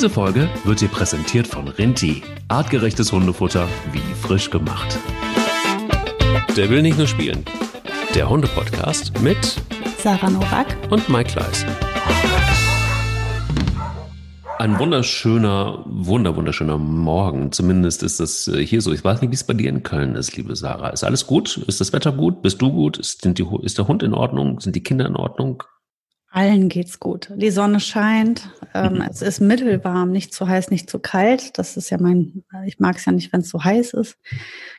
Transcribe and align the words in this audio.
Diese 0.00 0.08
Folge 0.08 0.48
wird 0.64 0.80
dir 0.80 0.88
präsentiert 0.88 1.46
von 1.46 1.68
Rinti. 1.68 2.22
Artgerechtes 2.48 3.12
Hundefutter 3.12 3.68
wie 3.92 4.14
frisch 4.14 4.48
gemacht. 4.48 4.98
Der 6.56 6.70
will 6.70 6.80
nicht 6.80 6.96
nur 6.96 7.06
spielen. 7.06 7.44
Der 8.14 8.30
Hunde-Podcast 8.30 9.20
mit 9.20 9.60
Sarah 9.98 10.30
Novak 10.30 10.74
und 10.88 11.06
Mike 11.10 11.32
Kleiss. 11.32 11.66
Ein 14.58 14.78
wunderschöner, 14.78 15.84
wunder, 15.84 16.34
wunderschöner 16.34 16.78
Morgen. 16.78 17.52
Zumindest 17.52 18.02
ist 18.02 18.20
das 18.20 18.48
äh, 18.48 18.64
hier 18.64 18.80
so. 18.80 18.94
Ich 18.94 19.04
weiß 19.04 19.20
nicht, 19.20 19.32
wie 19.32 19.34
es 19.34 19.44
bei 19.44 19.52
dir 19.52 19.68
in 19.68 19.82
Köln 19.82 20.14
ist, 20.14 20.34
liebe 20.34 20.56
Sarah. 20.56 20.88
Ist 20.88 21.04
alles 21.04 21.26
gut? 21.26 21.58
Ist 21.66 21.82
das 21.82 21.92
Wetter 21.92 22.12
gut? 22.12 22.40
Bist 22.40 22.62
du 22.62 22.72
gut? 22.72 22.96
Ist, 22.96 23.22
die, 23.26 23.46
ist 23.64 23.76
der 23.76 23.86
Hund 23.86 24.02
in 24.02 24.14
Ordnung? 24.14 24.60
Sind 24.60 24.74
die 24.74 24.82
Kinder 24.82 25.04
in 25.04 25.16
Ordnung? 25.16 25.62
Allen 26.32 26.68
geht's 26.68 27.00
gut. 27.00 27.32
Die 27.34 27.50
Sonne 27.50 27.80
scheint. 27.80 28.50
Ähm, 28.72 28.94
mhm. 28.94 29.02
Es 29.10 29.20
ist 29.20 29.40
mittelwarm, 29.40 30.12
nicht 30.12 30.32
zu 30.32 30.46
heiß, 30.46 30.70
nicht 30.70 30.88
zu 30.88 31.00
kalt. 31.00 31.58
Das 31.58 31.76
ist 31.76 31.90
ja 31.90 31.98
mein, 32.00 32.44
ich 32.66 32.78
mag 32.78 32.96
es 32.96 33.04
ja 33.04 33.12
nicht, 33.12 33.32
wenn 33.32 33.40
es 33.40 33.48
so 33.48 33.64
heiß 33.64 33.94
ist. 33.94 34.16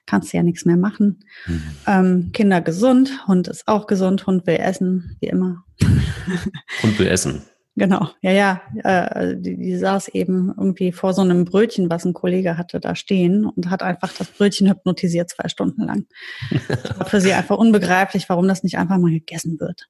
Kannst 0.06 0.32
du 0.32 0.38
ja 0.38 0.44
nichts 0.44 0.64
mehr 0.64 0.78
machen. 0.78 1.20
Mhm. 1.46 1.64
Ähm, 1.88 2.30
Kinder 2.32 2.62
gesund, 2.62 3.28
Hund 3.28 3.50
ist 3.50 3.68
auch 3.68 3.86
gesund, 3.86 4.26
Hund 4.28 4.48
will 4.48 4.56
essen, 4.56 5.18
wie 5.20 5.28
immer. 5.28 5.66
Hund 6.84 6.98
will 6.98 7.08
essen. 7.08 7.42
Genau, 7.76 8.10
ja, 8.22 8.32
ja. 8.32 8.62
Äh, 8.84 9.36
die, 9.38 9.58
die 9.58 9.78
saß 9.78 10.10
eben 10.10 10.54
irgendwie 10.58 10.94
vor 10.94 11.14
so 11.14 11.22
einem 11.22 11.44
Brötchen, 11.44 11.90
was 11.90 12.06
ein 12.06 12.14
Kollege 12.14 12.58
hatte, 12.58 12.80
da 12.80 12.96
stehen 12.96 13.46
und 13.46 13.70
hat 13.70 13.82
einfach 13.82 14.14
das 14.18 14.28
Brötchen 14.28 14.70
hypnotisiert 14.70 15.30
zwei 15.30 15.50
Stunden 15.50 15.84
lang. 15.84 16.06
war 16.98 17.08
für 17.08 17.20
sie 17.20 17.34
einfach 17.34 17.58
unbegreiflich, 17.58 18.30
warum 18.30 18.48
das 18.48 18.64
nicht 18.64 18.78
einfach 18.78 18.98
mal 18.98 19.12
gegessen 19.12 19.60
wird. 19.60 19.90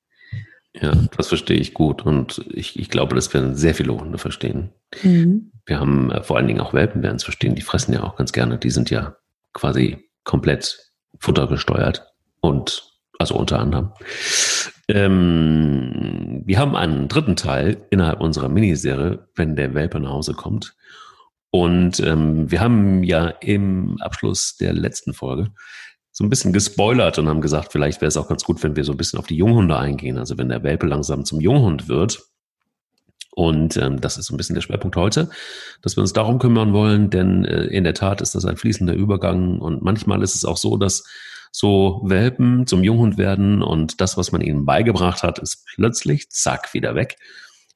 Ja, 0.73 0.93
das 1.17 1.27
verstehe 1.27 1.59
ich 1.59 1.73
gut 1.73 2.05
und 2.05 2.45
ich, 2.49 2.79
ich 2.79 2.89
glaube, 2.89 3.13
das 3.15 3.33
werden 3.33 3.55
sehr 3.55 3.75
viele 3.75 3.93
Hunde 3.93 4.17
verstehen. 4.17 4.69
Mhm. 5.03 5.51
Wir 5.65 5.79
haben 5.79 6.11
äh, 6.11 6.23
vor 6.23 6.37
allen 6.37 6.47
Dingen 6.47 6.61
auch 6.61 6.73
Welpen 6.73 7.03
werden 7.03 7.17
es 7.17 7.25
verstehen, 7.25 7.55
die 7.55 7.61
fressen 7.61 7.93
ja 7.93 8.03
auch 8.03 8.15
ganz 8.15 8.31
gerne, 8.31 8.57
die 8.57 8.69
sind 8.69 8.89
ja 8.89 9.17
quasi 9.53 9.97
komplett 10.23 10.79
futtergesteuert 11.19 12.05
und 12.39 12.89
also 13.19 13.35
unter 13.35 13.59
anderem. 13.59 13.91
Ähm, 14.87 16.41
wir 16.45 16.57
haben 16.57 16.75
einen 16.75 17.07
dritten 17.07 17.35
Teil 17.35 17.85
innerhalb 17.89 18.21
unserer 18.21 18.49
Miniserie, 18.49 19.27
wenn 19.35 19.55
der 19.55 19.73
Welpe 19.73 19.99
nach 19.99 20.11
Hause 20.11 20.33
kommt. 20.33 20.75
Und 21.51 21.99
ähm, 21.99 22.49
wir 22.49 22.61
haben 22.61 23.03
ja 23.03 23.27
im 23.27 23.97
Abschluss 24.01 24.55
der 24.55 24.73
letzten 24.73 25.13
Folge 25.13 25.51
so 26.21 26.25
ein 26.27 26.29
bisschen 26.29 26.53
gespoilert 26.53 27.17
und 27.17 27.27
haben 27.27 27.41
gesagt, 27.41 27.71
vielleicht 27.71 27.99
wäre 27.99 28.09
es 28.09 28.15
auch 28.15 28.27
ganz 28.27 28.43
gut, 28.43 28.61
wenn 28.61 28.75
wir 28.75 28.83
so 28.83 28.91
ein 28.91 28.97
bisschen 28.97 29.17
auf 29.17 29.25
die 29.25 29.37
Junghunde 29.37 29.75
eingehen. 29.75 30.19
Also 30.19 30.37
wenn 30.37 30.49
der 30.49 30.61
Welpe 30.61 30.85
langsam 30.85 31.25
zum 31.25 31.41
Junghund 31.41 31.89
wird. 31.89 32.21
Und 33.31 33.75
ähm, 33.77 33.99
das 33.99 34.19
ist 34.19 34.27
so 34.27 34.35
ein 34.35 34.37
bisschen 34.37 34.53
der 34.53 34.61
Schwerpunkt 34.61 34.95
heute, 34.97 35.31
dass 35.81 35.97
wir 35.97 36.01
uns 36.01 36.13
darum 36.13 36.37
kümmern 36.37 36.73
wollen, 36.73 37.09
denn 37.09 37.43
äh, 37.43 37.63
in 37.63 37.83
der 37.83 37.95
Tat 37.95 38.21
ist 38.21 38.35
das 38.35 38.45
ein 38.45 38.55
fließender 38.55 38.93
Übergang 38.93 39.59
und 39.59 39.81
manchmal 39.81 40.21
ist 40.21 40.35
es 40.35 40.45
auch 40.45 40.57
so, 40.57 40.77
dass 40.77 41.05
so 41.51 42.01
Welpen 42.03 42.67
zum 42.67 42.83
Junghund 42.83 43.17
werden 43.17 43.63
und 43.63 43.99
das, 43.99 44.15
was 44.15 44.31
man 44.31 44.41
ihnen 44.41 44.65
beigebracht 44.65 45.23
hat, 45.23 45.39
ist 45.39 45.65
plötzlich 45.75 46.29
zack 46.29 46.73
wieder 46.73 46.93
weg 46.93 47.17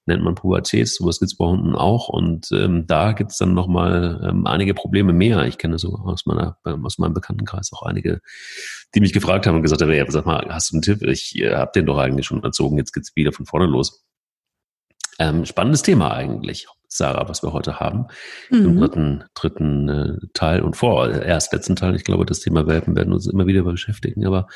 nennt 0.06 0.24
man 0.24 0.36
Pubertät, 0.36 0.88
sowas 0.88 1.20
gibt's 1.20 1.38
bei 1.38 1.46
Hunden 1.46 1.76
auch 1.76 2.10
und 2.10 2.52
ähm, 2.52 2.86
da 2.88 3.14
gibt's 3.14 3.38
dann 3.38 3.54
nochmal 3.54 4.22
ähm, 4.24 4.46
einige 4.46 4.74
Probleme 4.74 5.14
mehr. 5.14 5.46
Ich 5.46 5.58
kenne 5.58 5.80
so 5.80 5.96
aus 5.96 6.26
meiner 6.26 6.58
ähm, 6.66 6.86
aus 6.86 6.98
meinem 6.98 7.14
Bekanntenkreis 7.14 7.72
auch 7.74 7.84
einige, 7.84 8.22
die 8.94 9.00
mich 9.00 9.14
gefragt 9.14 9.48
haben 9.48 9.56
und 9.56 9.64
gesagt 9.64 9.82
haben, 9.82 9.92
ja, 9.92 10.10
sag 10.10 10.26
mal, 10.26 10.46
hast 10.50 10.72
du 10.72 10.76
einen 10.76 10.82
Tipp? 10.84 11.02
Ich 11.04 11.36
äh, 11.40 11.56
habe 11.56 11.72
den 11.74 11.86
doch 11.86 11.98
eigentlich 11.98 12.28
schon 12.28 12.44
erzogen, 12.44 12.78
jetzt 12.78 12.94
geht's 12.94 13.16
wieder 13.16 13.32
von 13.32 13.46
vorne 13.46 13.66
los. 13.66 14.06
Ähm, 15.18 15.46
spannendes 15.46 15.82
Thema 15.82 16.14
eigentlich, 16.14 16.68
Sarah, 16.88 17.30
was 17.30 17.42
wir 17.42 17.54
heute 17.54 17.80
haben. 17.80 18.08
Mhm. 18.50 18.66
Im 18.66 18.80
dritten, 18.80 19.24
dritten 19.34 19.90
äh, 19.90 20.28
Teil 20.34 20.62
und 20.62 20.76
vor, 20.76 21.10
erst 21.10 21.54
letzten 21.54 21.76
Teil. 21.76 21.96
Ich 21.96 22.04
glaube, 22.04 22.26
das 22.26 22.42
Thema 22.42 22.68
Welpen 22.68 22.96
werden 22.96 23.14
uns 23.14 23.26
immer 23.26 23.48
wieder 23.48 23.64
beschäftigen. 23.64 24.26
Aber 24.26 24.48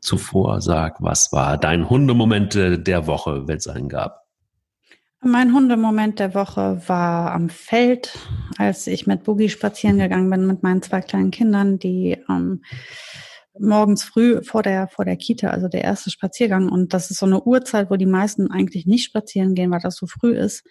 zuvor 0.00 0.60
sag, 0.60 1.00
was 1.00 1.32
war 1.32 1.56
dein 1.56 1.88
Hundemoment 1.88 2.54
der 2.54 3.06
Woche, 3.06 3.48
wenn 3.48 3.56
es 3.56 3.66
einen 3.66 3.88
gab? 3.88 4.23
Mein 5.26 5.54
Hundemoment 5.54 6.18
der 6.18 6.34
Woche 6.34 6.82
war 6.86 7.32
am 7.32 7.48
Feld, 7.48 8.18
als 8.58 8.86
ich 8.86 9.06
mit 9.06 9.24
Boogie 9.24 9.48
spazieren 9.48 9.98
gegangen 9.98 10.28
bin 10.28 10.46
mit 10.46 10.62
meinen 10.62 10.82
zwei 10.82 11.00
kleinen 11.00 11.30
Kindern, 11.30 11.78
die 11.78 12.18
ähm, 12.28 12.62
morgens 13.58 14.04
früh 14.04 14.42
vor 14.42 14.62
der, 14.62 14.86
vor 14.86 15.06
der 15.06 15.16
Kita, 15.16 15.48
also 15.48 15.68
der 15.68 15.82
erste 15.82 16.10
Spaziergang. 16.10 16.68
Und 16.68 16.92
das 16.92 17.10
ist 17.10 17.20
so 17.20 17.26
eine 17.26 17.42
Uhrzeit, 17.42 17.90
wo 17.90 17.96
die 17.96 18.04
meisten 18.04 18.50
eigentlich 18.50 18.84
nicht 18.84 19.04
spazieren 19.04 19.54
gehen, 19.54 19.70
weil 19.70 19.80
das 19.80 19.96
so 19.96 20.06
früh 20.06 20.36
ist. 20.36 20.62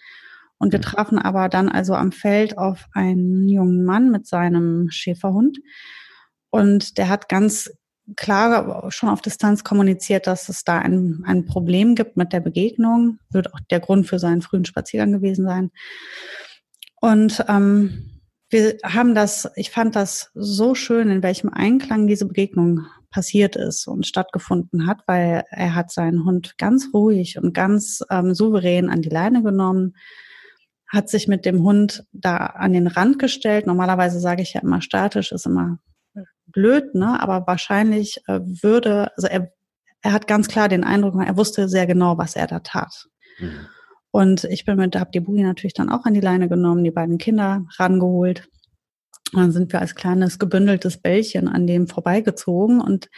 Und 0.58 0.72
wir 0.72 0.80
trafen 0.80 1.18
aber 1.18 1.48
dann 1.48 1.68
also 1.68 1.94
am 1.94 2.12
Feld 2.12 2.56
auf 2.56 2.86
einen 2.92 3.48
jungen 3.48 3.84
Mann 3.84 4.12
mit 4.12 4.28
seinem 4.28 4.88
Schäferhund. 4.88 5.58
Und 6.50 6.96
der 6.96 7.08
hat 7.08 7.28
ganz 7.28 7.72
klar 8.16 8.90
schon 8.90 9.08
auf 9.08 9.22
Distanz 9.22 9.64
kommuniziert, 9.64 10.26
dass 10.26 10.48
es 10.48 10.64
da 10.64 10.78
ein, 10.78 11.22
ein 11.26 11.46
Problem 11.46 11.94
gibt 11.94 12.16
mit 12.16 12.32
der 12.32 12.40
Begegnung. 12.40 13.18
Wird 13.30 13.52
auch 13.54 13.60
der 13.70 13.80
Grund 13.80 14.06
für 14.06 14.18
seinen 14.18 14.42
frühen 14.42 14.64
Spaziergang 14.64 15.12
gewesen 15.12 15.44
sein. 15.44 15.70
Und 17.00 17.44
ähm, 17.48 18.20
wir 18.50 18.76
haben 18.84 19.14
das, 19.14 19.50
ich 19.56 19.70
fand 19.70 19.96
das 19.96 20.30
so 20.34 20.74
schön, 20.74 21.10
in 21.10 21.22
welchem 21.22 21.50
Einklang 21.50 22.06
diese 22.06 22.26
Begegnung 22.26 22.86
passiert 23.10 23.56
ist 23.56 23.86
und 23.86 24.06
stattgefunden 24.06 24.86
hat, 24.86 25.02
weil 25.06 25.44
er 25.50 25.74
hat 25.74 25.92
seinen 25.92 26.24
Hund 26.24 26.58
ganz 26.58 26.90
ruhig 26.92 27.38
und 27.38 27.54
ganz 27.54 28.02
ähm, 28.10 28.34
souverän 28.34 28.90
an 28.90 29.02
die 29.02 29.08
Leine 29.08 29.42
genommen, 29.42 29.94
hat 30.88 31.08
sich 31.08 31.28
mit 31.28 31.44
dem 31.44 31.62
Hund 31.62 32.04
da 32.12 32.36
an 32.36 32.72
den 32.72 32.86
Rand 32.86 33.18
gestellt. 33.18 33.66
Normalerweise 33.66 34.20
sage 34.20 34.42
ich 34.42 34.54
ja 34.54 34.60
immer 34.60 34.80
statisch, 34.80 35.32
ist 35.32 35.46
immer 35.46 35.78
blöd, 36.54 36.94
ne? 36.94 37.20
aber 37.20 37.46
wahrscheinlich 37.46 38.22
äh, 38.26 38.40
würde, 38.62 39.10
also 39.16 39.28
er, 39.28 39.52
er 40.02 40.12
hat 40.12 40.26
ganz 40.26 40.48
klar 40.48 40.68
den 40.68 40.84
Eindruck, 40.84 41.14
er 41.22 41.36
wusste 41.36 41.68
sehr 41.68 41.86
genau, 41.86 42.18
was 42.18 42.36
er 42.36 42.46
da 42.46 42.60
tat. 42.60 43.08
Mhm. 43.38 43.66
Und 44.10 44.44
ich 44.44 44.64
bin 44.64 44.76
mit, 44.76 44.92
Boogie 44.92 45.42
natürlich 45.42 45.74
dann 45.74 45.90
auch 45.90 46.04
an 46.04 46.14
die 46.14 46.20
Leine 46.20 46.48
genommen, 46.48 46.84
die 46.84 46.92
beiden 46.92 47.18
Kinder 47.18 47.66
rangeholt. 47.78 48.48
Und 49.32 49.40
dann 49.40 49.52
sind 49.52 49.72
wir 49.72 49.80
als 49.80 49.96
kleines 49.96 50.38
gebündeltes 50.38 50.98
Bällchen 50.98 51.48
an 51.48 51.66
dem 51.66 51.88
vorbeigezogen 51.88 52.80
und 52.80 53.08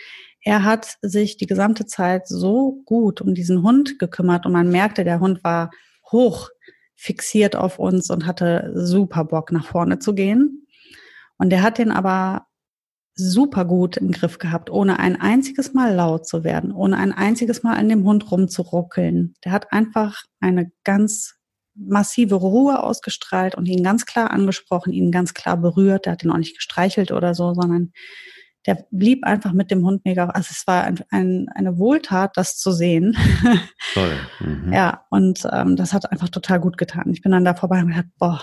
er 0.40 0.64
hat 0.64 0.96
sich 1.02 1.36
die 1.36 1.46
gesamte 1.46 1.86
Zeit 1.86 2.28
so 2.28 2.80
gut 2.84 3.20
um 3.20 3.34
diesen 3.34 3.62
Hund 3.62 3.98
gekümmert 3.98 4.46
und 4.46 4.52
man 4.52 4.70
merkte, 4.70 5.04
der 5.04 5.20
Hund 5.20 5.42
war 5.42 5.70
hoch 6.10 6.48
fixiert 6.94 7.56
auf 7.56 7.78
uns 7.78 8.10
und 8.10 8.26
hatte 8.26 8.72
super 8.74 9.24
Bock 9.24 9.52
nach 9.52 9.66
vorne 9.66 9.98
zu 9.98 10.14
gehen. 10.14 10.66
Und 11.36 11.52
er 11.52 11.62
hat 11.62 11.78
den 11.78 11.90
aber 11.90 12.46
super 13.16 13.64
gut 13.64 13.96
im 13.96 14.12
Griff 14.12 14.38
gehabt, 14.38 14.70
ohne 14.70 14.98
ein 14.98 15.18
einziges 15.18 15.72
Mal 15.72 15.94
laut 15.94 16.26
zu 16.26 16.44
werden, 16.44 16.70
ohne 16.70 16.98
ein 16.98 17.12
einziges 17.12 17.62
Mal 17.62 17.76
an 17.76 17.88
dem 17.88 18.04
Hund 18.04 18.30
rumzuruckeln. 18.30 19.34
Der 19.44 19.52
hat 19.52 19.72
einfach 19.72 20.22
eine 20.38 20.70
ganz 20.84 21.34
massive 21.74 22.36
Ruhe 22.36 22.82
ausgestrahlt 22.82 23.54
und 23.54 23.66
ihn 23.66 23.82
ganz 23.82 24.06
klar 24.06 24.30
angesprochen, 24.30 24.92
ihn 24.92 25.10
ganz 25.10 25.34
klar 25.34 25.56
berührt. 25.56 26.06
Der 26.06 26.12
hat 26.12 26.24
ihn 26.24 26.30
auch 26.30 26.38
nicht 26.38 26.56
gestreichelt 26.56 27.10
oder 27.10 27.34
so, 27.34 27.54
sondern 27.54 27.92
der 28.66 28.84
blieb 28.90 29.24
einfach 29.24 29.52
mit 29.52 29.70
dem 29.70 29.84
Hund 29.84 30.04
mega. 30.04 30.26
Also 30.26 30.48
es 30.50 30.66
war 30.66 30.84
ein, 30.84 30.98
ein, 31.10 31.48
eine 31.54 31.78
Wohltat, 31.78 32.36
das 32.36 32.58
zu 32.58 32.72
sehen. 32.72 33.16
Toll. 33.94 34.16
Mhm. 34.40 34.72
Ja, 34.72 35.04
und 35.10 35.46
ähm, 35.52 35.76
das 35.76 35.92
hat 35.92 36.10
einfach 36.10 36.28
total 36.28 36.60
gut 36.60 36.76
getan. 36.76 37.10
Ich 37.12 37.22
bin 37.22 37.32
dann 37.32 37.44
da 37.44 37.54
vorbei 37.54 37.80
und 37.80 37.88
gedacht, 37.88 38.06
boah, 38.18 38.42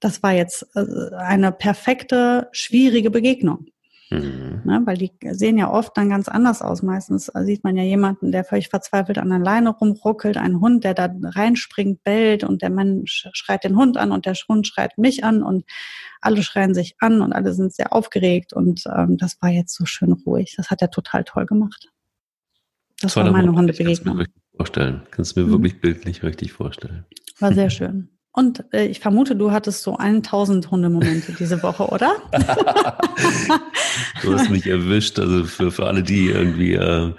das 0.00 0.22
war 0.22 0.32
jetzt 0.32 0.66
äh, 0.74 1.14
eine 1.16 1.52
perfekte, 1.52 2.48
schwierige 2.52 3.10
Begegnung. 3.10 3.66
Mhm. 4.10 4.62
Ne, 4.64 4.82
weil 4.84 4.96
die 4.96 5.12
sehen 5.30 5.56
ja 5.56 5.70
oft 5.70 5.96
dann 5.96 6.10
ganz 6.10 6.28
anders 6.28 6.62
aus. 6.62 6.82
Meistens 6.82 7.26
sieht 7.26 7.62
man 7.62 7.76
ja 7.76 7.84
jemanden, 7.84 8.32
der 8.32 8.42
völlig 8.42 8.68
verzweifelt 8.68 9.18
an 9.18 9.30
der 9.30 9.38
Leine 9.38 9.70
rumruckelt, 9.70 10.36
einen 10.36 10.60
Hund, 10.60 10.82
der 10.82 10.94
da 10.94 11.08
reinspringt, 11.22 12.02
bellt 12.02 12.42
und 12.42 12.60
der 12.62 12.70
Mann 12.70 13.02
schreit 13.06 13.62
den 13.62 13.76
Hund 13.76 13.96
an 13.96 14.10
und 14.10 14.26
der 14.26 14.34
Hund 14.34 14.66
schreit 14.66 14.98
mich 14.98 15.22
an 15.22 15.44
und 15.44 15.64
alle 16.20 16.42
schreien 16.42 16.74
sich 16.74 16.96
an 16.98 17.22
und 17.22 17.32
alle 17.32 17.54
sind 17.54 17.72
sehr 17.72 17.92
aufgeregt 17.92 18.52
und 18.52 18.82
ähm, 18.92 19.16
das 19.16 19.40
war 19.40 19.50
jetzt 19.50 19.74
so 19.76 19.86
schön 19.86 20.12
ruhig. 20.12 20.54
Das 20.56 20.70
hat 20.70 20.82
er 20.82 20.90
total 20.90 21.22
toll 21.22 21.46
gemacht. 21.46 21.88
Das 23.00 23.14
Toller 23.14 23.26
war 23.26 23.32
meine 23.32 23.52
Hundebegegnung. 23.52 24.16
Kannst 24.16 24.34
du 24.34 24.40
mir 24.40 24.56
vorstellen. 24.56 25.02
Kannst 25.12 25.36
du 25.36 25.40
mir 25.40 25.46
mhm. 25.46 25.52
wirklich 25.52 25.80
bildlich 25.80 26.22
richtig 26.24 26.52
vorstellen. 26.52 27.06
War 27.38 27.54
sehr 27.54 27.70
schön. 27.70 28.08
Und 28.32 28.64
äh, 28.72 28.86
ich 28.86 29.00
vermute, 29.00 29.34
du 29.34 29.50
hattest 29.50 29.82
so 29.82 29.96
1000 29.96 30.70
Hundemomente 30.70 31.32
diese 31.32 31.60
Woche, 31.64 31.88
oder? 31.88 32.14
du 34.22 34.38
hast 34.38 34.50
mich 34.50 34.66
erwischt. 34.66 35.18
Also 35.18 35.44
für, 35.44 35.72
für 35.72 35.86
alle, 35.86 36.04
die 36.04 36.28
irgendwie, 36.28 36.74
äh, 36.74 37.12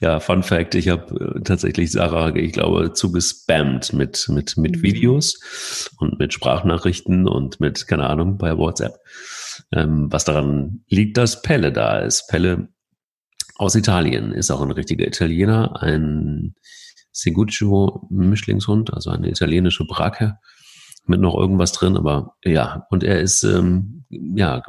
ja, 0.00 0.20
Fun 0.20 0.42
Fact, 0.42 0.74
ich 0.74 0.88
habe 0.88 1.36
äh, 1.36 1.40
tatsächlich 1.40 1.90
Sarah, 1.90 2.36
ich 2.36 2.52
glaube, 2.52 2.92
zugespammt 2.92 3.94
mit, 3.94 4.28
mit, 4.28 4.58
mit 4.58 4.76
mhm. 4.76 4.82
Videos 4.82 5.90
und 5.96 6.18
mit 6.18 6.34
Sprachnachrichten 6.34 7.26
und 7.26 7.60
mit, 7.60 7.88
keine 7.88 8.06
Ahnung, 8.06 8.36
bei 8.36 8.58
WhatsApp. 8.58 8.98
Ähm, 9.72 10.08
was 10.12 10.26
daran 10.26 10.84
liegt, 10.88 11.16
dass 11.16 11.40
Pelle 11.40 11.72
da 11.72 11.98
ist. 12.00 12.28
Pelle 12.28 12.68
aus 13.56 13.74
Italien 13.74 14.32
ist 14.32 14.50
auch 14.50 14.60
ein 14.60 14.70
richtiger 14.70 15.06
Italiener, 15.06 15.82
ein 15.82 16.54
Seguccio 17.10 18.06
Mischlingshund, 18.10 18.92
also 18.92 19.10
eine 19.10 19.30
italienische 19.30 19.86
Bracke 19.86 20.36
mit 21.08 21.20
noch 21.20 21.36
irgendwas 21.36 21.72
drin, 21.72 21.96
aber 21.96 22.34
ja, 22.44 22.86
und 22.90 23.04
er 23.04 23.20
ist 23.20 23.42
ähm, 23.42 24.04
ja 24.10 24.62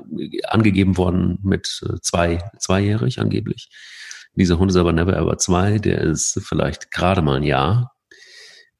angegeben 0.47 0.97
worden 0.97 1.39
mit 1.44 1.81
äh, 1.86 2.00
zwei, 2.01 2.44
zweijährig 2.57 3.19
angeblich. 3.19 3.69
Dieser 4.36 4.59
Hund 4.59 4.71
ist 4.71 4.77
aber 4.77 4.94
never 4.94 5.15
ever 5.18 5.38
zwei, 5.38 5.80
der 5.80 6.01
ist 6.01 6.39
vielleicht 6.44 6.91
gerade 6.91 7.21
mal 7.21 7.38
ein 7.38 7.44
Jahr. 7.44 7.94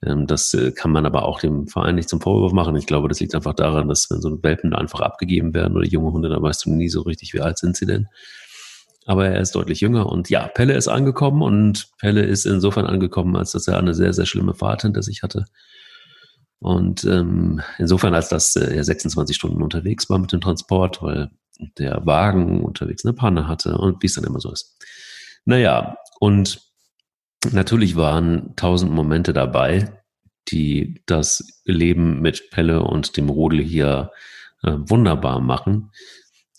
Ähm, 0.06 0.28
das 0.28 0.54
äh, 0.54 0.72
kann 0.72 0.92
man 0.92 1.06
aber 1.06 1.24
auch 1.24 1.40
dem 1.40 1.68
Verein 1.68 1.96
nicht 1.96 2.10
zum 2.10 2.22
Vorwurf 2.22 2.54
machen. 2.54 2.76
Ich 2.76 2.86
glaube, 2.86 3.10
das 3.10 3.20
liegt 3.20 3.36
einfach 3.36 3.54
daran, 3.54 3.88
dass 3.88 4.10
wenn 4.10 4.22
so 4.22 4.42
Welpen 4.42 4.74
einfach 4.74 5.02
abgegeben 5.02 5.54
werden 5.54 5.76
oder 5.76 5.86
junge 5.86 6.12
Hunde, 6.12 6.30
dann 6.30 6.42
weißt 6.42 6.66
du 6.66 6.72
nie 6.72 6.90
so 6.90 7.02
richtig, 7.02 7.34
wie 7.34 7.42
alt 7.42 7.58
sind 7.58 7.76
sie 7.76 7.86
denn. 7.86 8.08
Aber 9.06 9.26
er 9.26 9.42
ist 9.42 9.56
deutlich 9.56 9.82
jünger 9.82 10.06
und 10.08 10.30
ja, 10.30 10.48
Pelle 10.48 10.76
ist 10.76 10.88
angekommen 10.88 11.42
und 11.42 11.90
Pelle 11.98 12.22
ist 12.22 12.46
insofern 12.46 12.86
angekommen, 12.86 13.36
als 13.36 13.52
dass 13.52 13.68
er 13.68 13.78
eine 13.78 13.96
sehr, 13.96 14.14
sehr 14.14 14.26
schlimme 14.26 14.54
Fahrt 14.54 14.84
hinter 14.84 15.02
sich 15.02 15.24
hatte. 15.24 15.46
Und 16.60 17.06
ähm, 17.06 17.62
insofern, 17.78 18.14
als 18.14 18.30
dass 18.30 18.56
er 18.56 18.84
26 18.84 19.36
Stunden 19.36 19.62
unterwegs 19.62 20.10
war 20.10 20.20
mit 20.20 20.32
dem 20.32 20.42
Transport, 20.42 21.02
weil 21.02 21.32
der 21.78 22.06
Wagen 22.06 22.64
unterwegs 22.64 23.06
eine 23.06 23.14
Panne 23.14 23.48
hatte 23.48 23.78
und 23.78 24.02
wie 24.02 24.08
es 24.08 24.16
dann 24.16 24.26
immer 24.26 24.40
so 24.40 24.52
ist. 24.52 24.78
Naja, 25.46 25.98
und 26.20 26.62
natürlich 27.52 27.96
waren 27.96 28.56
tausend 28.56 28.92
Momente 28.92 29.34
dabei, 29.34 30.02
die 30.50 31.02
das 31.06 31.62
Leben 31.66 32.22
mit 32.22 32.50
Pelle 32.52 32.84
und 32.84 33.18
dem 33.18 33.30
Rudel 33.30 33.62
hier 33.62 34.12
äh, 34.64 34.74
wunderbar 34.78 35.40
machen. 35.40 35.92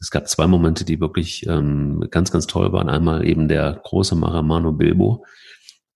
Es 0.00 0.10
gab 0.10 0.28
zwei 0.28 0.46
Momente, 0.46 0.84
die 0.84 1.00
wirklich 1.00 1.46
ähm, 1.46 2.06
ganz, 2.10 2.30
ganz 2.30 2.46
toll 2.46 2.72
waren. 2.72 2.88
Einmal 2.88 3.26
eben 3.26 3.48
der 3.48 3.80
große 3.84 4.14
Maramano 4.14 4.72
Bilbo, 4.72 5.26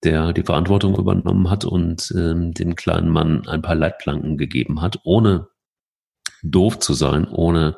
der 0.03 0.33
die 0.33 0.43
Verantwortung 0.43 0.95
übernommen 0.97 1.49
hat 1.49 1.65
und 1.65 2.13
ähm, 2.15 2.53
dem 2.53 2.75
kleinen 2.75 3.09
Mann 3.09 3.47
ein 3.47 3.61
paar 3.61 3.75
Leitplanken 3.75 4.37
gegeben 4.37 4.81
hat, 4.81 4.99
ohne 5.03 5.47
doof 6.43 6.79
zu 6.79 6.93
sein, 6.93 7.27
ohne 7.27 7.77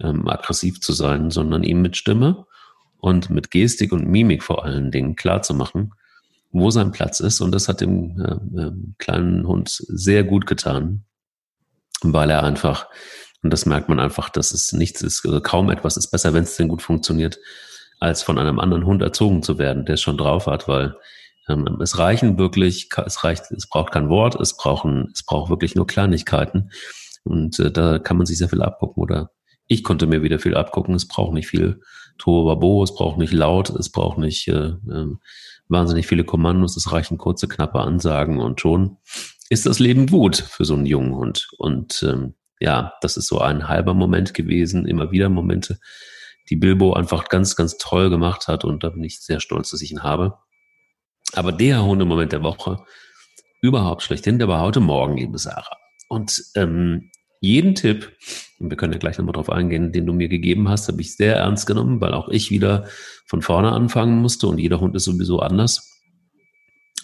ähm, 0.00 0.28
aggressiv 0.28 0.80
zu 0.80 0.92
sein, 0.92 1.30
sondern 1.30 1.62
ihm 1.62 1.82
mit 1.82 1.96
Stimme 1.96 2.46
und 2.98 3.30
mit 3.30 3.50
Gestik 3.50 3.92
und 3.92 4.08
Mimik 4.08 4.42
vor 4.42 4.64
allen 4.64 4.90
Dingen 4.90 5.16
klar 5.16 5.42
zu 5.42 5.54
machen, 5.54 5.92
wo 6.50 6.70
sein 6.70 6.92
Platz 6.92 7.20
ist. 7.20 7.40
Und 7.40 7.52
das 7.52 7.68
hat 7.68 7.80
dem 7.80 8.20
äh, 8.20 8.60
äh, 8.60 8.72
kleinen 8.98 9.46
Hund 9.46 9.68
sehr 9.70 10.24
gut 10.24 10.46
getan, 10.46 11.04
weil 12.02 12.30
er 12.30 12.42
einfach, 12.42 12.86
und 13.42 13.52
das 13.52 13.66
merkt 13.66 13.88
man 13.88 14.00
einfach, 14.00 14.28
dass 14.28 14.52
es 14.52 14.72
nichts 14.72 15.02
ist, 15.02 15.24
also 15.24 15.40
kaum 15.40 15.70
etwas 15.70 15.96
ist 15.96 16.10
besser, 16.10 16.34
wenn 16.34 16.44
es 16.44 16.56
denn 16.56 16.68
gut 16.68 16.82
funktioniert, 16.82 17.38
als 18.00 18.22
von 18.22 18.38
einem 18.38 18.58
anderen 18.58 18.84
Hund 18.84 19.00
erzogen 19.00 19.42
zu 19.42 19.58
werden, 19.58 19.84
der 19.84 19.94
es 19.94 20.00
schon 20.00 20.18
drauf 20.18 20.46
hat, 20.46 20.66
weil 20.66 20.96
es 21.46 21.98
reichen 21.98 22.38
wirklich, 22.38 22.88
es 23.04 23.24
reicht, 23.24 23.50
es 23.50 23.68
braucht 23.68 23.92
kein 23.92 24.08
Wort, 24.08 24.40
es 24.40 24.56
brauchen, 24.56 25.10
es 25.12 25.24
braucht 25.24 25.50
wirklich 25.50 25.74
nur 25.74 25.86
Kleinigkeiten. 25.86 26.70
Und 27.24 27.58
äh, 27.58 27.70
da 27.70 27.98
kann 27.98 28.16
man 28.16 28.26
sich 28.26 28.38
sehr 28.38 28.48
viel 28.48 28.62
abgucken 28.62 29.02
oder 29.02 29.30
ich 29.66 29.84
konnte 29.84 30.06
mir 30.06 30.22
wieder 30.22 30.38
viel 30.38 30.56
abgucken. 30.56 30.94
Es 30.94 31.08
braucht 31.08 31.32
nicht 31.32 31.48
viel 31.48 31.80
Tohuwabo, 32.18 32.82
es 32.82 32.94
braucht 32.94 33.18
nicht 33.18 33.32
laut, 33.32 33.70
es 33.70 33.90
braucht 33.90 34.18
nicht 34.18 34.48
äh, 34.48 34.68
äh, 34.68 35.06
wahnsinnig 35.68 36.06
viele 36.06 36.24
Kommandos, 36.24 36.76
es 36.76 36.92
reichen 36.92 37.18
kurze, 37.18 37.48
knappe 37.48 37.80
Ansagen 37.80 38.40
und 38.40 38.60
schon 38.60 38.98
ist 39.48 39.66
das 39.66 39.78
Leben 39.78 40.06
gut 40.06 40.36
für 40.36 40.64
so 40.64 40.74
einen 40.74 40.86
jungen 40.86 41.14
Hund. 41.14 41.48
Und 41.58 42.02
ähm, 42.02 42.34
ja, 42.60 42.94
das 43.00 43.16
ist 43.16 43.26
so 43.26 43.40
ein 43.40 43.68
halber 43.68 43.92
Moment 43.92 44.34
gewesen, 44.34 44.86
immer 44.86 45.10
wieder 45.10 45.28
Momente, 45.28 45.78
die 46.48 46.56
Bilbo 46.56 46.94
einfach 46.94 47.28
ganz, 47.28 47.56
ganz 47.56 47.76
toll 47.76 48.08
gemacht 48.08 48.48
hat 48.48 48.64
und 48.64 48.82
da 48.82 48.90
bin 48.90 49.04
ich 49.04 49.20
sehr 49.20 49.40
stolz, 49.40 49.70
dass 49.70 49.82
ich 49.82 49.90
ihn 49.90 50.02
habe. 50.02 50.38
Aber 51.34 51.52
der 51.52 51.84
Hundemoment 51.84 52.32
der 52.32 52.42
Woche, 52.42 52.84
überhaupt 53.60 54.02
schlechthin, 54.02 54.38
der 54.38 54.48
war 54.48 54.60
heute 54.60 54.80
Morgen, 54.80 55.16
liebe 55.16 55.38
Sarah. 55.38 55.76
Und 56.08 56.42
ähm, 56.56 57.10
jeden 57.40 57.74
Tipp, 57.74 58.12
und 58.58 58.70
wir 58.70 58.76
können 58.76 58.92
ja 58.92 58.98
gleich 58.98 59.18
nochmal 59.18 59.32
drauf 59.32 59.50
eingehen, 59.50 59.92
den 59.92 60.06
du 60.06 60.12
mir 60.12 60.28
gegeben 60.28 60.68
hast, 60.68 60.88
habe 60.88 61.00
ich 61.00 61.16
sehr 61.16 61.36
ernst 61.36 61.66
genommen, 61.66 62.00
weil 62.00 62.14
auch 62.14 62.28
ich 62.28 62.50
wieder 62.50 62.86
von 63.26 63.42
vorne 63.42 63.72
anfangen 63.72 64.20
musste 64.20 64.46
und 64.46 64.58
jeder 64.58 64.80
Hund 64.80 64.94
ist 64.94 65.04
sowieso 65.04 65.40
anders. 65.40 65.88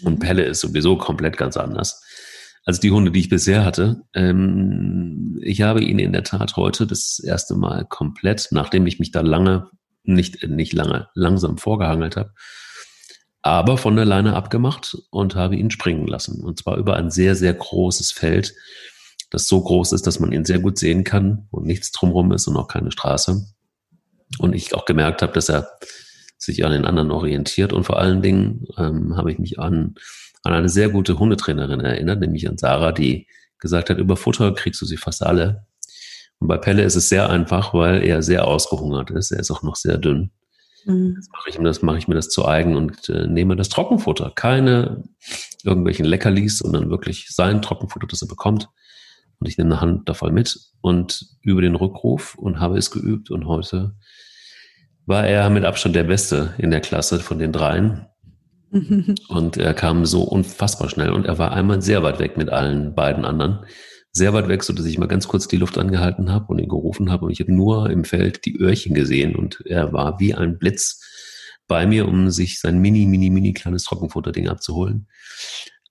Und 0.02 0.20
Pelle 0.20 0.44
ist 0.44 0.60
sowieso 0.60 0.96
komplett 0.96 1.36
ganz 1.36 1.56
anders 1.56 2.02
als 2.68 2.80
die 2.80 2.90
Hunde, 2.90 3.10
die 3.10 3.20
ich 3.20 3.30
bisher 3.30 3.64
hatte. 3.64 4.02
Ähm, 4.12 5.38
ich 5.40 5.62
habe 5.62 5.82
ihn 5.82 5.98
in 5.98 6.12
der 6.12 6.22
Tat 6.22 6.56
heute 6.56 6.86
das 6.86 7.18
erste 7.18 7.54
Mal 7.54 7.86
komplett, 7.88 8.48
nachdem 8.50 8.86
ich 8.86 8.98
mich 8.98 9.10
da 9.10 9.22
lange, 9.22 9.70
nicht, 10.02 10.46
nicht 10.46 10.74
lange, 10.74 11.08
langsam 11.14 11.56
vorgehangelt 11.56 12.18
habe, 12.18 12.34
aber 13.42 13.78
von 13.78 13.96
der 13.96 14.04
Leine 14.04 14.34
abgemacht 14.34 14.96
und 15.10 15.34
habe 15.34 15.56
ihn 15.56 15.70
springen 15.70 16.06
lassen. 16.06 16.42
Und 16.42 16.60
zwar 16.60 16.76
über 16.76 16.96
ein 16.96 17.10
sehr, 17.10 17.34
sehr 17.34 17.54
großes 17.54 18.12
Feld, 18.12 18.54
das 19.30 19.46
so 19.46 19.62
groß 19.62 19.92
ist, 19.92 20.06
dass 20.06 20.20
man 20.20 20.32
ihn 20.32 20.44
sehr 20.44 20.58
gut 20.58 20.78
sehen 20.78 21.04
kann 21.04 21.46
und 21.50 21.66
nichts 21.66 21.92
drumherum 21.92 22.32
ist 22.32 22.46
und 22.46 22.56
auch 22.56 22.68
keine 22.68 22.90
Straße. 22.90 23.46
Und 24.38 24.54
ich 24.54 24.74
auch 24.74 24.84
gemerkt 24.84 25.22
habe, 25.22 25.32
dass 25.32 25.48
er 25.48 25.68
sich 26.36 26.64
an 26.64 26.72
den 26.72 26.84
anderen 26.84 27.10
orientiert. 27.10 27.72
Und 27.72 27.84
vor 27.84 27.98
allen 27.98 28.22
Dingen 28.22 28.66
ähm, 28.76 29.16
habe 29.16 29.32
ich 29.32 29.38
mich 29.38 29.58
an, 29.58 29.94
an 30.42 30.52
eine 30.52 30.68
sehr 30.68 30.88
gute 30.88 31.18
Hundetrainerin 31.18 31.80
erinnert, 31.80 32.20
nämlich 32.20 32.48
an 32.48 32.58
Sarah, 32.58 32.92
die 32.92 33.26
gesagt 33.58 33.90
hat, 33.90 33.98
über 33.98 34.16
Futter 34.16 34.54
kriegst 34.54 34.80
du 34.80 34.86
sie 34.86 34.96
fast 34.96 35.22
alle. 35.22 35.66
Und 36.38 36.48
bei 36.48 36.56
Pelle 36.56 36.82
ist 36.82 36.94
es 36.94 37.08
sehr 37.08 37.28
einfach, 37.28 37.74
weil 37.74 38.04
er 38.04 38.22
sehr 38.22 38.46
ausgehungert 38.46 39.10
ist. 39.10 39.32
Er 39.32 39.40
ist 39.40 39.50
auch 39.50 39.62
noch 39.62 39.76
sehr 39.76 39.98
dünn. 39.98 40.30
Mhm. 40.84 41.14
Jetzt 41.16 41.32
mache 41.32 41.48
ich, 41.48 41.58
mir 41.58 41.64
das, 41.64 41.82
mache 41.82 41.98
ich 41.98 42.08
mir 42.08 42.14
das 42.14 42.28
zu 42.28 42.46
eigen 42.46 42.76
und 42.76 43.08
äh, 43.08 43.26
nehme 43.26 43.56
das 43.56 43.68
Trockenfutter. 43.68 44.32
Keine 44.34 45.02
irgendwelchen 45.64 46.06
Leckerlis, 46.06 46.58
sondern 46.58 46.90
wirklich 46.90 47.28
sein 47.30 47.62
Trockenfutter, 47.62 48.06
das 48.06 48.22
er 48.22 48.28
bekommt. 48.28 48.68
Und 49.40 49.48
ich 49.48 49.58
nehme 49.58 49.70
eine 49.70 49.80
Hand 49.80 50.08
da 50.08 50.14
voll 50.14 50.32
mit 50.32 50.58
und 50.80 51.26
über 51.42 51.62
den 51.62 51.76
Rückruf 51.76 52.34
und 52.34 52.60
habe 52.60 52.76
es 52.76 52.90
geübt. 52.90 53.30
Und 53.30 53.46
heute 53.46 53.94
war 55.06 55.26
er 55.26 55.48
mit 55.50 55.64
Abstand 55.64 55.94
der 55.94 56.04
Beste 56.04 56.54
in 56.58 56.70
der 56.70 56.80
Klasse 56.80 57.20
von 57.20 57.38
den 57.38 57.52
dreien. 57.52 58.06
Und 59.28 59.56
er 59.56 59.72
kam 59.72 60.04
so 60.04 60.24
unfassbar 60.24 60.90
schnell 60.90 61.10
und 61.10 61.24
er 61.24 61.38
war 61.38 61.52
einmal 61.52 61.80
sehr 61.80 62.02
weit 62.02 62.18
weg 62.18 62.36
mit 62.36 62.50
allen 62.50 62.94
beiden 62.94 63.24
anderen 63.24 63.60
sehr 64.18 64.32
weit 64.34 64.48
weg, 64.48 64.62
so 64.62 64.72
dass 64.72 64.86
ich 64.86 64.98
mal 64.98 65.06
ganz 65.06 65.28
kurz 65.28 65.48
die 65.48 65.56
Luft 65.56 65.78
angehalten 65.78 66.30
habe 66.30 66.46
und 66.48 66.58
ihn 66.58 66.68
gerufen 66.68 67.10
habe 67.10 67.26
und 67.26 67.30
ich 67.30 67.40
habe 67.40 67.52
nur 67.52 67.90
im 67.90 68.04
Feld 68.04 68.44
die 68.44 68.58
Öhrchen 68.58 68.94
gesehen 68.94 69.34
und 69.34 69.62
er 69.64 69.92
war 69.92 70.20
wie 70.20 70.34
ein 70.34 70.58
Blitz 70.58 71.00
bei 71.66 71.86
mir, 71.86 72.08
um 72.08 72.30
sich 72.30 72.60
sein 72.60 72.78
mini, 72.78 73.06
mini, 73.06 73.30
mini 73.30 73.52
kleines 73.52 73.84
Trockenfutterding 73.84 74.48
abzuholen. 74.48 75.06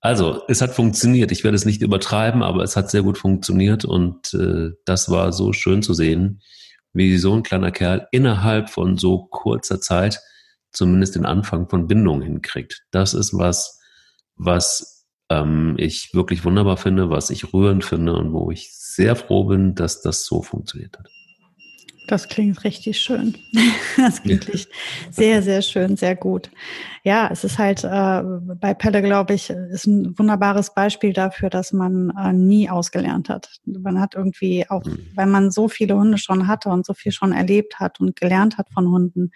Also, 0.00 0.42
es 0.48 0.60
hat 0.60 0.74
funktioniert. 0.74 1.32
Ich 1.32 1.42
werde 1.42 1.56
es 1.56 1.64
nicht 1.64 1.82
übertreiben, 1.82 2.42
aber 2.42 2.62
es 2.62 2.76
hat 2.76 2.90
sehr 2.90 3.02
gut 3.02 3.18
funktioniert 3.18 3.84
und 3.84 4.32
äh, 4.34 4.70
das 4.84 5.10
war 5.10 5.32
so 5.32 5.52
schön 5.52 5.82
zu 5.82 5.92
sehen, 5.92 6.40
wie 6.92 7.16
so 7.18 7.34
ein 7.34 7.42
kleiner 7.42 7.72
Kerl 7.72 8.06
innerhalb 8.12 8.70
von 8.70 8.96
so 8.96 9.26
kurzer 9.26 9.80
Zeit 9.80 10.20
zumindest 10.72 11.16
den 11.16 11.26
Anfang 11.26 11.68
von 11.68 11.88
Bindung 11.88 12.22
hinkriegt. 12.22 12.84
Das 12.90 13.14
ist 13.14 13.34
was, 13.34 13.80
was 14.36 14.97
ähm, 15.30 15.74
ich 15.78 16.10
wirklich 16.14 16.44
wunderbar 16.44 16.76
finde, 16.76 17.10
was 17.10 17.30
ich 17.30 17.52
rührend 17.52 17.84
finde 17.84 18.14
und 18.14 18.32
wo 18.32 18.50
ich 18.50 18.72
sehr 18.72 19.16
froh 19.16 19.44
bin, 19.44 19.74
dass 19.74 20.02
das 20.02 20.24
so 20.24 20.42
funktioniert 20.42 20.98
hat. 20.98 21.08
Das 22.08 22.26
klingt 22.26 22.64
richtig 22.64 22.98
schön. 22.98 23.36
Das 23.96 24.22
klingt 24.22 24.46
ja. 24.46 24.60
sehr, 25.10 25.42
sehr 25.42 25.60
schön, 25.60 25.96
sehr 25.96 26.14
gut. 26.14 26.50
Ja, 27.02 27.28
es 27.32 27.42
ist 27.42 27.58
halt 27.58 27.82
äh, 27.82 28.22
bei 28.54 28.72
Pelle, 28.72 29.02
glaube 29.02 29.34
ich, 29.34 29.50
ist 29.50 29.86
ein 29.86 30.16
wunderbares 30.16 30.72
Beispiel 30.72 31.12
dafür, 31.12 31.50
dass 31.50 31.72
man 31.72 32.10
äh, 32.10 32.32
nie 32.32 32.70
ausgelernt 32.70 33.28
hat. 33.28 33.50
Man 33.64 34.00
hat 34.00 34.14
irgendwie 34.14 34.70
auch, 34.70 34.84
mhm. 34.84 35.00
weil 35.16 35.26
man 35.26 35.50
so 35.50 35.68
viele 35.68 35.96
Hunde 35.96 36.16
schon 36.16 36.46
hatte 36.46 36.68
und 36.68 36.86
so 36.86 36.94
viel 36.94 37.10
schon 37.10 37.32
erlebt 37.32 37.80
hat 37.80 37.98
und 37.98 38.14
gelernt 38.14 38.56
hat 38.56 38.70
von 38.70 38.88
Hunden, 38.88 39.32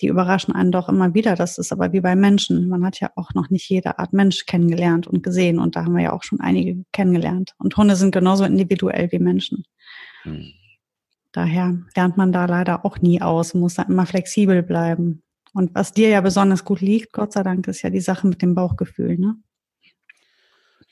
die 0.00 0.08
überraschen 0.08 0.54
einen 0.54 0.72
doch 0.72 0.88
immer 0.88 1.14
wieder. 1.14 1.36
Das 1.36 1.58
ist 1.58 1.72
aber 1.72 1.92
wie 1.92 2.00
bei 2.00 2.16
Menschen. 2.16 2.68
Man 2.68 2.84
hat 2.84 3.00
ja 3.00 3.10
auch 3.16 3.34
noch 3.34 3.50
nicht 3.50 3.68
jede 3.68 3.98
Art 3.98 4.12
Mensch 4.12 4.46
kennengelernt 4.46 5.06
und 5.06 5.22
gesehen. 5.22 5.58
Und 5.58 5.76
da 5.76 5.84
haben 5.84 5.94
wir 5.94 6.02
ja 6.02 6.12
auch 6.12 6.22
schon 6.22 6.40
einige 6.40 6.84
kennengelernt. 6.92 7.54
Und 7.58 7.76
Hunde 7.76 7.96
sind 7.96 8.12
genauso 8.12 8.44
individuell 8.44 9.10
wie 9.12 9.18
Menschen. 9.18 9.64
Hm. 10.22 10.52
Daher 11.32 11.76
lernt 11.94 12.16
man 12.16 12.32
da 12.32 12.46
leider 12.46 12.84
auch 12.84 12.98
nie 13.00 13.20
aus, 13.20 13.54
muss 13.54 13.74
da 13.74 13.82
immer 13.82 14.06
flexibel 14.06 14.62
bleiben. 14.62 15.22
Und 15.52 15.74
was 15.74 15.92
dir 15.92 16.08
ja 16.08 16.20
besonders 16.20 16.64
gut 16.64 16.80
liegt, 16.80 17.12
Gott 17.12 17.32
sei 17.32 17.42
Dank, 17.42 17.66
ist 17.68 17.82
ja 17.82 17.90
die 17.90 18.00
Sache 18.00 18.26
mit 18.26 18.42
dem 18.42 18.54
Bauchgefühl, 18.54 19.18
ne? 19.18 19.36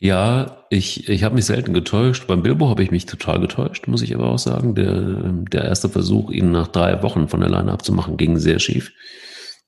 Ja, 0.05 0.67
ich, 0.69 1.09
ich 1.09 1.25
habe 1.25 1.35
mich 1.35 1.47
selten 1.47 1.73
getäuscht. 1.73 2.27
Beim 2.27 2.43
Bilbo 2.43 2.69
habe 2.69 2.83
ich 2.83 2.91
mich 2.91 3.07
total 3.07 3.41
getäuscht, 3.41 3.89
muss 3.89 4.03
ich 4.03 4.15
aber 4.15 4.27
auch 4.27 4.39
sagen. 4.39 4.75
Der, 4.75 5.33
der 5.51 5.65
erste 5.65 5.89
Versuch, 5.89 6.31
ihn 6.31 6.51
nach 6.53 6.69
drei 6.69 7.03
Wochen 7.03 7.27
von 7.27 7.41
der 7.41 7.49
Leine 7.49 7.73
abzumachen, 7.73 8.19
ging 8.19 8.37
sehr 8.37 8.59
schief. 8.59 8.93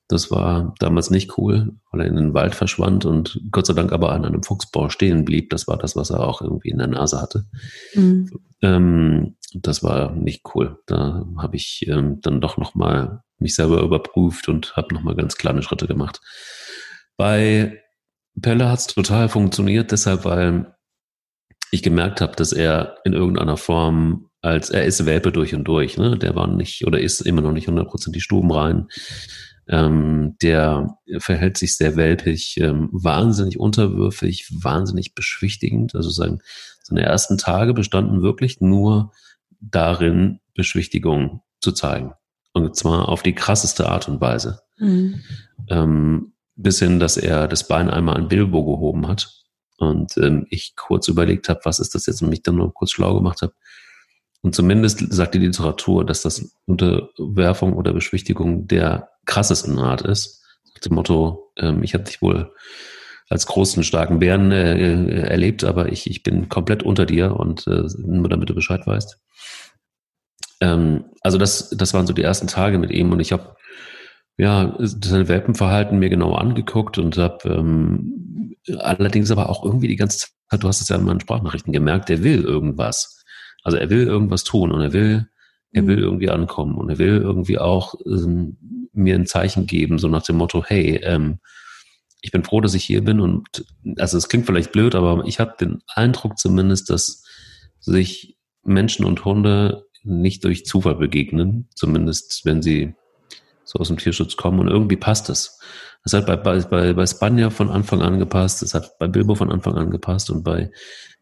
Das 0.07 0.29
war 0.29 0.75
damals 0.77 1.09
nicht 1.09 1.39
cool, 1.39 1.73
weil 1.91 2.01
er 2.01 2.07
in 2.07 2.17
den 2.17 2.35
Wald 2.35 2.53
verschwand 2.53 3.03
und 3.03 3.41
Gott 3.49 3.65
sei 3.65 3.73
Dank 3.73 3.91
aber 3.91 4.11
an 4.11 4.25
einem 4.25 4.43
Fuchsbau 4.43 4.89
stehen 4.89 5.25
blieb. 5.25 5.49
Das 5.49 5.67
war 5.67 5.75
das, 5.75 5.95
was 5.95 6.11
er 6.11 6.19
auch 6.19 6.39
irgendwie 6.39 6.69
in 6.69 6.77
der 6.77 6.85
Nase 6.85 7.19
hatte. 7.19 7.45
Mhm. 7.95 8.29
Ähm, 8.61 9.37
das 9.55 9.81
war 9.81 10.11
nicht 10.13 10.43
cool. 10.53 10.77
Da 10.85 11.25
habe 11.39 11.55
ich 11.55 11.83
ähm, 11.87 12.19
dann 12.21 12.41
doch 12.41 12.57
nochmal 12.57 13.23
mich 13.39 13.55
selber 13.55 13.81
überprüft 13.81 14.49
und 14.49 14.75
habe 14.75 14.93
nochmal 14.93 15.15
ganz 15.15 15.35
kleine 15.35 15.63
Schritte 15.63 15.87
gemacht. 15.87 16.21
Bei 17.17 17.81
Pelle 18.41 18.69
hat 18.69 18.79
es 18.79 18.87
total 18.87 19.29
funktioniert, 19.29 19.91
deshalb, 19.91 20.25
weil 20.25 20.73
ich 21.71 21.83
gemerkt 21.83 22.21
habe, 22.21 22.35
dass 22.35 22.53
er 22.53 22.97
in 23.03 23.13
irgendeiner 23.13 23.57
Form 23.57 24.27
als 24.41 24.69
er 24.69 24.85
ist 24.85 25.05
Welpe 25.05 25.31
durch 25.31 25.53
und 25.53 25.65
durch, 25.65 25.97
ne? 25.97 26.17
Der 26.17 26.35
war 26.35 26.47
nicht 26.47 26.85
oder 26.85 26.99
ist 26.99 27.21
immer 27.21 27.41
noch 27.41 27.51
nicht 27.51 27.67
hundertprozentig 27.67 28.23
stubenrein. 28.23 28.87
Ähm, 29.67 30.37
der 30.41 30.97
verhält 31.17 31.57
sich 31.57 31.75
sehr 31.75 31.97
welpig, 31.97 32.57
ähm, 32.57 32.89
wahnsinnig 32.91 33.59
unterwürfig, 33.59 34.49
wahnsinnig 34.51 35.15
beschwichtigend. 35.15 35.95
Also 35.95 36.09
sein, 36.09 36.41
seine 36.83 37.01
ersten 37.01 37.37
Tage 37.37 37.73
bestanden 37.73 38.21
wirklich 38.21 38.61
nur 38.61 39.11
darin, 39.59 40.39
Beschwichtigung 40.53 41.41
zu 41.59 41.73
zeigen. 41.73 42.13
Und 42.53 42.75
zwar 42.75 43.09
auf 43.09 43.23
die 43.23 43.35
krasseste 43.35 43.89
Art 43.89 44.07
und 44.07 44.21
Weise. 44.21 44.61
Mhm. 44.77 45.21
Ähm, 45.69 46.33
bis 46.57 46.79
hin, 46.79 46.99
dass 46.99 47.15
er 47.17 47.47
das 47.47 47.67
Bein 47.67 47.89
einmal 47.89 48.17
an 48.17 48.27
Bilbo 48.27 48.65
gehoben 48.65 49.07
hat. 49.07 49.31
Und 49.77 50.17
ähm, 50.17 50.47
ich 50.49 50.75
kurz 50.75 51.07
überlegt 51.07 51.49
habe, 51.49 51.61
was 51.63 51.79
ist 51.79 51.93
das 51.95 52.07
jetzt 52.07 52.21
und 52.21 52.29
mich 52.29 52.41
dann 52.41 52.55
nur 52.55 52.73
kurz 52.73 52.91
schlau 52.91 53.13
gemacht 53.13 53.41
habe. 53.43 53.53
Und 54.41 54.55
zumindest 54.55 55.13
sagt 55.13 55.35
die 55.35 55.39
Literatur, 55.39 56.03
dass 56.03 56.23
das 56.23 56.55
Unterwerfung 56.65 57.73
oder 57.73 57.93
Beschwichtigung 57.93 58.67
der 58.67 59.09
krassesten 59.25 59.77
Art 59.77 60.01
ist. 60.01 60.43
Nach 60.73 60.81
dem 60.81 60.95
Motto, 60.95 61.51
ähm, 61.57 61.83
ich 61.83 61.93
habe 61.93 62.03
dich 62.03 62.21
wohl 62.21 62.51
als 63.29 63.45
großen, 63.45 63.83
starken 63.83 64.19
Bären 64.19 64.51
äh, 64.51 65.21
erlebt, 65.21 65.63
aber 65.63 65.91
ich, 65.91 66.09
ich 66.09 66.23
bin 66.23 66.49
komplett 66.49 66.81
unter 66.81 67.05
dir 67.05 67.35
und 67.35 67.67
äh, 67.67 67.83
nur 67.97 68.29
damit 68.29 68.49
du 68.49 68.55
Bescheid 68.55 68.85
weißt. 68.85 69.19
Ähm, 70.61 71.05
also 71.21 71.37
das, 71.37 71.69
das 71.71 71.93
waren 71.93 72.07
so 72.07 72.13
die 72.13 72.23
ersten 72.23 72.47
Tage 72.47 72.79
mit 72.79 72.89
ihm 72.89 73.11
und 73.11 73.19
ich 73.19 73.31
habe 73.31 73.55
ja 74.37 74.75
sein 74.79 75.27
Welpenverhalten 75.27 75.99
mir 75.99 76.09
genau 76.09 76.33
angeguckt 76.33 76.97
und 76.97 77.17
habe 77.17 77.49
ähm, 77.49 78.55
allerdings 78.79 79.31
aber 79.31 79.49
auch 79.49 79.63
irgendwie 79.63 79.87
die 79.87 79.95
ganze 79.95 80.19
Zeit, 80.19 80.63
du 80.63 80.67
hast 80.67 80.81
es 80.81 80.89
ja 80.89 80.95
in 80.95 81.05
meinen 81.05 81.19
Sprachnachrichten 81.19 81.73
gemerkt, 81.73 82.09
der 82.09 82.23
will 82.23 82.43
irgendwas. 82.43 83.23
Also 83.63 83.77
er 83.77 83.89
will 83.89 84.05
irgendwas 84.05 84.43
tun 84.43 84.71
und 84.71 84.81
er 84.81 84.93
will, 84.93 85.27
er 85.71 85.87
will 85.87 85.97
mhm. 85.97 86.03
irgendwie 86.03 86.29
ankommen 86.29 86.77
und 86.77 86.89
er 86.89 86.99
will 86.99 87.17
irgendwie 87.17 87.57
auch 87.57 87.95
ähm, 88.05 88.57
mir 88.93 89.15
ein 89.15 89.25
Zeichen 89.25 89.67
geben, 89.67 89.99
so 89.99 90.07
nach 90.07 90.23
dem 90.23 90.37
Motto, 90.37 90.63
hey, 90.65 91.01
ähm, 91.03 91.39
ich 92.21 92.31
bin 92.31 92.43
froh, 92.43 92.61
dass 92.61 92.73
ich 92.73 92.83
hier 92.83 93.03
bin 93.03 93.19
und 93.19 93.65
also 93.97 94.17
es 94.17 94.27
klingt 94.27 94.45
vielleicht 94.45 94.71
blöd, 94.71 94.95
aber 94.95 95.23
ich 95.25 95.39
habe 95.39 95.55
den 95.59 95.79
Eindruck 95.87 96.37
zumindest, 96.37 96.89
dass 96.89 97.23
sich 97.79 98.37
Menschen 98.63 99.05
und 99.05 99.23
Hunde 99.23 99.85
nicht 100.03 100.43
durch 100.43 100.65
Zufall 100.65 100.95
begegnen, 100.95 101.69
zumindest 101.75 102.41
wenn 102.43 102.61
sie 102.61 102.95
so 103.67 103.79
aus 103.79 103.89
dem 103.89 103.97
Tierschutz 103.97 104.37
kommen 104.37 104.59
und 104.59 104.69
irgendwie 104.69 104.95
passt 104.95 105.29
es. 105.29 105.59
Das 106.03 106.13
hat 106.13 106.25
bei, 106.25 106.61
bei, 106.61 106.93
bei 106.93 107.05
Spanja 107.05 107.49
von 107.49 107.69
Anfang 107.69 108.01
an 108.01 108.17
gepasst, 108.17 108.61
das 108.61 108.73
hat 108.73 108.97
bei 108.97 109.07
Bilbo 109.07 109.35
von 109.35 109.51
Anfang 109.51 109.75
an 109.75 109.91
gepasst 109.91 110.29
und 110.29 110.43
bei 110.43 110.71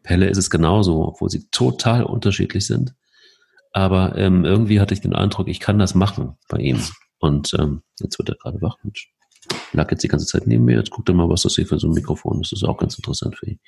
Pelle 0.04 0.28
ist 0.28 0.38
es 0.38 0.48
genauso, 0.48 1.04
obwohl 1.04 1.28
sie 1.28 1.48
total 1.50 2.04
unterschiedlich 2.04 2.66
sind. 2.66 2.94
Aber 3.72 4.16
ähm, 4.16 4.44
irgendwie 4.44 4.80
hatte 4.80 4.94
ich 4.94 5.00
den 5.00 5.14
Eindruck, 5.14 5.48
ich 5.48 5.60
kann 5.60 5.78
das 5.78 5.94
machen 5.94 6.36
bei 6.48 6.58
ihm. 6.58 6.80
Und 7.18 7.52
ähm, 7.58 7.82
jetzt 8.00 8.18
wird 8.18 8.28
er 8.28 8.36
gerade 8.36 8.62
wach. 8.62 8.76
Mensch, 8.84 9.12
lag 9.72 9.90
jetzt 9.90 10.04
die 10.04 10.08
ganze 10.08 10.26
Zeit 10.26 10.46
neben 10.46 10.64
mir. 10.64 10.76
Jetzt 10.76 10.90
guckt 10.90 11.08
er 11.08 11.14
mal, 11.14 11.28
was 11.28 11.42
das 11.42 11.56
hier 11.56 11.66
für 11.66 11.78
so 11.78 11.88
ein 11.88 11.94
Mikrofon 11.94 12.40
ist. 12.40 12.52
Das 12.52 12.62
ist 12.62 12.68
auch 12.68 12.78
ganz 12.78 12.96
interessant 12.96 13.36
für 13.36 13.46
ihn. 13.46 13.60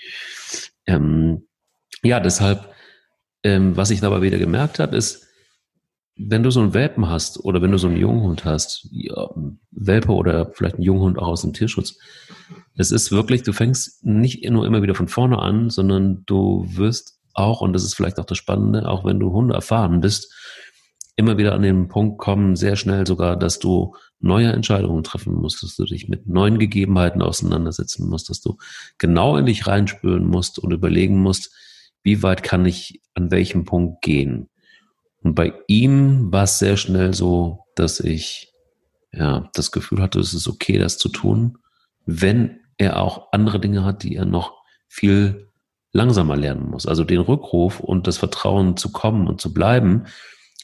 Ähm, 0.87 1.49
ja, 2.03 2.21
deshalb, 2.21 2.73
ähm, 3.43 3.77
was 3.77 3.91
ich 3.91 4.01
dabei 4.01 4.23
wieder 4.23 4.39
gemerkt 4.39 4.79
habe, 4.79 4.97
ist, 4.97 5.28
wenn 6.19 6.43
du 6.43 6.51
so 6.51 6.61
einen 6.61 6.75
Welpen 6.75 7.09
hast 7.09 7.45
oder 7.45 7.63
wenn 7.63 7.71
du 7.71 7.79
so 7.79 7.87
einen 7.87 7.97
Junghund 7.97 8.45
hast, 8.45 8.89
ja, 8.91 9.31
Welpe 9.71 10.13
oder 10.13 10.51
vielleicht 10.53 10.77
einen 10.77 10.85
Junghund 10.85 11.19
auch 11.19 11.29
aus 11.29 11.43
dem 11.43 11.53
Tierschutz, 11.53 11.97
es 12.75 12.91
ist 12.91 13.13
wirklich, 13.13 13.43
du 13.43 13.53
fängst 13.53 14.05
nicht 14.05 14.49
nur 14.51 14.67
immer 14.67 14.83
wieder 14.83 14.95
von 14.95 15.09
vorne 15.09 15.39
an, 15.39 15.71
sondern 15.71 16.25
du 16.27 16.67
wirst 16.69 17.21
auch, 17.35 17.61
und 17.61 17.73
das 17.73 17.85
ist 17.85 17.95
vielleicht 17.95 18.19
auch 18.19 18.25
das 18.25 18.39
Spannende, 18.39 18.89
auch 18.89 19.05
wenn 19.05 19.21
du 19.21 19.33
Hunde 19.33 19.55
erfahren 19.55 20.01
bist, 20.01 20.35
immer 21.17 21.39
wieder 21.39 21.55
an 21.55 21.63
den 21.63 21.89
Punkt 21.89 22.19
kommen, 22.19 22.57
sehr 22.57 22.77
schnell 22.77 23.07
sogar, 23.07 23.37
dass 23.37 23.59
du 23.59 23.95
neue 24.21 24.53
Entscheidungen 24.53 25.05
treffen 25.05 25.35
musst, 25.35 25.63
dass 25.63 25.77
du 25.77 25.85
dich 25.85 26.09
mit 26.09 26.27
neuen 26.27 26.59
Gegebenheiten 26.59 27.23
auseinandersetzen 27.23 28.09
musst, 28.09 28.31
dass 28.31 28.41
du 28.41 28.57
genau 28.99 29.37
in 29.37 29.47
dich 29.47 29.67
reinspüren 29.67 30.25
musst 30.25 30.59
und 30.59 30.73
überlegen 30.73 31.21
musst, 31.21 31.53
wie 32.03 32.23
weit 32.23 32.43
kann 32.43 32.67
ich 32.67 33.03
an 33.15 33.31
welchem 33.31 33.65
Punkt 33.65 34.03
gehen. 34.03 34.49
Und 35.29 35.35
bei 35.35 35.53
ihm 35.67 36.33
war 36.33 36.45
es 36.45 36.59
sehr 36.59 36.79
schnell 36.79 37.13
so, 37.13 37.67
dass 37.75 38.01
ich 38.01 38.55
ja 39.13 39.51
das 39.53 39.73
Gefühl 39.73 40.01
hatte, 40.01 40.21
es 40.21 40.33
ist 40.33 40.49
okay, 40.49 40.79
das 40.79 40.97
zu 40.97 41.11
tun, 41.11 41.59
wenn 42.07 42.61
er 42.79 42.99
auch 42.99 43.29
andere 43.33 43.61
Dinge 43.61 43.85
hat, 43.85 44.05
die 44.05 44.17
er 44.17 44.25
noch 44.25 44.55
viel 44.89 45.51
langsamer 45.93 46.35
lernen 46.35 46.71
muss. 46.71 46.87
Also 46.87 47.05
den 47.05 47.21
Rückruf 47.21 47.79
und 47.79 48.07
das 48.07 48.17
Vertrauen 48.17 48.79
zu 48.79 48.91
kommen 48.91 49.29
und 49.29 49.39
zu 49.39 49.53
bleiben, 49.53 50.05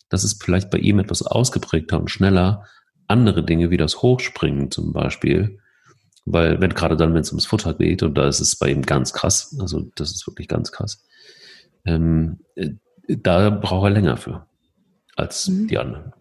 das 0.09 0.25
ist 0.25 0.43
vielleicht 0.43 0.71
bei 0.71 0.79
ihm 0.79 0.99
etwas 0.99 1.21
ausgeprägter 1.21 2.01
und 2.01 2.11
schneller. 2.11 2.65
Andere 3.07 3.45
Dinge 3.45 3.69
wie 3.69 3.77
das 3.77 4.01
Hochspringen 4.01 4.71
zum 4.71 4.95
Beispiel, 4.95 5.59
weil 6.25 6.59
wenn 6.63 6.73
gerade 6.73 6.97
dann, 6.97 7.13
wenn 7.13 7.21
es 7.21 7.33
ums 7.33 7.45
Futter 7.45 7.75
geht, 7.75 8.03
und 8.03 8.15
da 8.15 8.29
ist 8.29 8.41
es 8.41 8.57
bei 8.57 8.71
ihm 8.71 8.81
ganz 8.81 9.13
krass, 9.13 9.55
also 9.61 9.91
das 9.95 10.13
ist 10.13 10.27
wirklich 10.27 10.49
ganz 10.49 10.73
krass, 10.73 11.05
ähm, 11.85 12.39
da 13.07 13.51
braucht 13.51 13.89
er 13.89 13.91
länger 13.91 14.17
für 14.17 14.47
als 15.17 15.49
mhm. 15.49 15.69
die 15.69 15.79
anderen. 15.79 16.13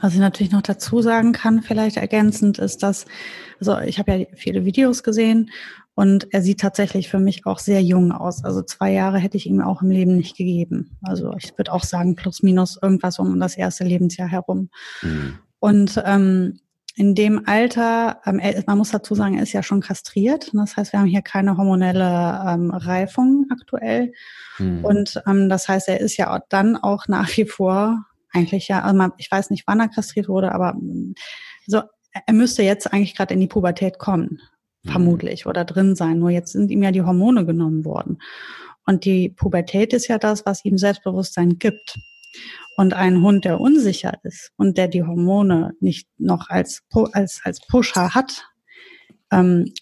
Was 0.00 0.14
ich 0.14 0.20
natürlich 0.20 0.52
noch 0.52 0.62
dazu 0.62 1.02
sagen 1.02 1.32
kann, 1.32 1.62
vielleicht 1.62 1.96
ergänzend, 1.96 2.58
ist, 2.58 2.82
dass, 2.82 3.06
also 3.60 3.78
ich 3.78 3.98
habe 3.98 4.12
ja 4.12 4.26
viele 4.34 4.64
Videos 4.64 5.02
gesehen 5.02 5.50
und 5.94 6.32
er 6.32 6.42
sieht 6.42 6.60
tatsächlich 6.60 7.08
für 7.08 7.20
mich 7.20 7.46
auch 7.46 7.60
sehr 7.60 7.80
jung 7.80 8.10
aus. 8.10 8.44
Also 8.44 8.62
zwei 8.62 8.92
Jahre 8.92 9.18
hätte 9.18 9.36
ich 9.36 9.46
ihm 9.46 9.60
auch 9.60 9.82
im 9.82 9.90
Leben 9.90 10.16
nicht 10.16 10.36
gegeben. 10.36 10.98
Also 11.02 11.34
ich 11.38 11.56
würde 11.56 11.72
auch 11.72 11.84
sagen, 11.84 12.16
plus 12.16 12.42
minus 12.42 12.78
irgendwas 12.80 13.18
um 13.20 13.38
das 13.38 13.56
erste 13.56 13.84
Lebensjahr 13.84 14.28
herum. 14.28 14.70
Mhm. 15.02 15.38
Und 15.60 16.02
ähm, 16.04 16.58
in 16.96 17.14
dem 17.14 17.46
Alter, 17.46 18.20
ähm, 18.24 18.40
man 18.66 18.78
muss 18.78 18.90
dazu 18.90 19.14
sagen, 19.14 19.36
er 19.36 19.44
ist 19.44 19.52
ja 19.52 19.62
schon 19.62 19.80
kastriert. 19.80 20.50
Das 20.52 20.76
heißt, 20.76 20.92
wir 20.92 21.00
haben 21.00 21.06
hier 21.06 21.22
keine 21.22 21.56
hormonelle 21.56 22.42
ähm, 22.46 22.70
Reifung 22.70 23.46
aktuell. 23.50 24.12
Mhm. 24.58 24.84
Und 24.84 25.22
ähm, 25.26 25.48
das 25.48 25.68
heißt, 25.68 25.88
er 25.88 26.00
ist 26.00 26.16
ja 26.16 26.40
dann 26.48 26.76
auch 26.76 27.06
nach 27.06 27.36
wie 27.36 27.46
vor 27.46 28.04
eigentlich 28.34 28.68
ja, 28.68 28.82
also 28.82 28.96
man, 28.96 29.12
ich 29.18 29.30
weiß 29.30 29.50
nicht, 29.50 29.64
wann 29.66 29.80
er 29.80 29.88
kastriert 29.88 30.28
wurde, 30.28 30.52
aber 30.52 30.76
so, 31.66 31.82
er 32.26 32.34
müsste 32.34 32.62
jetzt 32.62 32.92
eigentlich 32.92 33.14
gerade 33.14 33.34
in 33.34 33.40
die 33.40 33.46
Pubertät 33.46 33.98
kommen, 33.98 34.40
mhm. 34.82 34.90
vermutlich, 34.90 35.46
oder 35.46 35.64
drin 35.64 35.96
sein. 35.96 36.18
Nur 36.18 36.30
jetzt 36.30 36.52
sind 36.52 36.70
ihm 36.70 36.82
ja 36.82 36.90
die 36.90 37.02
Hormone 37.02 37.46
genommen 37.46 37.84
worden. 37.84 38.18
Und 38.86 39.04
die 39.04 39.30
Pubertät 39.30 39.92
ist 39.92 40.08
ja 40.08 40.18
das, 40.18 40.44
was 40.44 40.64
ihm 40.64 40.78
Selbstbewusstsein 40.78 41.58
gibt. 41.58 41.96
Und 42.76 42.92
ein 42.92 43.22
Hund, 43.22 43.44
der 43.44 43.60
unsicher 43.60 44.18
ist 44.24 44.50
und 44.56 44.76
der 44.76 44.88
die 44.88 45.04
Hormone 45.04 45.74
nicht 45.80 46.08
noch 46.18 46.50
als, 46.50 46.82
als, 47.12 47.40
als 47.44 47.60
Pusher 47.60 48.14
hat, 48.14 48.44
ähm, 49.30 49.72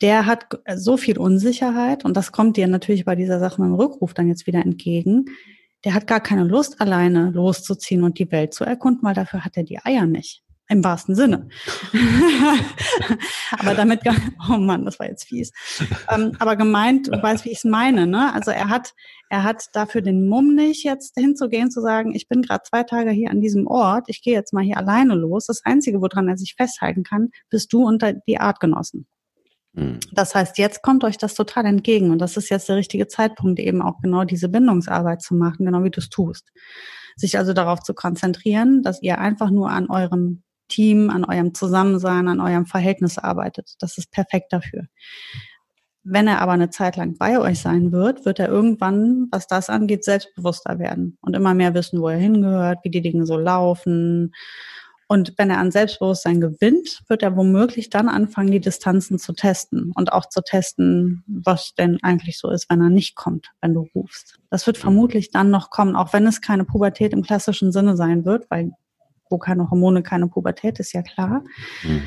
der 0.00 0.26
hat 0.26 0.46
so 0.76 0.96
viel 0.96 1.18
Unsicherheit 1.18 2.04
und 2.04 2.16
das 2.16 2.32
kommt 2.32 2.56
dir 2.56 2.66
natürlich 2.66 3.04
bei 3.04 3.14
dieser 3.14 3.38
Sache 3.38 3.60
mit 3.60 3.68
dem 3.68 3.74
Rückruf 3.74 4.14
dann 4.14 4.28
jetzt 4.28 4.46
wieder 4.46 4.60
entgegen. 4.60 5.26
Der 5.84 5.94
hat 5.94 6.06
gar 6.06 6.20
keine 6.20 6.44
Lust, 6.44 6.80
alleine 6.80 7.30
loszuziehen 7.30 8.02
und 8.02 8.18
die 8.18 8.30
Welt 8.32 8.54
zu 8.54 8.64
erkunden, 8.64 9.02
weil 9.02 9.14
dafür 9.14 9.44
hat 9.44 9.56
er 9.56 9.64
die 9.64 9.78
Eier 9.84 10.06
nicht. 10.06 10.42
Im 10.66 10.82
wahrsten 10.82 11.14
Sinne. 11.14 11.48
aber 13.58 13.74
damit, 13.74 14.00
oh 14.50 14.56
Mann, 14.56 14.86
das 14.86 14.98
war 14.98 15.06
jetzt 15.06 15.24
fies. 15.26 15.52
Ähm, 16.10 16.32
aber 16.38 16.56
gemeint, 16.56 17.08
du 17.08 17.22
weißt, 17.22 17.44
wie 17.44 17.50
ich 17.50 17.58
es 17.58 17.64
meine, 17.64 18.06
ne? 18.06 18.32
Also 18.32 18.50
er 18.50 18.70
hat, 18.70 18.94
er 19.28 19.42
hat 19.42 19.66
dafür 19.74 20.00
den 20.00 20.26
Mumm 20.26 20.54
nicht, 20.54 20.82
jetzt 20.82 21.16
hinzugehen, 21.18 21.70
zu 21.70 21.82
sagen, 21.82 22.14
ich 22.14 22.28
bin 22.28 22.40
gerade 22.40 22.62
zwei 22.64 22.82
Tage 22.82 23.10
hier 23.10 23.30
an 23.30 23.42
diesem 23.42 23.66
Ort, 23.66 24.06
ich 24.08 24.22
gehe 24.22 24.32
jetzt 24.32 24.54
mal 24.54 24.64
hier 24.64 24.78
alleine 24.78 25.14
los. 25.14 25.46
Das 25.46 25.62
Einzige, 25.66 26.00
woran 26.00 26.28
er 26.28 26.38
sich 26.38 26.54
festhalten 26.56 27.02
kann, 27.02 27.28
bist 27.50 27.70
du 27.74 27.86
und 27.86 28.02
die 28.26 28.40
Artgenossen. 28.40 29.06
Mhm. 29.74 30.00
Das 30.12 30.34
heißt, 30.34 30.58
jetzt 30.58 30.82
kommt 30.82 31.04
euch 31.04 31.18
das 31.18 31.34
total 31.34 31.66
entgegen 31.66 32.10
und 32.10 32.18
das 32.18 32.36
ist 32.36 32.48
jetzt 32.48 32.68
der 32.68 32.76
richtige 32.76 33.06
Zeitpunkt, 33.08 33.58
eben 33.58 33.82
auch 33.82 34.00
genau 34.00 34.24
diese 34.24 34.48
Bindungsarbeit 34.48 35.20
zu 35.20 35.34
machen, 35.34 35.66
genau 35.66 35.84
wie 35.84 35.90
du 35.90 36.00
es 36.00 36.08
tust. 36.08 36.50
Sich 37.16 37.38
also 37.38 37.52
darauf 37.52 37.80
zu 37.80 37.94
konzentrieren, 37.94 38.82
dass 38.82 39.02
ihr 39.02 39.18
einfach 39.18 39.50
nur 39.50 39.70
an 39.70 39.88
eurem 39.88 40.42
Team, 40.68 41.10
an 41.10 41.24
eurem 41.24 41.54
Zusammensein, 41.54 42.28
an 42.28 42.40
eurem 42.40 42.66
Verhältnis 42.66 43.18
arbeitet. 43.18 43.74
Das 43.80 43.98
ist 43.98 44.10
perfekt 44.10 44.52
dafür. 44.52 44.84
Wenn 46.02 46.26
er 46.26 46.40
aber 46.42 46.52
eine 46.52 46.70
Zeit 46.70 46.96
lang 46.96 47.16
bei 47.16 47.38
euch 47.40 47.60
sein 47.60 47.90
wird, 47.90 48.26
wird 48.26 48.38
er 48.38 48.48
irgendwann, 48.48 49.28
was 49.30 49.46
das 49.46 49.70
angeht, 49.70 50.04
selbstbewusster 50.04 50.78
werden 50.78 51.16
und 51.22 51.34
immer 51.34 51.54
mehr 51.54 51.72
wissen, 51.72 52.00
wo 52.00 52.08
er 52.08 52.18
hingehört, 52.18 52.80
wie 52.82 52.90
die 52.90 53.00
Dinge 53.00 53.24
so 53.24 53.38
laufen, 53.38 54.32
und 55.08 55.34
wenn 55.36 55.50
er 55.50 55.58
an 55.58 55.70
Selbstbewusstsein 55.70 56.40
gewinnt, 56.40 57.02
wird 57.08 57.22
er 57.22 57.36
womöglich 57.36 57.90
dann 57.90 58.08
anfangen, 58.08 58.50
die 58.50 58.60
Distanzen 58.60 59.18
zu 59.18 59.32
testen 59.32 59.92
und 59.94 60.12
auch 60.12 60.28
zu 60.28 60.42
testen, 60.42 61.24
was 61.26 61.74
denn 61.74 61.98
eigentlich 62.02 62.38
so 62.38 62.50
ist, 62.50 62.70
wenn 62.70 62.80
er 62.80 62.90
nicht 62.90 63.14
kommt, 63.14 63.50
wenn 63.60 63.74
du 63.74 63.88
rufst. 63.94 64.38
Das 64.50 64.66
wird 64.66 64.78
vermutlich 64.78 65.30
dann 65.30 65.50
noch 65.50 65.70
kommen, 65.70 65.96
auch 65.96 66.12
wenn 66.12 66.26
es 66.26 66.40
keine 66.40 66.64
Pubertät 66.64 67.12
im 67.12 67.22
klassischen 67.22 67.72
Sinne 67.72 67.96
sein 67.96 68.24
wird, 68.24 68.50
weil 68.50 68.72
wo 69.30 69.38
keine 69.38 69.70
Hormone, 69.70 70.02
keine 70.02 70.28
Pubertät 70.28 70.78
ist 70.78 70.92
ja 70.92 71.02
klar. 71.02 71.42
Mhm. 71.82 72.02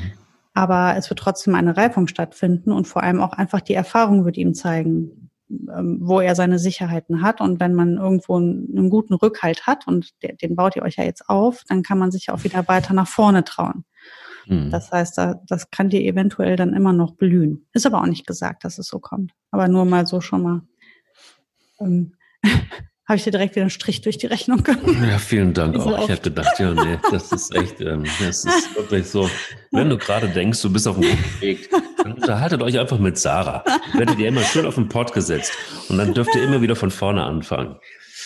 Aber 0.54 0.96
es 0.96 1.08
wird 1.08 1.20
trotzdem 1.20 1.54
eine 1.54 1.76
Reifung 1.76 2.08
stattfinden 2.08 2.72
und 2.72 2.88
vor 2.88 3.02
allem 3.02 3.20
auch 3.20 3.32
einfach 3.32 3.60
die 3.60 3.74
Erfahrung 3.74 4.24
wird 4.24 4.36
ihm 4.36 4.54
zeigen, 4.54 5.27
wo 5.48 6.20
er 6.20 6.34
seine 6.34 6.58
Sicherheiten 6.58 7.22
hat. 7.22 7.40
Und 7.40 7.60
wenn 7.60 7.74
man 7.74 7.96
irgendwo 7.96 8.36
einen, 8.36 8.68
einen 8.76 8.90
guten 8.90 9.14
Rückhalt 9.14 9.66
hat 9.66 9.86
und 9.86 10.22
der, 10.22 10.34
den 10.34 10.56
baut 10.56 10.76
ihr 10.76 10.82
euch 10.82 10.96
ja 10.96 11.04
jetzt 11.04 11.28
auf, 11.28 11.64
dann 11.68 11.82
kann 11.82 11.98
man 11.98 12.10
sich 12.10 12.30
auch 12.30 12.44
wieder 12.44 12.68
weiter 12.68 12.94
nach 12.94 13.08
vorne 13.08 13.44
trauen. 13.44 13.84
Mhm. 14.46 14.70
Das 14.70 14.90
heißt, 14.90 15.20
das 15.46 15.70
kann 15.70 15.90
dir 15.90 16.02
eventuell 16.02 16.56
dann 16.56 16.74
immer 16.74 16.92
noch 16.92 17.14
blühen. 17.14 17.66
Ist 17.72 17.86
aber 17.86 18.00
auch 18.00 18.06
nicht 18.06 18.26
gesagt, 18.26 18.64
dass 18.64 18.78
es 18.78 18.86
so 18.86 18.98
kommt. 18.98 19.32
Aber 19.50 19.68
nur 19.68 19.84
mal 19.84 20.06
so 20.06 20.20
schon 20.20 20.42
mal. 20.42 20.62
Ähm, 21.80 22.14
habe 23.08 23.16
ich 23.16 23.24
dir 23.24 23.30
direkt 23.30 23.56
wieder 23.56 23.62
einen 23.62 23.70
Strich 23.70 24.02
durch 24.02 24.18
die 24.18 24.26
Rechnung 24.26 24.62
gemacht. 24.62 24.82
Ja, 25.02 25.18
vielen 25.18 25.54
Dank 25.54 25.76
auch. 25.76 25.86
auch. 25.86 26.04
Ich 26.04 26.10
habe 26.10 26.20
gedacht, 26.20 26.58
ja, 26.58 26.74
nee, 26.74 26.98
das 27.10 27.32
ist 27.32 27.54
echt, 27.54 27.80
ähm, 27.80 28.04
das 28.20 28.44
ist 28.44 28.76
wirklich 28.76 29.06
so. 29.06 29.30
Wenn 29.70 29.88
du 29.88 29.96
gerade 29.96 30.28
denkst, 30.28 30.60
du 30.60 30.70
bist 30.70 30.86
auf 30.86 30.98
dem 30.98 31.08
guten 31.08 31.40
Weg, 31.40 31.70
dann 32.02 32.12
unterhaltet 32.12 32.62
euch 32.62 32.78
einfach 32.78 32.98
mit 32.98 33.18
Sarah. 33.18 33.64
Werdet 33.94 34.18
ihr 34.18 34.28
immer 34.28 34.42
schön 34.42 34.66
auf 34.66 34.74
den 34.74 34.90
Pott 34.90 35.14
gesetzt 35.14 35.52
und 35.88 35.96
dann 35.96 36.12
dürft 36.12 36.34
ihr 36.34 36.42
immer 36.42 36.60
wieder 36.60 36.76
von 36.76 36.90
vorne 36.90 37.24
anfangen. 37.24 37.76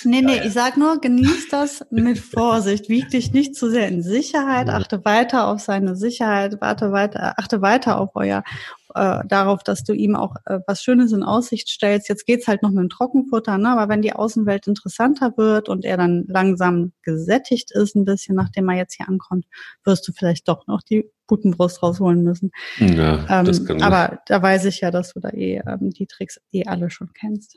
Nee, 0.04 0.22
nee, 0.22 0.40
ich 0.44 0.52
sag 0.52 0.76
nur, 0.76 1.00
genieß 1.00 1.48
das 1.48 1.84
mit 1.90 2.18
Vorsicht. 2.18 2.88
Wieg 2.88 3.10
dich 3.10 3.32
nicht 3.32 3.54
zu 3.54 3.70
sehr 3.70 3.86
in 3.86 4.02
Sicherheit, 4.02 4.68
achte 4.68 5.04
weiter 5.04 5.46
auf 5.46 5.60
seine 5.60 5.94
Sicherheit, 5.94 6.60
warte 6.60 6.90
weiter, 6.90 7.34
achte 7.36 7.62
weiter 7.62 8.00
auf 8.00 8.10
euer, 8.14 8.42
äh, 8.94 9.20
darauf, 9.26 9.62
dass 9.62 9.84
du 9.84 9.92
ihm 9.92 10.16
auch 10.16 10.36
äh, 10.46 10.60
was 10.66 10.82
Schönes 10.82 11.12
in 11.12 11.22
Aussicht 11.22 11.68
stellst. 11.68 12.08
Jetzt 12.08 12.26
geht's 12.26 12.46
halt 12.46 12.62
noch 12.62 12.70
mit 12.70 12.80
dem 12.80 12.88
Trockenfutter, 12.88 13.58
ne? 13.58 13.70
aber 13.70 13.88
wenn 13.88 14.02
die 14.02 14.12
Außenwelt 14.12 14.66
interessanter 14.66 15.34
wird 15.36 15.68
und 15.68 15.84
er 15.84 15.96
dann 15.96 16.24
langsam 16.28 16.92
gesättigt 17.02 17.70
ist, 17.72 17.94
ein 17.94 18.04
bisschen, 18.04 18.36
nachdem 18.36 18.68
er 18.68 18.76
jetzt 18.76 18.94
hier 18.94 19.08
ankommt, 19.08 19.46
wirst 19.84 20.06
du 20.06 20.12
vielleicht 20.12 20.48
doch 20.48 20.66
noch 20.66 20.82
die 20.82 21.10
Putenbrust 21.26 21.82
rausholen 21.82 22.22
müssen. 22.22 22.50
Ja, 22.78 23.40
ähm, 23.40 23.46
das 23.46 23.64
kann 23.64 23.82
aber 23.82 24.20
da 24.26 24.42
weiß 24.42 24.66
ich 24.66 24.80
ja, 24.80 24.90
dass 24.90 25.14
du 25.14 25.20
da 25.20 25.30
eh 25.30 25.62
ähm, 25.66 25.90
die 25.90 26.06
Tricks 26.06 26.40
eh 26.52 26.64
alle 26.66 26.90
schon 26.90 27.12
kennst. 27.14 27.56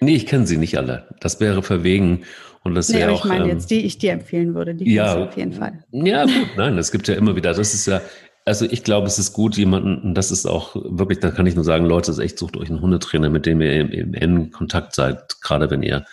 Nee, 0.00 0.16
ich 0.16 0.26
kenne 0.26 0.46
sie 0.46 0.56
nicht 0.56 0.76
alle. 0.76 1.14
Das 1.20 1.40
wäre 1.40 1.62
verwegen. 1.62 2.24
Und 2.62 2.74
das 2.74 2.88
nee, 2.88 2.98
wäre 2.98 3.12
auch. 3.12 3.24
Ich 3.24 3.30
meine 3.30 3.44
ähm, 3.44 3.50
jetzt, 3.50 3.70
die 3.70 3.84
ich 3.84 3.98
dir 3.98 4.12
empfehlen 4.12 4.54
würde, 4.54 4.74
die 4.74 4.92
ja, 4.92 5.24
auf 5.24 5.36
jeden 5.36 5.52
Fall. 5.52 5.84
Ja, 5.92 6.24
gut, 6.24 6.48
nein, 6.56 6.76
es 6.78 6.90
gibt 6.90 7.08
ja 7.08 7.14
immer 7.14 7.36
wieder, 7.36 7.52
das 7.52 7.74
ist 7.74 7.86
ja, 7.86 8.00
also 8.44 8.66
ich 8.66 8.84
glaube, 8.84 9.06
es 9.06 9.18
ist 9.18 9.32
gut, 9.32 9.56
jemanden, 9.56 9.98
und 9.98 10.14
das 10.14 10.30
ist 10.30 10.46
auch 10.46 10.74
wirklich, 10.74 11.20
da 11.20 11.30
kann 11.30 11.46
ich 11.46 11.54
nur 11.54 11.64
sagen, 11.64 11.86
Leute, 11.86 12.12
echt 12.22 12.38
sucht 12.38 12.56
euch 12.56 12.68
einen 12.68 12.82
Hundetrainer, 12.82 13.30
mit 13.30 13.46
dem 13.46 13.60
ihr 13.60 13.80
im, 13.80 13.90
im 13.90 14.14
engen 14.14 14.50
Kontakt 14.50 14.94
seid, 14.94 15.40
gerade 15.40 15.70
wenn 15.70 15.82
ihr, 15.82 16.04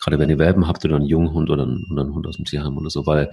gerade 0.00 0.18
wenn 0.18 0.30
ihr 0.30 0.38
Welpen 0.38 0.66
habt 0.66 0.84
oder 0.84 0.96
einen 0.96 1.04
jungen 1.04 1.32
Hund 1.32 1.50
oder 1.50 1.64
einen, 1.64 1.84
oder 1.90 2.02
einen 2.02 2.14
Hund 2.14 2.26
aus 2.26 2.36
dem 2.36 2.46
Tierheim 2.46 2.78
oder 2.78 2.88
so, 2.88 3.06
weil 3.06 3.30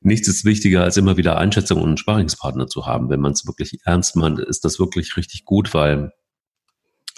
nichts 0.00 0.28
ist 0.28 0.44
wichtiger, 0.44 0.82
als 0.82 0.96
immer 0.96 1.16
wieder 1.16 1.38
Einschätzung 1.38 1.78
und 1.78 1.88
einen 1.88 1.96
Sparingspartner 1.96 2.66
zu 2.66 2.86
haben. 2.86 3.10
Wenn 3.10 3.20
man 3.20 3.32
es 3.32 3.46
wirklich 3.46 3.78
ernst 3.84 4.16
meint, 4.16 4.38
ist 4.40 4.64
das 4.64 4.78
wirklich 4.78 5.16
richtig 5.16 5.44
gut, 5.44 5.74
weil 5.74 6.12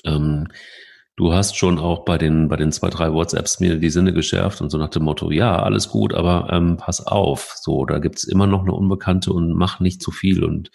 ähm, 0.05 0.49
du 1.21 1.35
hast 1.35 1.55
schon 1.55 1.79
auch 1.79 2.07
bei 2.07 2.17
den, 2.17 2.49
bei 2.49 2.57
den 2.57 2.73
zwei, 2.73 2.89
drei 2.89 3.12
WhatsApps 3.12 3.61
mir 3.61 3.77
die 3.77 3.91
Sinne 3.91 4.15
geschärft 4.15 4.62
und 4.62 4.71
so 4.71 4.79
nach 4.79 4.89
dem 4.89 5.03
Motto, 5.03 5.31
ja, 5.31 5.62
alles 5.62 5.91
gut, 5.91 6.15
aber 6.15 6.49
ähm, 6.50 6.79
pass 6.79 7.07
auf. 7.07 7.57
So, 7.61 7.85
da 7.85 7.99
gibt's 7.99 8.25
immer 8.25 8.47
noch 8.47 8.62
eine 8.62 8.73
Unbekannte 8.73 9.31
und 9.35 9.53
mach 9.53 9.81
nicht 9.81 10.00
zu 10.00 10.12
viel 10.12 10.43
und, 10.43 10.71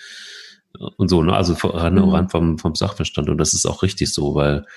und 0.98 1.10
so, 1.10 1.24
ne? 1.24 1.36
Also 1.36 1.56
rein, 1.68 1.96
mhm. 1.96 2.10
rein 2.10 2.30
vom, 2.30 2.60
vom 2.60 2.76
Sachverstand. 2.76 3.28
Und 3.28 3.40
das 3.40 3.56
ist 3.56 3.66
auch 3.66 3.82
richtig 3.82 4.14
so, 4.14 4.36
weil 4.36 4.68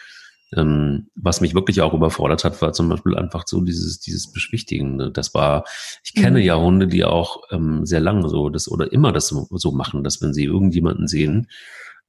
ähm, 0.56 1.08
was 1.14 1.42
mich 1.42 1.54
wirklich 1.54 1.82
auch 1.82 1.92
überfordert 1.92 2.44
hat, 2.44 2.62
war 2.62 2.72
zum 2.72 2.88
Beispiel 2.88 3.14
einfach 3.14 3.42
so 3.44 3.60
dieses, 3.60 4.00
dieses 4.00 4.32
Beschwichtigen. 4.32 5.12
Das 5.12 5.34
war, 5.34 5.64
ich 6.02 6.14
kenne 6.14 6.38
mhm. 6.38 6.46
ja 6.46 6.56
Hunde, 6.56 6.88
die 6.88 7.04
auch 7.04 7.42
ähm, 7.50 7.84
sehr 7.84 8.00
lange 8.00 8.30
so 8.30 8.48
das 8.48 8.70
oder 8.70 8.90
immer 8.90 9.12
das 9.12 9.28
so, 9.28 9.46
so 9.50 9.72
machen, 9.72 10.02
dass 10.02 10.22
wenn 10.22 10.32
sie 10.32 10.44
irgendjemanden 10.44 11.08
sehen, 11.08 11.48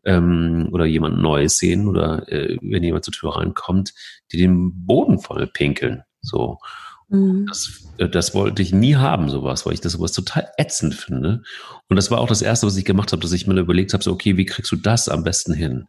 ähm, 0.05 0.69
oder 0.71 0.85
jemand 0.85 1.19
Neues 1.19 1.57
sehen 1.57 1.87
oder 1.87 2.31
äh, 2.31 2.57
wenn 2.61 2.83
jemand 2.83 3.05
zur 3.05 3.13
Tür 3.13 3.35
reinkommt, 3.35 3.93
die 4.31 4.37
den 4.37 4.85
Boden 4.85 5.19
voll 5.19 5.47
pinkeln. 5.47 6.03
So. 6.21 6.57
Mhm. 7.09 7.45
Das, 7.47 7.83
äh, 7.97 8.09
das 8.09 8.33
wollte 8.33 8.61
ich 8.61 8.73
nie 8.73 8.95
haben, 8.95 9.29
sowas, 9.29 9.65
weil 9.65 9.73
ich 9.73 9.81
das 9.81 9.93
sowas 9.93 10.11
total 10.11 10.49
ätzend 10.57 10.93
finde. 10.93 11.41
Und 11.89 11.95
das 11.95 12.11
war 12.11 12.19
auch 12.19 12.27
das 12.27 12.41
Erste, 12.41 12.67
was 12.67 12.77
ich 12.77 12.85
gemacht 12.85 13.11
habe, 13.11 13.21
dass 13.21 13.31
ich 13.31 13.47
mir 13.47 13.59
überlegt 13.59 13.93
habe, 13.93 14.03
so, 14.03 14.11
okay, 14.11 14.37
wie 14.37 14.45
kriegst 14.45 14.71
du 14.71 14.75
das 14.75 15.09
am 15.09 15.23
besten 15.23 15.53
hin? 15.53 15.87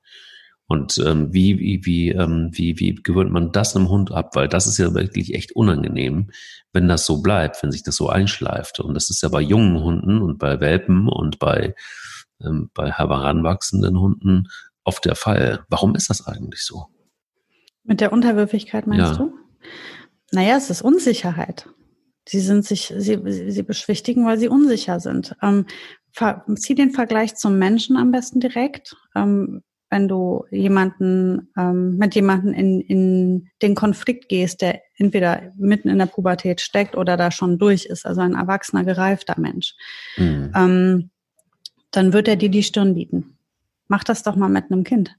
Und 0.66 0.98
ähm, 0.98 1.32
wie, 1.32 1.58
wie, 1.58 1.84
wie, 1.84 2.10
ähm, 2.10 2.50
wie, 2.52 2.78
wie 2.78 2.94
gewöhnt 2.94 3.32
man 3.32 3.50
das 3.50 3.74
einem 3.74 3.88
Hund 3.88 4.12
ab? 4.12 4.36
Weil 4.36 4.46
das 4.46 4.68
ist 4.68 4.78
ja 4.78 4.94
wirklich 4.94 5.34
echt 5.34 5.50
unangenehm, 5.52 6.30
wenn 6.72 6.86
das 6.86 7.06
so 7.06 7.20
bleibt, 7.22 7.60
wenn 7.62 7.72
sich 7.72 7.82
das 7.82 7.96
so 7.96 8.08
einschleift. 8.08 8.78
Und 8.78 8.94
das 8.94 9.10
ist 9.10 9.20
ja 9.22 9.28
bei 9.28 9.40
jungen 9.40 9.82
Hunden 9.82 10.22
und 10.22 10.38
bei 10.38 10.60
Welpen 10.60 11.08
und 11.08 11.40
bei 11.40 11.74
ähm, 12.44 12.70
bei 12.74 12.90
heranwachsenden 12.90 13.98
Hunden 13.98 14.48
oft 14.84 15.04
der 15.04 15.14
Fall. 15.14 15.64
Warum 15.68 15.94
ist 15.94 16.10
das 16.10 16.26
eigentlich 16.26 16.62
so? 16.64 16.86
Mit 17.84 18.00
der 18.00 18.12
Unterwürfigkeit 18.12 18.86
meinst 18.86 19.12
ja. 19.12 19.16
du? 19.16 19.32
Naja, 20.32 20.56
es 20.56 20.70
ist 20.70 20.82
Unsicherheit. 20.82 21.68
Sie 22.28 22.40
sind 22.40 22.64
sich, 22.64 22.92
sie, 22.96 23.18
sie 23.50 23.62
beschwichtigen, 23.62 24.24
weil 24.26 24.38
sie 24.38 24.48
unsicher 24.48 25.00
sind. 25.00 25.34
Ähm, 25.42 25.66
zieh 26.56 26.74
den 26.74 26.90
Vergleich 26.90 27.34
zum 27.36 27.58
Menschen 27.58 27.96
am 27.96 28.12
besten 28.12 28.40
direkt. 28.40 28.96
Ähm, 29.16 29.62
wenn 29.90 30.06
du 30.06 30.44
jemanden 30.52 31.50
ähm, 31.58 31.96
mit 31.96 32.14
jemanden 32.14 32.54
in, 32.54 32.80
in 32.80 33.48
den 33.60 33.74
Konflikt 33.74 34.28
gehst, 34.28 34.62
der 34.62 34.80
entweder 34.96 35.52
mitten 35.56 35.88
in 35.88 35.98
der 35.98 36.06
Pubertät 36.06 36.60
steckt 36.60 36.96
oder 36.96 37.16
da 37.16 37.32
schon 37.32 37.58
durch 37.58 37.86
ist, 37.86 38.06
also 38.06 38.20
ein 38.20 38.34
erwachsener, 38.34 38.84
gereifter 38.84 39.38
Mensch. 39.38 39.74
Mhm. 40.16 40.52
Ähm, 40.54 41.10
dann 41.90 42.12
wird 42.12 42.28
er 42.28 42.36
dir 42.36 42.48
die 42.48 42.62
Stirn 42.62 42.94
bieten. 42.94 43.36
Mach 43.88 44.04
das 44.04 44.22
doch 44.22 44.36
mal 44.36 44.48
mit 44.48 44.70
einem 44.70 44.84
Kind. 44.84 45.16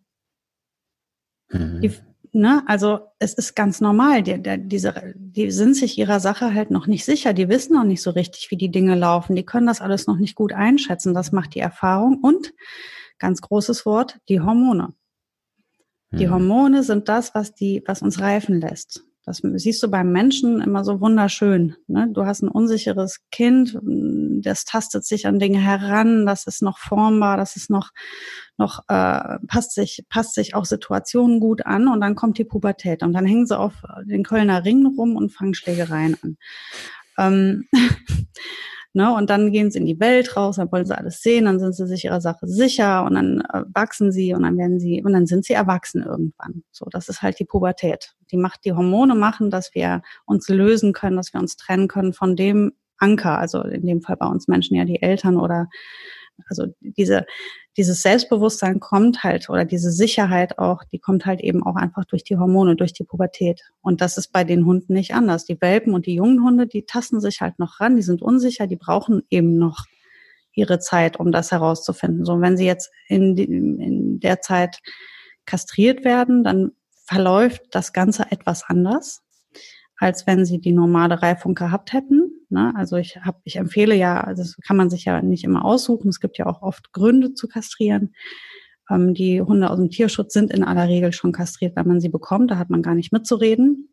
Mhm. 1.50 1.82
Die, 1.82 1.92
ne, 2.32 2.64
also 2.68 3.00
es 3.20 3.34
ist 3.34 3.56
ganz 3.56 3.82
normal. 3.82 4.24
Die, 4.24 4.42
die, 4.42 4.58
diese, 4.68 5.14
die 5.16 5.52
sind 5.52 5.76
sich 5.76 5.98
ihrer 5.98 6.20
Sache 6.20 6.54
halt 6.54 6.72
noch 6.72 6.88
nicht 6.88 7.06
sicher. 7.06 7.34
Die 7.34 7.50
wissen 7.50 7.74
noch 7.74 7.84
nicht 7.84 8.02
so 8.02 8.12
richtig, 8.12 8.52
wie 8.52 8.58
die 8.58 8.72
Dinge 8.72 8.96
laufen. 8.96 9.36
Die 9.36 9.46
können 9.46 9.68
das 9.68 9.82
alles 9.82 10.08
noch 10.08 10.18
nicht 10.18 10.36
gut 10.36 10.54
einschätzen. 10.54 11.14
Das 11.14 11.32
macht 11.32 11.56
die 11.56 11.60
Erfahrung 11.60 12.20
und 12.22 12.54
ganz 13.20 13.42
großes 13.42 13.86
Wort, 13.86 14.20
die 14.30 14.40
Hormone. 14.40 14.94
Die 16.12 16.28
mhm. 16.28 16.32
Hormone 16.32 16.84
sind 16.84 17.08
das, 17.08 17.36
was 17.36 17.54
die, 17.54 17.84
was 17.86 18.02
uns 18.02 18.20
reifen 18.20 18.60
lässt. 18.60 19.04
Das 19.40 19.64
siehst 19.64 19.82
du 19.82 19.90
beim 19.90 20.12
Menschen 20.12 20.62
immer 20.62 20.84
so 20.84 21.00
wunderschön. 21.00 21.76
Ne? 21.88 22.10
Du 22.12 22.26
hast 22.26 22.42
ein 22.42 22.50
unsicheres 22.50 23.20
Kind, 23.32 23.80
das 23.82 24.66
tastet 24.66 25.06
sich 25.06 25.28
an 25.28 25.40
Dinge 25.40 25.60
heran, 25.60 26.26
das 26.26 26.46
ist 26.48 26.62
noch 26.62 26.78
formbar, 26.78 27.38
das 27.38 27.56
ist 27.56 27.70
noch, 27.70 27.92
noch 28.58 28.80
äh, 28.90 29.38
passt 29.48 29.74
sich, 29.74 30.04
passt 30.10 30.36
sich 30.36 30.56
auch 30.56 30.66
Situationen 30.66 31.40
gut 31.40 31.66
an 31.66 31.88
und 31.88 32.02
dann 32.02 32.16
kommt 32.16 32.38
die 32.38 32.46
Pubertät 32.46 33.04
und 33.04 33.14
dann 33.14 33.26
hängen 33.26 33.46
sie 33.46 33.58
auf 33.58 33.74
den 34.06 34.24
Kölner 34.24 34.66
Ring 34.66 34.86
rum 34.86 35.16
und 35.16 35.32
fangen 35.32 35.54
Schlägereien 35.54 36.18
an. 36.22 36.38
Ähm, 37.18 37.68
Ne? 38.94 39.14
Und 39.14 39.30
dann 39.30 39.52
gehen 39.52 39.72
sie 39.72 39.80
in 39.80 39.86
die 39.86 40.00
Welt 40.00 40.36
raus, 40.36 40.58
dann 40.58 40.72
wollen 40.72 40.86
sie 40.86 40.98
alles 40.98 41.22
sehen, 41.22 41.46
dann 41.46 41.60
sind 41.60 41.74
sie 41.74 41.88
sich 41.88 42.06
ihrer 42.06 42.20
Sache 42.20 42.48
sicher 42.48 43.06
und 43.06 43.16
dann 43.16 43.42
äh, 43.54 43.64
wachsen 43.74 44.12
sie 44.12 44.34
und 44.34 44.44
dann 44.44 44.58
werden 44.58 44.80
sie, 44.80 45.02
und 45.04 45.14
dann 45.14 45.28
sind 45.28 45.46
sie 45.46 45.54
erwachsen 45.54 46.04
irgendwann. 46.04 46.64
So, 46.72 46.86
das 46.92 47.08
ist 47.08 47.22
halt 47.22 47.40
die 47.40 47.46
Pubertät. 47.46 48.14
Die 48.32 48.38
macht, 48.38 48.66
die 48.66 48.74
Hormone 48.74 49.16
machen, 49.16 49.50
dass 49.50 49.74
wir 49.74 50.02
uns 50.26 50.50
lösen 50.50 50.92
können, 50.92 51.16
dass 51.16 51.34
wir 51.34 51.40
uns 51.40 51.56
trennen 51.56 51.88
können 51.88 52.14
von 52.14 52.36
dem 52.36 52.74
Anker, 52.98 53.38
also 53.38 53.62
in 53.64 53.86
dem 53.86 54.02
Fall 54.02 54.18
bei 54.18 54.28
uns 54.28 54.48
Menschen 54.48 54.76
ja 54.76 54.86
die 54.86 55.02
Eltern 55.02 55.38
oder 55.38 55.70
also 56.48 56.66
diese, 56.82 57.26
dieses 57.78 58.02
Selbstbewusstsein 58.02 58.80
kommt 58.80 59.24
halt 59.24 59.50
oder 59.50 59.66
diese 59.66 59.92
Sicherheit 59.92 60.60
auch, 60.60 60.84
die 60.84 61.00
kommt 61.00 61.26
halt 61.26 61.42
eben 61.42 61.64
auch 61.64 61.76
einfach 61.76 62.06
durch 62.06 62.24
die 62.24 62.38
Hormone, 62.38 62.76
durch 62.76 62.94
die 62.94 63.04
Pubertät. 63.04 63.62
Und 63.82 64.02
das 64.02 64.18
ist 64.18 64.34
bei 64.34 64.44
den 64.44 64.66
Hunden 64.66 64.94
nicht 64.94 65.14
anders. 65.14 65.46
Die 65.46 65.60
Welpen 65.62 65.94
und 65.94 66.06
die 66.06 66.16
jungen 66.16 66.44
Hunde, 66.44 66.68
die 66.68 66.86
tasten 66.86 67.22
sich 67.22 67.42
halt 67.42 67.60
noch 67.60 67.80
ran, 67.80 67.96
die 67.96 68.02
sind 68.02 68.22
unsicher, 68.22 68.68
die 68.68 68.76
brauchen 68.76 69.24
eben 69.30 69.58
noch 69.58 69.86
ihre 70.54 70.80
Zeit, 70.80 71.18
um 71.18 71.32
das 71.32 71.52
herauszufinden. 71.52 72.26
So, 72.26 72.42
wenn 72.42 72.58
sie 72.58 72.66
jetzt 72.66 72.92
in, 73.08 73.38
in 73.38 74.20
der 74.20 74.42
Zeit 74.42 74.80
kastriert 75.46 76.04
werden, 76.04 76.44
dann 76.44 76.72
verläuft 77.06 77.64
das 77.72 77.94
Ganze 77.94 78.32
etwas 78.32 78.64
anders, 78.64 79.22
als 79.98 80.28
wenn 80.28 80.46
sie 80.46 80.60
die 80.60 80.72
normale 80.72 81.22
Reifung 81.22 81.56
gehabt 81.56 81.94
hätten. 81.94 82.41
Ne? 82.52 82.74
Also 82.76 82.98
ich 82.98 83.18
habe, 83.18 83.40
ich 83.44 83.56
empfehle 83.56 83.96
ja, 83.96 84.22
also 84.22 84.44
das 84.44 84.58
kann 84.66 84.78
man 84.78 84.90
sich 84.90 85.06
ja 85.06 85.22
nicht 85.22 85.44
immer 85.44 85.66
aussuchen. 85.66 86.10
Es 86.10 86.20
gibt 86.20 86.38
ja 86.38 86.46
auch 86.46 86.62
oft 86.62 86.92
Gründe 86.94 87.34
zu 87.34 87.48
kastrieren. 87.48 88.14
Ähm, 88.90 89.14
die 89.14 89.42
Hunde 89.42 89.70
aus 89.70 89.78
dem 89.78 89.90
Tierschutz 89.90 90.34
sind 90.34 90.54
in 90.54 90.64
aller 90.64 90.88
Regel 90.88 91.14
schon 91.14 91.32
kastriert, 91.32 91.76
wenn 91.76 91.88
man 91.88 92.02
sie 92.02 92.10
bekommt. 92.10 92.52
Da 92.52 92.58
hat 92.58 92.70
man 92.70 92.82
gar 92.82 92.96
nicht 92.96 93.12
mitzureden. 93.12 93.90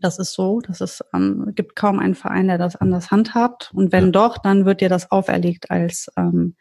Das 0.00 0.18
ist 0.18 0.32
so. 0.32 0.60
Das 0.60 0.80
ist, 0.80 1.04
ähm, 1.14 1.52
gibt 1.54 1.76
kaum 1.76 1.98
einen 1.98 2.14
Verein, 2.14 2.48
der 2.48 2.58
das 2.58 2.76
anders 2.76 3.10
handhabt. 3.10 3.70
Und 3.74 3.92
wenn 3.92 4.06
ja. 4.06 4.10
doch, 4.10 4.38
dann 4.38 4.64
wird 4.64 4.80
dir 4.80 4.88
das 4.88 5.10
auferlegt 5.10 5.70
als 5.70 6.10
ähm, 6.16 6.56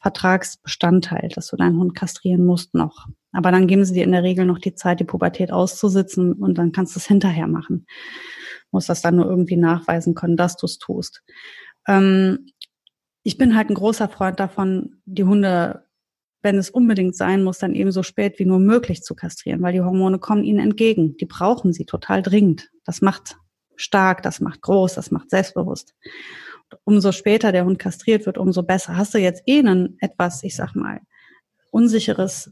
Vertragsbestandteil, 0.00 1.30
dass 1.34 1.48
du 1.48 1.56
deinen 1.56 1.78
Hund 1.78 1.94
kastrieren 1.94 2.44
musst 2.44 2.74
noch. 2.74 3.06
Aber 3.32 3.50
dann 3.50 3.66
geben 3.66 3.84
sie 3.84 3.94
dir 3.94 4.04
in 4.04 4.12
der 4.12 4.22
Regel 4.22 4.44
noch 4.44 4.58
die 4.58 4.74
Zeit, 4.74 5.00
die 5.00 5.04
Pubertät 5.04 5.52
auszusitzen 5.52 6.34
und 6.34 6.58
dann 6.58 6.72
kannst 6.72 6.94
du 6.94 7.00
es 7.00 7.06
hinterher 7.06 7.46
machen 7.46 7.86
muss 8.72 8.86
das 8.86 9.02
dann 9.02 9.16
nur 9.16 9.26
irgendwie 9.26 9.56
nachweisen 9.56 10.14
können, 10.14 10.36
dass 10.36 10.56
du 10.56 10.66
es 10.66 10.78
tust. 10.78 11.22
Ähm, 11.86 12.46
ich 13.22 13.38
bin 13.38 13.54
halt 13.54 13.70
ein 13.70 13.74
großer 13.74 14.08
Freund 14.08 14.40
davon, 14.40 15.00
die 15.04 15.24
Hunde 15.24 15.86
wenn 16.44 16.58
es 16.58 16.70
unbedingt 16.70 17.14
sein 17.14 17.44
muss, 17.44 17.58
dann 17.58 17.76
eben 17.76 17.92
so 17.92 18.02
spät 18.02 18.40
wie 18.40 18.44
nur 18.44 18.58
möglich 18.58 19.04
zu 19.04 19.14
kastrieren, 19.14 19.62
weil 19.62 19.74
die 19.74 19.80
Hormone 19.80 20.18
kommen 20.18 20.42
ihnen 20.42 20.58
entgegen. 20.58 21.16
Die 21.18 21.24
brauchen 21.24 21.72
sie 21.72 21.84
total 21.84 22.20
dringend. 22.20 22.72
Das 22.84 23.00
macht 23.00 23.36
stark, 23.76 24.24
das 24.24 24.40
macht 24.40 24.60
groß, 24.60 24.94
das 24.94 25.12
macht 25.12 25.30
selbstbewusst. 25.30 25.94
umso 26.82 27.12
später 27.12 27.52
der 27.52 27.64
Hund 27.64 27.78
kastriert 27.78 28.26
wird, 28.26 28.38
umso 28.38 28.64
besser. 28.64 28.96
Hast 28.96 29.14
du 29.14 29.18
jetzt 29.18 29.44
eh 29.46 29.60
einen 29.60 29.98
etwas, 30.00 30.42
ich 30.42 30.56
sag 30.56 30.74
mal, 30.74 31.00
unsicheres 31.70 32.50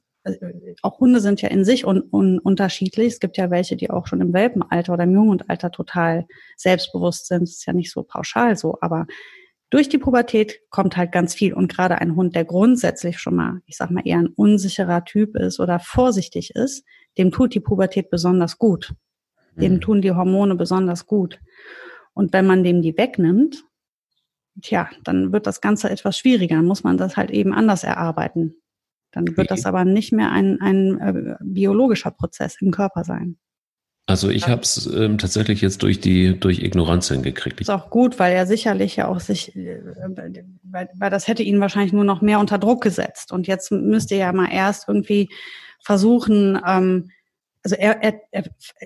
auch 0.82 1.00
Hunde 1.00 1.20
sind 1.20 1.40
ja 1.42 1.48
in 1.48 1.64
sich 1.64 1.86
un, 1.86 2.02
un, 2.10 2.38
unterschiedlich. 2.38 3.14
Es 3.14 3.20
gibt 3.20 3.36
ja 3.36 3.50
welche, 3.50 3.76
die 3.76 3.90
auch 3.90 4.06
schon 4.06 4.20
im 4.20 4.32
Welpenalter 4.32 4.92
oder 4.92 5.04
im 5.04 5.14
Jungendalter 5.14 5.70
total 5.70 6.26
selbstbewusst 6.56 7.26
sind. 7.26 7.42
Das 7.42 7.50
ist 7.50 7.66
ja 7.66 7.72
nicht 7.72 7.90
so 7.90 8.02
pauschal 8.02 8.56
so, 8.56 8.76
aber 8.80 9.06
durch 9.70 9.88
die 9.88 9.98
Pubertät 9.98 10.60
kommt 10.68 10.96
halt 10.96 11.12
ganz 11.12 11.32
viel. 11.34 11.54
Und 11.54 11.72
gerade 11.72 11.98
ein 11.98 12.16
Hund, 12.16 12.34
der 12.34 12.44
grundsätzlich 12.44 13.18
schon 13.18 13.36
mal, 13.36 13.62
ich 13.66 13.76
sag 13.76 13.90
mal, 13.90 14.02
eher 14.04 14.18
ein 14.18 14.28
unsicherer 14.28 15.04
Typ 15.04 15.36
ist 15.36 15.60
oder 15.60 15.78
vorsichtig 15.78 16.54
ist, 16.54 16.84
dem 17.16 17.30
tut 17.30 17.54
die 17.54 17.60
Pubertät 17.60 18.10
besonders 18.10 18.58
gut. 18.58 18.92
Dem 19.56 19.74
mhm. 19.74 19.80
tun 19.80 20.02
die 20.02 20.12
Hormone 20.12 20.56
besonders 20.56 21.06
gut. 21.06 21.40
Und 22.14 22.32
wenn 22.32 22.46
man 22.46 22.64
dem 22.64 22.82
die 22.82 22.96
wegnimmt, 22.96 23.64
tja, 24.60 24.90
dann 25.04 25.32
wird 25.32 25.46
das 25.46 25.60
Ganze 25.60 25.88
etwas 25.88 26.18
schwieriger. 26.18 26.56
Dann 26.56 26.66
muss 26.66 26.84
man 26.84 26.98
das 26.98 27.16
halt 27.16 27.30
eben 27.30 27.54
anders 27.54 27.84
erarbeiten. 27.84 28.56
Dann 29.12 29.36
wird 29.36 29.50
das 29.50 29.66
aber 29.66 29.84
nicht 29.84 30.12
mehr 30.12 30.30
ein, 30.30 30.60
ein 30.60 30.98
äh, 30.98 31.34
biologischer 31.42 32.10
Prozess 32.10 32.56
im 32.60 32.70
Körper 32.70 33.04
sein. 33.04 33.36
Also 34.06 34.28
ich 34.28 34.48
habe 34.48 34.62
es 34.62 34.86
ähm, 34.92 35.18
tatsächlich 35.18 35.60
jetzt 35.60 35.84
durch 35.84 36.00
die 36.00 36.38
durch 36.38 36.60
Ignoranz 36.62 37.08
hingekriegt. 37.08 37.60
Ist 37.60 37.70
auch 37.70 37.90
gut, 37.90 38.18
weil 38.18 38.32
er 38.32 38.44
sicherlich 38.44 38.96
ja 38.96 39.06
auch 39.06 39.20
sich, 39.20 39.54
äh, 39.54 39.80
weil, 40.64 40.88
weil 40.96 41.10
das 41.10 41.28
hätte 41.28 41.44
ihn 41.44 41.60
wahrscheinlich 41.60 41.92
nur 41.92 42.04
noch 42.04 42.20
mehr 42.20 42.40
unter 42.40 42.58
Druck 42.58 42.82
gesetzt. 42.82 43.30
Und 43.30 43.46
jetzt 43.46 43.70
müsste 43.70 44.14
er 44.14 44.20
ja 44.20 44.32
mal 44.32 44.50
erst 44.50 44.88
irgendwie 44.88 45.28
versuchen, 45.80 46.60
ähm, 46.66 47.10
also 47.62 47.76
er, 47.76 48.02
er, 48.02 48.22
er 48.30 48.44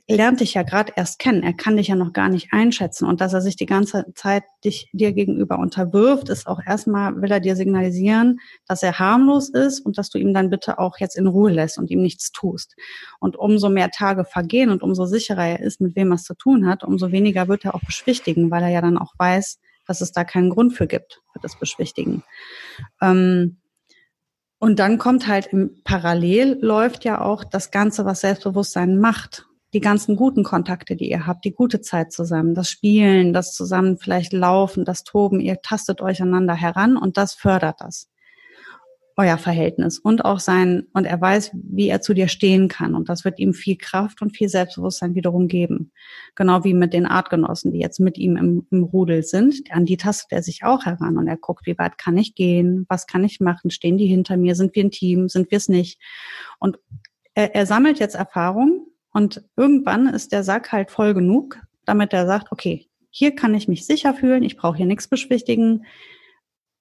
lernt 0.09 0.41
dich 0.41 0.55
ja 0.55 0.63
gerade 0.63 0.93
erst 0.97 1.21
kennen. 1.21 1.45
Er 1.45 1.53
kann 1.53 1.77
dich 1.77 1.89
ja 1.89 1.95
noch 1.95 2.13
gar 2.13 2.29
nicht 2.29 2.49
einschätzen. 2.53 3.07
Und 3.07 3.21
dass 3.21 3.33
er 3.33 3.41
sich 3.41 3.55
die 3.55 3.67
ganze 3.67 4.07
Zeit 4.15 4.43
dich, 4.65 4.89
dir 4.93 5.13
gegenüber 5.13 5.59
unterwirft, 5.61 6.29
ist 6.29 6.49
auch 6.49 6.61
erstmal, 6.65 7.23
will 7.23 7.31
er 7.31 7.39
dir 7.39 7.55
signalisieren, 7.55 8.41
dass 8.67 8.83
er 8.83 8.99
harmlos 8.99 9.49
ist 9.49 9.81
und 9.81 9.97
dass 9.97 10.11
du 10.11 10.19
ihm 10.19 10.35
dann 10.35 10.51
bitte 10.51 10.79
auch 10.81 10.99
jetzt 10.99 11.17
in 11.17 11.29
Ruhe 11.29 11.53
lässt 11.53 11.79
und 11.79 11.91
ihm 11.91 12.03
nichts 12.03 12.33
tust. 12.33 12.75
Und 13.21 13.37
umso 13.37 13.69
mehr 13.69 13.91
Tage 13.91 14.25
vergehen 14.25 14.71
und 14.71 14.83
umso 14.83 15.07
sicherer 15.07 15.47
er 15.47 15.61
ist, 15.61 15.81
mit 15.81 15.95
wem 15.95 16.11
er 16.11 16.17
es 16.17 16.25
zu 16.25 16.35
tun 16.35 16.67
hat, 16.67 16.83
umso 16.83 17.13
weniger 17.13 17.47
wird 17.47 17.65
er 17.65 17.77
auch 17.77 17.85
beschwichtigen, 17.85 18.51
weil 18.51 18.65
er 18.65 18.71
ja 18.71 18.81
dann 18.81 18.99
auch 18.99 19.13
weiß, 19.19 19.61
dass 19.87 20.01
es 20.01 20.11
da 20.11 20.25
keinen 20.25 20.51
Grund 20.51 20.73
für 20.73 20.89
gibt, 20.89 21.21
für 21.33 21.39
das 21.39 21.59
Beschwichtigen. 21.59 22.25
Ähm, 23.01 23.59
und 24.65 24.79
dann 24.79 24.97
kommt 24.97 25.27
halt 25.27 25.49
im 25.49 25.83
Parallel 25.85 26.57
läuft 26.63 27.05
ja 27.05 27.21
auch 27.21 27.45
das 27.45 27.71
Ganze, 27.71 28.07
was 28.07 28.23
Selbstbewusstsein 28.23 28.99
macht. 28.99 29.45
Die 29.75 29.81
ganzen 29.81 30.17
guten 30.17 30.43
Kontakte, 30.43 30.97
die 30.97 31.11
ihr 31.11 31.27
habt, 31.27 31.45
die 31.45 31.53
gute 31.53 31.83
Zeit 31.83 32.13
zusammen, 32.13 32.55
das 32.55 32.71
Spielen, 32.71 33.35
das 33.35 33.53
zusammen 33.53 33.99
vielleicht 33.99 34.33
Laufen, 34.33 34.87
das 34.87 35.05
Toben, 35.05 35.39
ihr 35.39 35.61
tastet 35.61 36.01
euch 36.01 36.23
einander 36.23 36.55
heran 36.55 36.97
und 36.97 37.19
das 37.19 37.35
fördert 37.35 37.83
das 37.83 38.09
euer 39.17 39.39
Verhältnis 39.39 39.99
und 39.99 40.25
auch 40.25 40.41
sein, 40.41 40.87
und 40.93 41.05
er 41.05 41.21
weiß, 41.21 41.53
wie 41.55 41.89
er 41.89 42.01
zu 42.01 42.15
dir 42.15 42.27
stehen 42.27 42.69
kann. 42.69 42.95
Und 42.95 43.09
das 43.09 43.25
wird 43.25 43.39
ihm 43.39 43.55
viel 43.55 43.77
Kraft 43.77 44.23
und 44.23 44.37
viel 44.37 44.49
Selbstbewusstsein 44.49 45.15
wiederum 45.15 45.47
geben. 45.47 45.93
Genau 46.35 46.65
wie 46.65 46.75
mit 46.75 46.93
den 46.93 47.07
Artgenossen, 47.07 47.73
die 47.73 47.79
jetzt 47.79 48.01
mit 48.01 48.19
ihm 48.19 48.37
im, 48.37 48.67
im 48.71 48.83
Rudel 48.83 49.23
sind. 49.23 49.71
An 49.71 49.85
die 49.85 49.97
tastet 49.97 50.33
er 50.33 50.43
sich 50.43 50.65
auch 50.65 50.85
heran 50.85 51.17
und 51.17 51.29
er 51.29 51.37
guckt, 51.37 51.67
wie 51.67 51.79
weit 51.79 51.97
kann 51.97 52.17
ich 52.17 52.35
gehen? 52.35 52.87
Was 52.89 53.07
kann 53.07 53.23
ich 53.23 53.39
machen? 53.39 53.71
Stehen 53.71 53.99
die 53.99 54.07
hinter 54.07 54.37
mir? 54.37 54.57
Sind 54.57 54.75
wir 54.75 54.85
ein 54.85 54.91
Team? 54.91 55.29
Sind 55.29 55.51
wir 55.51 55.59
es 55.59 55.69
nicht? 55.69 56.01
Und 56.59 56.79
er, 57.35 57.55
er 57.55 57.67
sammelt 57.67 58.01
jetzt 58.01 58.17
Erfahrung 58.17 58.87
und 59.13 59.45
irgendwann 59.57 60.09
ist 60.09 60.33
der 60.33 60.43
Sack 60.43 60.73
halt 60.73 60.91
voll 60.91 61.15
genug, 61.15 61.61
damit 61.85 62.13
er 62.13 62.27
sagt, 62.27 62.51
okay, 62.51 62.89
hier 63.11 63.37
kann 63.37 63.55
ich 63.55 63.69
mich 63.69 63.87
sicher 63.87 64.13
fühlen, 64.13 64.43
ich 64.43 64.57
brauche 64.57 64.77
hier 64.77 64.87
nichts 64.87 65.07
beschwichtigen. 65.07 65.85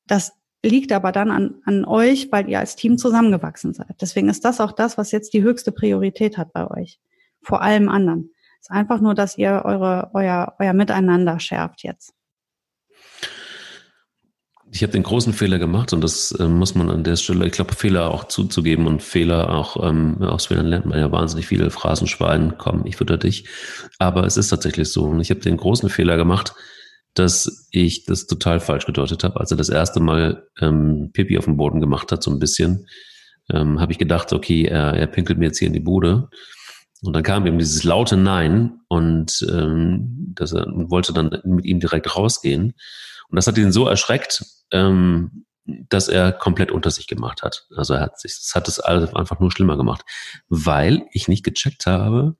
Das 0.07 0.33
liegt 0.63 0.91
aber 0.91 1.11
dann 1.11 1.29
an, 1.29 1.55
an 1.65 1.85
euch, 1.85 2.31
weil 2.31 2.49
ihr 2.49 2.59
als 2.59 2.75
Team 2.75 2.97
zusammengewachsen 2.97 3.73
seid. 3.73 3.95
Deswegen 4.01 4.29
ist 4.29 4.45
das 4.45 4.61
auch 4.61 4.71
das, 4.71 4.97
was 4.97 5.11
jetzt 5.11 5.33
die 5.33 5.43
höchste 5.43 5.71
Priorität 5.71 6.37
hat 6.37 6.53
bei 6.53 6.69
euch. 6.69 6.99
Vor 7.41 7.61
allem 7.61 7.89
anderen. 7.89 8.31
Es 8.59 8.69
ist 8.69 8.71
einfach 8.71 9.01
nur, 9.01 9.13
dass 9.13 9.37
ihr 9.37 9.63
eure, 9.65 10.11
euer, 10.13 10.55
euer 10.59 10.73
Miteinander 10.73 11.39
schärft 11.39 11.83
jetzt. 11.83 12.13
Ich 14.71 14.81
habe 14.81 14.93
den 14.93 15.03
großen 15.03 15.33
Fehler 15.33 15.59
gemacht 15.59 15.93
und 15.93 16.01
das 16.01 16.31
äh, 16.31 16.47
muss 16.47 16.73
man 16.73 16.89
an 16.89 17.03
der 17.03 17.15
Stelle, 17.15 17.45
ich 17.45 17.51
glaube, 17.51 17.75
Fehler 17.75 18.09
auch 18.09 18.23
zuzugeben 18.23 18.87
und 18.87 19.03
Fehler 19.03 19.49
auch, 19.49 19.87
ähm, 19.87 20.19
aus 20.23 20.47
Fehlern 20.47 20.65
lernt 20.65 20.87
man 20.87 20.97
ja 20.97 21.11
wahnsinnig 21.11 21.45
viele 21.45 21.69
Phrasenschwein, 21.69 22.55
komm, 22.57 22.83
ich 22.85 22.95
fütter 22.95 23.17
dich. 23.17 23.47
Aber 23.99 24.25
es 24.25 24.35
ist 24.35 24.47
tatsächlich 24.47 24.89
so. 24.89 25.03
Und 25.03 25.19
ich 25.19 25.29
habe 25.29 25.41
den 25.41 25.57
großen 25.57 25.89
Fehler 25.89 26.17
gemacht, 26.17 26.55
dass 27.13 27.67
ich 27.71 28.05
das 28.05 28.25
total 28.25 28.59
falsch 28.59 28.85
gedeutet 28.85 29.23
habe. 29.23 29.39
Als 29.39 29.51
er 29.51 29.57
das 29.57 29.69
erste 29.69 29.99
Mal 29.99 30.47
ähm, 30.59 31.11
Pipi 31.13 31.37
auf 31.37 31.45
dem 31.45 31.57
Boden 31.57 31.79
gemacht 31.79 32.11
hat, 32.11 32.23
so 32.23 32.31
ein 32.31 32.39
bisschen, 32.39 32.87
ähm, 33.51 33.79
habe 33.79 33.91
ich 33.91 33.97
gedacht, 33.97 34.33
okay, 34.33 34.65
er, 34.65 34.93
er 34.93 35.07
pinkelt 35.07 35.37
mir 35.37 35.45
jetzt 35.45 35.59
hier 35.59 35.67
in 35.67 35.73
die 35.73 35.79
Bude. 35.79 36.29
Und 37.01 37.13
dann 37.13 37.23
kam 37.23 37.45
eben 37.45 37.59
dieses 37.59 37.83
laute 37.83 38.15
Nein 38.15 38.79
und 38.87 39.45
ähm, 39.49 40.33
dass 40.35 40.53
er 40.53 40.65
wollte 40.67 41.13
dann 41.13 41.41
mit 41.43 41.65
ihm 41.65 41.79
direkt 41.79 42.15
rausgehen. 42.15 42.73
Und 43.29 43.35
das 43.35 43.45
hat 43.45 43.57
ihn 43.57 43.73
so 43.73 43.87
erschreckt, 43.87 44.43
ähm, 44.71 45.45
dass 45.65 46.07
er 46.07 46.31
komplett 46.31 46.71
unter 46.71 46.91
sich 46.91 47.07
gemacht 47.07 47.43
hat. 47.43 47.67
Also 47.75 47.93
er 47.93 48.01
hat 48.01 48.19
sich, 48.19 48.33
das 48.33 48.51
hat 48.55 48.67
es 48.67 48.79
alles 48.79 49.13
einfach 49.13 49.39
nur 49.39 49.51
schlimmer 49.51 49.77
gemacht, 49.77 50.03
weil 50.47 51.05
ich 51.11 51.27
nicht 51.27 51.43
gecheckt 51.43 51.85
habe, 51.85 52.35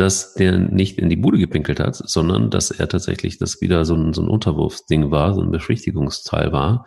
dass 0.00 0.32
der 0.32 0.56
nicht 0.56 0.98
in 0.98 1.10
die 1.10 1.16
Bude 1.16 1.38
gepinkelt 1.38 1.78
hat, 1.78 1.94
sondern 1.94 2.50
dass 2.50 2.70
er 2.70 2.88
tatsächlich 2.88 3.36
das 3.36 3.60
wieder 3.60 3.84
so 3.84 3.94
ein, 3.94 4.14
so 4.14 4.22
ein 4.22 4.28
Unterwurfsding 4.28 5.10
war, 5.10 5.34
so 5.34 5.42
ein 5.42 5.50
Beschwichtigungsteil 5.50 6.52
war 6.52 6.86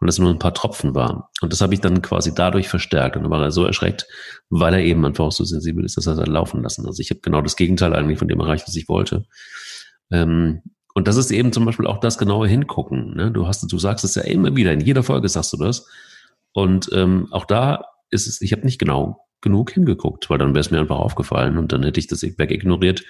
und 0.00 0.08
das 0.08 0.18
nur 0.18 0.28
ein 0.30 0.40
paar 0.40 0.54
Tropfen 0.54 0.94
war. 0.94 1.30
Und 1.40 1.52
das 1.52 1.60
habe 1.60 1.74
ich 1.74 1.80
dann 1.80 2.02
quasi 2.02 2.34
dadurch 2.34 2.68
verstärkt. 2.68 3.16
Und 3.16 3.22
dann 3.22 3.30
war 3.30 3.42
er 3.42 3.52
so 3.52 3.64
erschreckt, 3.64 4.08
weil 4.50 4.74
er 4.74 4.80
eben 4.80 5.04
einfach 5.04 5.26
auch 5.26 5.32
so 5.32 5.44
sensibel 5.44 5.84
ist, 5.84 5.96
dass 5.96 6.08
er 6.08 6.18
es 6.18 6.26
laufen 6.26 6.62
lassen. 6.62 6.84
Also 6.84 7.00
ich 7.00 7.10
habe 7.10 7.20
genau 7.20 7.42
das 7.42 7.54
Gegenteil 7.54 7.94
eigentlich 7.94 8.18
von 8.18 8.28
dem 8.28 8.40
erreicht, 8.40 8.66
was 8.66 8.74
ich 8.74 8.88
wollte. 8.88 9.24
Ähm, 10.10 10.62
und 10.94 11.06
das 11.06 11.16
ist 11.16 11.30
eben 11.30 11.52
zum 11.52 11.64
Beispiel 11.64 11.86
auch 11.86 12.00
das 12.00 12.18
genaue 12.18 12.48
Hingucken. 12.48 13.14
Ne? 13.14 13.30
Du 13.30 13.46
hast, 13.46 13.70
du 13.70 13.78
sagst 13.78 14.04
es 14.04 14.16
ja 14.16 14.22
immer 14.22 14.56
wieder, 14.56 14.72
in 14.72 14.80
jeder 14.80 15.04
Folge 15.04 15.28
sagst 15.28 15.52
du 15.52 15.58
das. 15.58 15.86
Und 16.52 16.90
ähm, 16.92 17.28
auch 17.30 17.44
da 17.44 17.84
ist 18.10 18.26
es, 18.26 18.40
ich 18.40 18.50
habe 18.52 18.62
nicht 18.62 18.80
genau 18.80 19.27
genug 19.40 19.72
hingeguckt, 19.72 20.30
weil 20.30 20.38
dann 20.38 20.54
wäre 20.54 20.60
es 20.60 20.70
mir 20.70 20.80
einfach 20.80 20.98
aufgefallen 20.98 21.58
und 21.58 21.72
dann 21.72 21.82
hätte 21.82 22.00
ich 22.00 22.06
das 22.06 22.22
wegignoriert, 22.22 23.04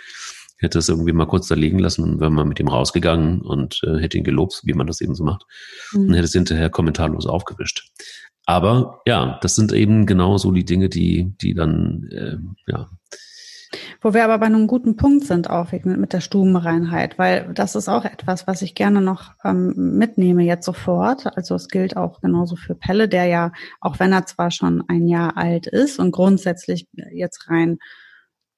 hätte 0.59 0.79
es 0.79 0.89
irgendwie 0.89 1.13
mal 1.13 1.27
kurz 1.27 1.49
da 1.49 1.55
liegen 1.55 1.79
lassen 1.79 2.03
und 2.03 2.21
wäre 2.21 2.31
mal 2.31 2.45
mit 2.45 2.61
ihm 2.61 2.69
rausgegangen 2.69 3.41
und 3.41 3.81
äh, 3.85 3.99
hätte 3.99 4.19
ihn 4.19 4.25
gelobt, 4.25 4.61
wie 4.65 4.75
man 4.75 4.87
das 4.87 5.01
eben 5.01 5.15
so 5.15 5.25
macht, 5.25 5.45
mhm. 5.93 6.09
und 6.09 6.15
hätte 6.15 6.25
es 6.25 6.33
hinterher 6.33 6.71
kommentarlos 6.71 7.27
aufgewischt. 7.27 7.91
Aber 8.47 9.03
ja, 9.07 9.39
das 9.43 9.57
sind 9.57 9.73
eben 9.73 10.07
genau 10.07 10.39
so 10.39 10.53
die 10.53 10.65
Dinge, 10.65 10.89
die, 10.89 11.35
die 11.41 11.55
dann 11.55 12.09
äh, 12.11 12.37
ja, 12.67 12.89
wo 14.01 14.15
wir 14.15 14.25
aber 14.25 14.39
bei 14.39 14.47
einem 14.47 14.67
guten 14.67 14.97
Punkt 14.97 15.25
sind, 15.25 15.51
auch 15.51 15.73
mit 15.73 16.13
der 16.13 16.21
Stubenreinheit, 16.21 17.19
weil 17.19 17.53
das 17.55 17.75
ist 17.75 17.89
auch 17.89 18.05
etwas, 18.05 18.47
was 18.47 18.63
ich 18.63 18.75
gerne 18.75 19.01
noch 19.01 19.33
ähm, 19.45 19.75
mitnehme 19.99 20.43
jetzt 20.43 20.65
sofort. 20.65 21.27
Also 21.37 21.55
es 21.55 21.69
gilt 21.69 21.97
auch 21.97 22.21
genauso 22.21 22.57
für 22.57 22.75
Pelle, 22.75 23.09
der 23.09 23.27
ja, 23.27 23.53
auch 23.81 23.99
wenn 23.99 24.13
er 24.13 24.27
zwar 24.27 24.51
schon 24.51 24.85
ein 24.89 25.07
Jahr 25.07 25.37
alt 25.37 25.67
ist 25.67 25.99
und 25.99 26.13
grundsätzlich 26.13 26.87
jetzt 27.13 27.49
rein 27.51 27.79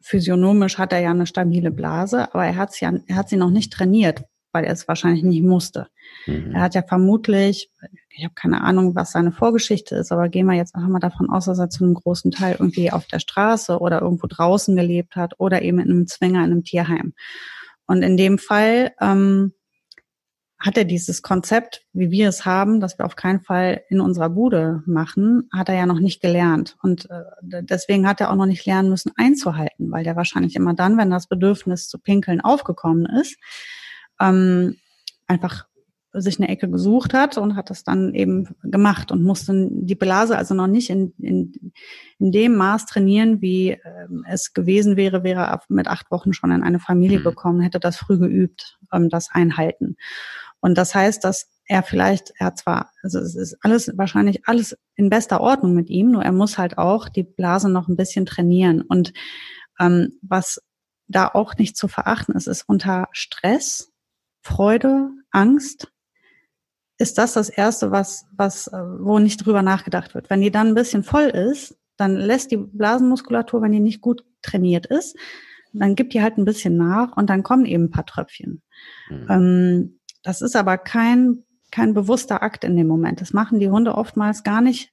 physiognomisch 0.02 0.78
hat 0.78 0.92
er 0.92 1.00
ja 1.00 1.10
eine 1.10 1.26
stabile 1.26 1.70
Blase, 1.70 2.32
aber 2.32 2.46
er 2.46 2.56
hat 2.56 2.78
ja, 2.80 2.92
er 3.06 3.16
hat 3.16 3.28
sie 3.28 3.36
noch 3.36 3.50
nicht 3.50 3.72
trainiert, 3.72 4.24
weil 4.52 4.64
er 4.64 4.72
es 4.72 4.88
wahrscheinlich 4.88 5.22
nicht 5.22 5.42
musste. 5.42 5.88
Mhm. 6.26 6.52
Er 6.54 6.62
hat 6.62 6.74
ja 6.74 6.82
vermutlich, 6.82 7.70
ich 8.10 8.24
habe 8.24 8.34
keine 8.34 8.62
Ahnung, 8.62 8.94
was 8.94 9.12
seine 9.12 9.32
Vorgeschichte 9.32 9.96
ist, 9.96 10.12
aber 10.12 10.28
gehen 10.28 10.46
wir 10.46 10.54
jetzt 10.54 10.74
einfach 10.74 10.88
mal 10.88 10.98
davon 10.98 11.30
aus, 11.30 11.44
dass 11.44 11.58
er 11.58 11.70
zu 11.70 11.84
einem 11.84 11.94
großen 11.94 12.30
Teil 12.30 12.56
irgendwie 12.58 12.90
auf 12.90 13.06
der 13.06 13.20
Straße 13.20 13.78
oder 13.78 14.02
irgendwo 14.02 14.26
draußen 14.26 14.74
gelebt 14.76 15.16
hat 15.16 15.34
oder 15.38 15.62
eben 15.62 15.78
in 15.78 15.90
einem 15.90 16.06
Zwinger 16.06 16.40
in 16.40 16.50
einem 16.50 16.64
Tierheim. 16.64 17.14
Und 17.86 18.02
in 18.02 18.16
dem 18.16 18.38
Fall 18.38 18.92
ähm, 19.00 19.52
hat 20.58 20.76
er 20.76 20.84
dieses 20.84 21.22
Konzept, 21.22 21.86
wie 21.92 22.10
wir 22.10 22.28
es 22.28 22.44
haben, 22.44 22.80
dass 22.80 22.98
wir 22.98 23.06
auf 23.06 23.16
keinen 23.16 23.40
Fall 23.40 23.82
in 23.88 24.00
unserer 24.00 24.28
Bude 24.28 24.82
machen, 24.86 25.48
hat 25.52 25.70
er 25.70 25.76
ja 25.76 25.86
noch 25.86 26.00
nicht 26.00 26.20
gelernt. 26.20 26.76
Und 26.82 27.08
äh, 27.10 27.62
deswegen 27.62 28.06
hat 28.06 28.20
er 28.20 28.30
auch 28.30 28.36
noch 28.36 28.46
nicht 28.46 28.66
lernen 28.66 28.90
müssen 28.90 29.12
einzuhalten, 29.16 29.90
weil 29.90 30.04
der 30.04 30.16
wahrscheinlich 30.16 30.56
immer 30.56 30.74
dann, 30.74 30.98
wenn 30.98 31.10
das 31.10 31.28
Bedürfnis 31.28 31.88
zu 31.88 31.98
pinkeln 31.98 32.42
aufgekommen 32.42 33.06
ist, 33.06 33.38
ähm, 34.20 34.76
einfach 35.26 35.66
sich 36.12 36.38
eine 36.38 36.48
Ecke 36.48 36.68
gesucht 36.68 37.14
hat 37.14 37.38
und 37.38 37.54
hat 37.56 37.70
das 37.70 37.84
dann 37.84 38.14
eben 38.14 38.48
gemacht 38.62 39.12
und 39.12 39.22
musste 39.22 39.68
die 39.70 39.94
Blase 39.94 40.36
also 40.36 40.54
noch 40.54 40.66
nicht 40.66 40.90
in, 40.90 41.12
in, 41.18 41.72
in 42.18 42.32
dem 42.32 42.56
Maß 42.56 42.86
trainieren, 42.86 43.40
wie 43.40 43.70
ähm, 43.70 44.24
es 44.28 44.52
gewesen 44.52 44.96
wäre, 44.96 45.22
wäre 45.22 45.42
er 45.42 45.62
mit 45.68 45.86
acht 45.86 46.10
Wochen 46.10 46.32
schon 46.32 46.50
in 46.50 46.62
eine 46.62 46.80
Familie 46.80 47.20
mhm. 47.20 47.24
gekommen, 47.24 47.60
hätte 47.60 47.78
das 47.78 47.96
früh 47.96 48.18
geübt, 48.18 48.78
ähm, 48.92 49.08
das 49.08 49.28
Einhalten. 49.30 49.96
Und 50.60 50.76
das 50.76 50.94
heißt, 50.94 51.22
dass 51.24 51.48
er 51.64 51.84
vielleicht, 51.84 52.32
er 52.38 52.46
hat 52.46 52.58
zwar, 52.58 52.90
also 53.02 53.20
es 53.20 53.36
ist 53.36 53.56
alles 53.62 53.92
wahrscheinlich 53.96 54.46
alles 54.48 54.76
in 54.96 55.08
bester 55.08 55.40
Ordnung 55.40 55.74
mit 55.74 55.88
ihm, 55.88 56.10
nur 56.10 56.24
er 56.24 56.32
muss 56.32 56.58
halt 56.58 56.76
auch 56.76 57.08
die 57.08 57.22
Blase 57.22 57.70
noch 57.70 57.86
ein 57.86 57.96
bisschen 57.96 58.26
trainieren. 58.26 58.82
Und 58.82 59.12
ähm, 59.78 60.18
was 60.22 60.60
da 61.06 61.28
auch 61.28 61.56
nicht 61.56 61.76
zu 61.76 61.86
verachten 61.86 62.34
ist, 62.34 62.48
ist 62.48 62.64
unter 62.68 63.08
Stress, 63.12 63.92
Freude, 64.42 65.10
Angst, 65.30 65.92
ist 67.00 67.18
das 67.18 67.32
das 67.32 67.48
erste, 67.48 67.90
was, 67.90 68.26
was, 68.36 68.66
äh, 68.68 68.78
wo 68.98 69.18
nicht 69.18 69.44
drüber 69.44 69.62
nachgedacht 69.62 70.14
wird. 70.14 70.30
Wenn 70.30 70.40
die 70.40 70.50
dann 70.50 70.68
ein 70.68 70.74
bisschen 70.74 71.02
voll 71.02 71.24
ist, 71.24 71.76
dann 71.96 72.16
lässt 72.16 72.50
die 72.50 72.56
Blasenmuskulatur, 72.56 73.62
wenn 73.62 73.72
die 73.72 73.80
nicht 73.80 74.00
gut 74.00 74.24
trainiert 74.42 74.86
ist, 74.86 75.16
dann 75.72 75.94
gibt 75.94 76.14
die 76.14 76.22
halt 76.22 76.38
ein 76.38 76.44
bisschen 76.44 76.76
nach 76.76 77.16
und 77.16 77.30
dann 77.30 77.42
kommen 77.42 77.64
eben 77.64 77.84
ein 77.84 77.90
paar 77.90 78.06
Tröpfchen. 78.06 78.62
Mhm. 79.08 79.98
Das 80.22 80.42
ist 80.42 80.56
aber 80.56 80.78
kein 80.78 81.44
kein 81.70 81.94
bewusster 81.94 82.42
Akt 82.42 82.64
in 82.64 82.76
dem 82.76 82.86
Moment. 82.86 83.20
Das 83.20 83.32
machen 83.32 83.60
die 83.60 83.70
Hunde 83.70 83.94
oftmals 83.94 84.42
gar 84.42 84.60
nicht. 84.60 84.92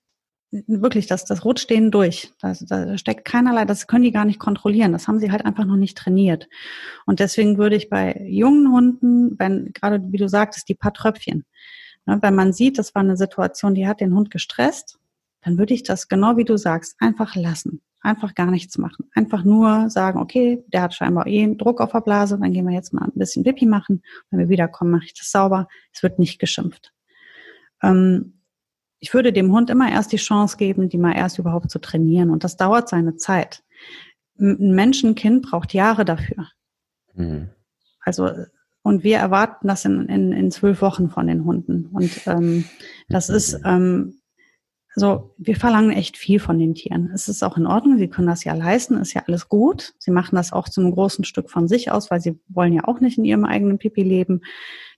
Wirklich, 0.52 1.08
das, 1.08 1.26
das 1.26 1.44
rutscht 1.44 1.70
denen 1.70 1.92
durch. 1.92 2.32
Da, 2.40 2.54
da 2.62 2.98
steckt 2.98 3.26
keinerlei, 3.26 3.66
das 3.66 3.88
können 3.88 4.06
die 4.06 4.12
gar 4.12 4.26
nicht 4.26 4.40
kontrollieren. 4.40 4.94
Das 4.94 5.08
haben 5.08 5.20
sie 5.20 5.32
halt 5.32 5.46
einfach 5.46 5.66
noch 5.66 5.76
nicht 5.76 5.98
trainiert. 5.98 6.48
Und 7.06 7.20
deswegen 7.20 7.58
würde 7.58 7.76
ich 7.76 7.90
bei 7.90 8.26
jungen 8.30 8.72
Hunden, 8.72 9.38
wenn, 9.38 9.74
gerade 9.74 10.02
wie 10.10 10.18
du 10.18 10.30
sagtest, 10.30 10.70
die 10.70 10.76
paar 10.76 10.94
Tröpfchen, 10.94 11.46
wenn 12.08 12.36
man 12.36 12.54
sieht, 12.54 12.78
das 12.78 12.96
war 12.96 13.02
eine 13.02 13.18
Situation, 13.18 13.76
die 13.76 13.88
hat 13.88 14.02
den 14.02 14.16
Hund 14.16 14.32
gestresst, 14.32 14.98
dann 15.42 15.58
würde 15.58 15.74
ich 15.74 15.84
das 15.84 16.08
genau 16.08 16.38
wie 16.38 16.46
du 16.46 16.58
sagst, 16.58 16.96
einfach 17.00 17.36
lassen. 17.36 17.82
Einfach 18.02 18.36
gar 18.36 18.52
nichts 18.52 18.78
machen. 18.78 19.10
Einfach 19.14 19.44
nur 19.44 19.90
sagen, 19.90 20.20
okay, 20.20 20.64
der 20.68 20.84
hat 20.84 20.94
scheinbar 20.94 21.28
eh 21.28 21.44
einen 21.44 21.58
Druck 21.58 21.82
auf 21.82 21.92
der 21.92 22.02
Blase, 22.02 22.38
dann 22.40 22.54
gehen 22.54 22.66
wir 22.66 22.74
jetzt 22.74 22.94
mal 22.94 23.04
ein 23.04 23.12
bisschen 23.16 23.44
Pipi 23.44 23.66
machen. 23.66 24.04
Wenn 24.30 24.40
wir 24.40 24.50
wiederkommen, 24.50 24.92
mache 24.92 25.06
ich 25.06 25.14
das 25.14 25.32
sauber. 25.32 25.68
Es 25.92 26.04
wird 26.04 26.20
nicht 26.20 26.40
geschimpft. 26.40 26.94
Ähm, 27.82 28.42
ich 29.00 29.14
würde 29.14 29.34
dem 29.34 29.52
Hund 29.52 29.70
immer 29.70 29.92
erst 29.92 30.12
die 30.12 30.18
Chance 30.18 30.58
geben, 30.58 30.90
die 30.90 30.98
mal 30.98 31.16
erst 31.16 31.40
überhaupt 31.40 31.70
zu 31.70 31.80
trainieren. 31.80 32.30
Und 32.30 32.44
das 32.44 32.56
dauert 32.58 32.88
seine 32.88 33.16
Zeit. 33.16 33.64
Ein 34.40 34.76
Menschenkind 34.76 35.44
braucht 35.44 35.74
Jahre 35.74 36.06
dafür. 36.06 36.48
Mhm. 37.14 37.50
Also, 38.02 38.30
und 38.88 39.04
wir 39.04 39.18
erwarten 39.18 39.68
das 39.68 39.86
in, 39.86 40.08
in, 40.08 40.32
in 40.32 40.50
zwölf 40.52 40.82
Wochen 40.82 41.10
von 41.10 41.28
den 41.28 41.46
Hunden. 41.46 41.88
Und 41.92 42.22
ähm, 42.26 42.66
das 43.10 43.30
ist 43.30 43.60
ähm, 43.66 44.22
also 44.98 45.36
wir 45.38 45.56
verlangen 45.56 45.92
echt 45.92 46.18
viel 46.18 46.40
von 46.40 46.58
den 46.58 46.74
Tieren. 46.74 47.12
Es 47.14 47.28
ist 47.28 47.44
auch 47.44 47.56
in 47.56 47.68
Ordnung, 47.68 48.00
sie 48.00 48.08
können 48.08 48.28
das 48.28 48.44
ja 48.44 48.56
leisten, 48.56 48.98
ist 48.98 49.14
ja 49.14 49.22
alles 49.28 49.48
gut. 49.48 49.94
Sie 50.00 50.10
machen 50.10 50.36
das 50.36 50.52
auch 50.52 50.68
zu 50.70 50.82
einem 50.82 50.92
großen 50.92 51.24
Stück 51.24 51.52
von 51.52 51.68
sich 51.68 51.92
aus, 51.92 52.10
weil 52.10 52.20
sie 52.20 52.40
wollen 52.48 52.74
ja 52.74 52.86
auch 52.86 53.00
nicht 53.00 53.20
in 53.20 53.24
ihrem 53.24 53.46
eigenen 53.46 53.78
Pipi 53.78 54.02
leben. 54.02 54.42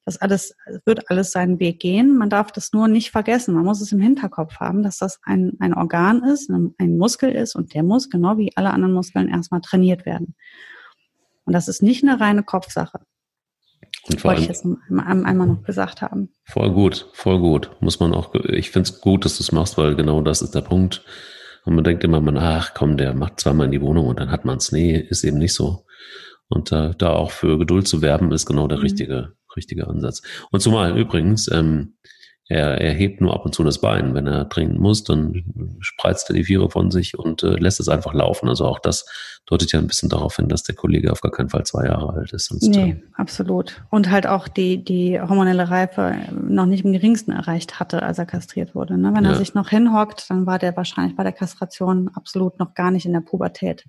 Das 0.05 0.15
alles 0.15 0.55
wird 0.85 1.11
alles 1.11 1.33
seinen 1.33 1.59
Weg 1.59 1.81
gehen. 1.81 2.17
Man 2.17 2.29
darf 2.29 2.53
das 2.53 2.71
nur 2.71 2.87
nicht 2.87 3.11
vergessen. 3.11 3.53
Man 3.53 3.65
muss 3.65 3.81
es 3.81 3.91
im 3.91 3.99
Hinterkopf 3.99 4.61
haben, 4.61 4.83
dass 4.83 4.99
das 4.99 5.19
ein, 5.23 5.57
ein 5.59 5.73
Organ 5.73 6.23
ist, 6.23 6.49
ein 6.49 6.97
Muskel 6.97 7.31
ist 7.31 7.55
und 7.55 7.73
der 7.73 7.83
muss 7.83 8.09
genau 8.09 8.37
wie 8.37 8.55
alle 8.55 8.71
anderen 8.71 8.93
Muskeln 8.93 9.27
erstmal 9.27 9.59
trainiert 9.59 10.05
werden. 10.05 10.33
Und 11.43 11.51
das 11.51 11.67
ist 11.67 11.83
nicht 11.83 12.03
eine 12.03 12.21
reine 12.21 12.43
Kopfsache. 12.43 13.01
Und 14.07 14.23
Wollte 14.23 14.41
ich 14.41 14.47
jetzt 14.47 14.65
einmal 14.65 15.47
noch 15.47 15.63
gesagt 15.63 16.01
haben. 16.01 16.29
Voll 16.45 16.71
gut, 16.71 17.07
voll 17.13 17.39
gut. 17.39 17.71
Muss 17.79 17.99
man 17.99 18.13
auch, 18.13 18.33
ich 18.33 18.71
finde 18.71 18.89
es 18.89 19.01
gut, 19.01 19.25
dass 19.25 19.37
du 19.37 19.43
es 19.43 19.51
machst, 19.51 19.77
weil 19.77 19.95
genau 19.95 20.21
das 20.21 20.41
ist 20.41 20.55
der 20.55 20.61
Punkt. 20.61 21.03
Und 21.65 21.75
man 21.75 21.83
denkt 21.83 22.03
immer, 22.03 22.21
man, 22.21 22.37
ach 22.37 22.73
komm, 22.73 22.97
der 22.97 23.13
macht 23.13 23.39
zweimal 23.39 23.65
in 23.65 23.71
die 23.71 23.81
Wohnung 23.81 24.07
und 24.07 24.19
dann 24.19 24.31
hat 24.31 24.45
man 24.45 24.57
es. 24.57 24.71
Nee, 24.71 24.97
ist 24.97 25.23
eben 25.23 25.37
nicht 25.37 25.53
so. 25.53 25.85
Und 26.47 26.71
da, 26.71 26.93
da 26.97 27.11
auch 27.11 27.31
für 27.31 27.59
Geduld 27.59 27.87
zu 27.87 28.01
werben, 28.01 28.31
ist 28.31 28.45
genau 28.45 28.67
der 28.67 28.79
mhm. 28.79 28.83
richtige, 28.83 29.33
richtige 29.55 29.87
Ansatz. 29.87 30.21
Und 30.51 30.61
zumal 30.61 30.97
übrigens, 30.97 31.49
ähm, 31.51 31.95
er, 32.49 32.81
er 32.81 32.93
hebt 32.93 33.21
nur 33.21 33.35
ab 33.35 33.45
und 33.45 33.53
zu 33.53 33.63
das 33.63 33.79
Bein. 33.79 34.15
Wenn 34.15 34.25
er 34.25 34.49
trinken 34.49 34.79
muss, 34.79 35.03
dann 35.03 35.45
spreizt 35.79 36.29
er 36.31 36.33
die 36.33 36.43
Viere 36.43 36.71
von 36.71 36.89
sich 36.89 37.17
und 37.17 37.43
äh, 37.43 37.55
lässt 37.55 37.79
es 37.79 37.89
einfach 37.89 38.15
laufen. 38.15 38.49
Also 38.49 38.65
auch 38.65 38.79
das 38.79 39.05
deutet 39.45 39.71
ja 39.71 39.79
ein 39.79 39.87
bisschen 39.87 40.09
darauf 40.09 40.35
hin, 40.35 40.47
dass 40.47 40.63
der 40.63 40.75
Kollege 40.75 41.11
auf 41.11 41.21
gar 41.21 41.31
keinen 41.31 41.49
Fall 41.49 41.63
zwei 41.65 41.85
Jahre 41.85 42.13
alt 42.13 42.33
ist. 42.33 42.47
Sonst, 42.47 42.67
nee, 42.67 42.91
äh, 42.91 43.01
absolut. 43.13 43.83
Und 43.91 44.09
halt 44.09 44.27
auch 44.27 44.47
die, 44.47 44.83
die 44.83 45.19
hormonelle 45.21 45.69
Reife 45.69 46.15
noch 46.31 46.65
nicht 46.65 46.85
im 46.85 46.93
geringsten 46.93 47.31
erreicht 47.31 47.79
hatte, 47.79 48.01
als 48.01 48.17
er 48.17 48.25
kastriert 48.25 48.73
wurde. 48.73 48.97
Ne? 48.97 49.11
Wenn 49.13 49.25
ja. 49.25 49.31
er 49.31 49.35
sich 49.37 49.53
noch 49.53 49.69
hinhockt, 49.69 50.29
dann 50.29 50.45
war 50.45 50.57
der 50.57 50.75
wahrscheinlich 50.75 51.15
bei 51.15 51.23
der 51.23 51.31
Kastration 51.31 52.09
absolut 52.15 52.59
noch 52.59 52.73
gar 52.73 52.89
nicht 52.89 53.05
in 53.05 53.13
der 53.13 53.21
Pubertät. 53.21 53.85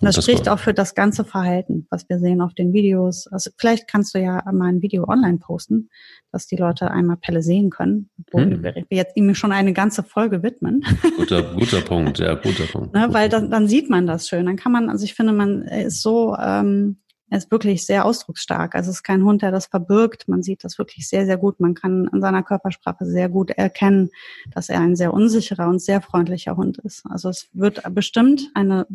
Und 0.00 0.06
das, 0.06 0.16
das 0.16 0.24
spricht 0.24 0.48
auch 0.48 0.58
für 0.58 0.74
das 0.74 0.94
ganze 0.94 1.24
Verhalten, 1.24 1.86
was 1.90 2.08
wir 2.08 2.18
sehen 2.18 2.40
auf 2.40 2.54
den 2.54 2.72
Videos. 2.72 3.26
Also 3.26 3.50
vielleicht 3.56 3.88
kannst 3.88 4.14
du 4.14 4.18
ja 4.18 4.42
mal 4.52 4.68
ein 4.68 4.82
Video 4.82 5.06
online 5.08 5.38
posten, 5.38 5.88
dass 6.32 6.46
die 6.46 6.56
Leute 6.56 6.90
einmal 6.90 7.16
Pelle 7.16 7.42
sehen 7.42 7.70
können, 7.70 7.89
wo 8.30 8.38
hm. 8.38 8.62
wir 8.62 8.84
jetzt 8.90 9.16
ihm 9.16 9.34
schon 9.34 9.52
eine 9.52 9.72
ganze 9.72 10.02
Folge 10.02 10.42
widmen. 10.42 10.84
Guter, 11.16 11.42
guter 11.54 11.80
Punkt, 11.80 12.18
ja, 12.18 12.34
guter 12.34 12.64
Punkt. 12.64 12.94
ne, 12.94 13.08
weil 13.10 13.28
dann, 13.28 13.50
dann 13.50 13.68
sieht 13.68 13.90
man 13.90 14.06
das 14.06 14.28
schön. 14.28 14.46
Dann 14.46 14.56
kann 14.56 14.72
man 14.72 14.88
also 14.88 15.04
ich 15.04 15.14
finde, 15.14 15.32
man 15.32 15.62
ist 15.62 16.02
so, 16.02 16.36
ähm, 16.36 16.98
er 17.30 17.38
ist 17.38 17.50
wirklich 17.50 17.86
sehr 17.86 18.04
ausdrucksstark. 18.04 18.74
Also 18.74 18.90
es 18.90 18.96
ist 18.96 19.02
kein 19.04 19.24
Hund, 19.24 19.42
der 19.42 19.52
das 19.52 19.66
verbirgt. 19.66 20.26
Man 20.26 20.42
sieht 20.42 20.64
das 20.64 20.78
wirklich 20.78 21.08
sehr, 21.08 21.26
sehr 21.26 21.36
gut. 21.36 21.60
Man 21.60 21.74
kann 21.74 22.08
an 22.08 22.20
seiner 22.20 22.42
Körpersprache 22.42 23.06
sehr 23.06 23.28
gut 23.28 23.50
erkennen, 23.50 24.10
dass 24.52 24.68
er 24.68 24.80
ein 24.80 24.96
sehr 24.96 25.14
unsicherer 25.14 25.68
und 25.68 25.80
sehr 25.80 26.00
freundlicher 26.00 26.56
Hund 26.56 26.78
ist. 26.78 27.04
Also 27.08 27.28
es 27.28 27.48
wird 27.52 27.82
bestimmt 27.94 28.50
eine 28.54 28.86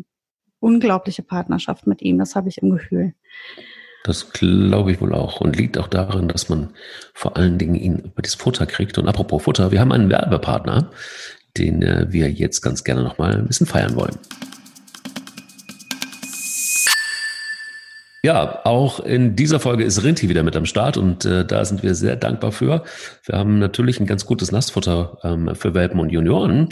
unglaubliche 0.60 1.22
Partnerschaft 1.22 1.86
mit 1.86 2.02
ihm. 2.02 2.18
Das 2.18 2.36
habe 2.36 2.48
ich 2.50 2.58
im 2.58 2.70
Gefühl. 2.70 3.14
Das 4.06 4.30
glaube 4.30 4.92
ich 4.92 5.00
wohl 5.00 5.12
auch 5.12 5.40
und 5.40 5.56
liegt 5.56 5.76
auch 5.78 5.88
darin, 5.88 6.28
dass 6.28 6.48
man 6.48 6.70
vor 7.12 7.36
allen 7.36 7.58
Dingen 7.58 7.74
ihn 7.74 7.98
über 7.98 8.22
das 8.22 8.36
Futter 8.36 8.64
kriegt. 8.64 8.98
Und 8.98 9.08
apropos 9.08 9.42
Futter, 9.42 9.72
wir 9.72 9.80
haben 9.80 9.90
einen 9.90 10.08
Werbepartner, 10.08 10.92
den 11.56 11.82
äh, 11.82 12.06
wir 12.10 12.30
jetzt 12.30 12.60
ganz 12.60 12.84
gerne 12.84 13.02
nochmal 13.02 13.34
ein 13.34 13.48
bisschen 13.48 13.66
feiern 13.66 13.96
wollen. 13.96 14.16
Ja, 18.26 18.62
auch 18.64 18.98
in 18.98 19.36
dieser 19.36 19.60
Folge 19.60 19.84
ist 19.84 20.02
Rinti 20.02 20.28
wieder 20.28 20.42
mit 20.42 20.56
am 20.56 20.66
Start 20.66 20.96
und 20.96 21.24
äh, 21.24 21.46
da 21.46 21.64
sind 21.64 21.84
wir 21.84 21.94
sehr 21.94 22.16
dankbar 22.16 22.50
für. 22.50 22.82
Wir 23.24 23.38
haben 23.38 23.60
natürlich 23.60 24.00
ein 24.00 24.06
ganz 24.06 24.26
gutes 24.26 24.50
Nastfutter 24.50 25.18
ähm, 25.22 25.54
für 25.54 25.74
Welpen 25.74 26.00
und 26.00 26.10
Junioren. 26.10 26.70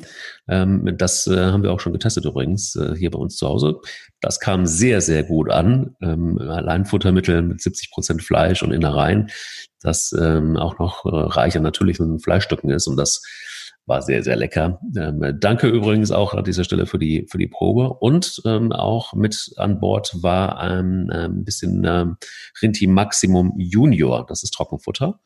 Ähm, 0.49 0.97
das 0.99 1.29
äh, 1.29 1.37
haben 1.37 1.63
wir 1.63 1.71
auch 1.71 1.79
schon 1.79 1.93
getestet 1.93 2.25
übrigens 2.25 2.75
äh, 2.75 2.97
hier 2.97 3.13
bei 3.13 3.21
uns 3.21 3.37
zu 3.37 3.47
Hause. 3.47 3.77
Das 4.21 4.41
kam 4.41 4.67
sehr, 4.67 5.01
sehr 5.01 5.23
gut 5.23 5.49
an. 5.49 5.95
Ähm, 6.03 6.41
Alleinfuttermittel 6.41 7.43
mit 7.43 7.63
70 7.63 7.93
Prozent 7.93 8.25
Fleisch 8.25 8.65
und 8.65 8.73
Innereien, 8.73 9.31
das 9.81 10.13
ähm, 10.21 10.57
auch 10.57 10.81
noch 10.81 11.05
äh, 11.05 11.11
reich 11.13 11.57
an 11.57 11.63
natürlichen 11.63 12.19
Fleischstücken 12.19 12.71
ist 12.71 12.89
und 12.89 12.97
das 12.97 13.23
war 13.87 14.03
sehr, 14.03 14.23
sehr 14.23 14.37
lecker. 14.37 14.81
Ähm, 14.97 15.37
danke 15.41 15.69
übrigens 15.69 16.11
auch 16.11 16.35
an 16.35 16.45
dieser 16.45 16.65
Stelle 16.65 16.87
für 16.87 16.99
die, 16.99 17.27
für 17.29 17.39
die 17.39 17.49
Probe. 17.49 17.93
Und 17.93 18.41
ähm, 18.45 18.73
auch 18.73 19.13
mit 19.13 19.53
an 19.57 19.79
Bord 19.81 20.23
war 20.23 20.63
ähm, 20.63 21.11
ein 21.11 21.45
bisschen 21.45 21.85
ähm, 21.85 22.17
Rinti 22.63 22.87
Maximum 22.87 23.55
Junior. 23.59 24.25
Das 24.27 24.43
ist 24.43 24.53
Trockenfutter. 24.53 25.21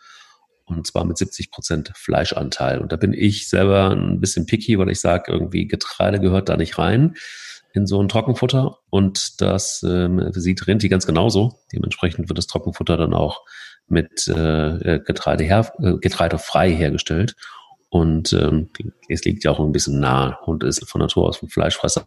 Und 0.64 0.86
zwar 0.86 1.04
mit 1.04 1.16
70 1.16 1.50
Prozent 1.50 1.92
Fleischanteil. 1.94 2.80
Und 2.80 2.92
da 2.92 2.96
bin 2.96 3.14
ich 3.14 3.48
selber 3.48 3.90
ein 3.90 4.20
bisschen 4.20 4.46
picky, 4.46 4.78
weil 4.78 4.90
ich 4.90 5.00
sage, 5.00 5.32
irgendwie 5.32 5.66
Getreide 5.66 6.20
gehört 6.20 6.48
da 6.48 6.56
nicht 6.56 6.78
rein 6.78 7.14
in 7.74 7.86
so 7.86 8.02
ein 8.02 8.08
Trockenfutter. 8.08 8.78
Und 8.90 9.40
das 9.40 9.82
ähm, 9.88 10.32
sieht 10.32 10.66
Rinti 10.66 10.88
ganz 10.88 11.06
genauso. 11.06 11.60
Dementsprechend 11.72 12.28
wird 12.28 12.38
das 12.38 12.48
Trockenfutter 12.48 12.96
dann 12.96 13.14
auch 13.14 13.44
mit 13.86 14.28
äh, 14.28 15.00
Getreide 15.00 15.44
her, 15.44 15.72
äh, 15.80 15.94
getreidefrei 15.98 16.70
hergestellt. 16.70 17.36
Und 17.90 18.32
ähm, 18.32 18.70
es 19.08 19.24
liegt 19.24 19.44
ja 19.44 19.50
auch 19.50 19.60
ein 19.60 19.72
bisschen 19.72 20.00
nah. 20.00 20.38
Hund 20.46 20.62
ist 20.62 20.88
von 20.88 21.00
Natur 21.00 21.26
aus 21.26 21.42
ein 21.42 21.48
Fleischfresser. 21.48 22.04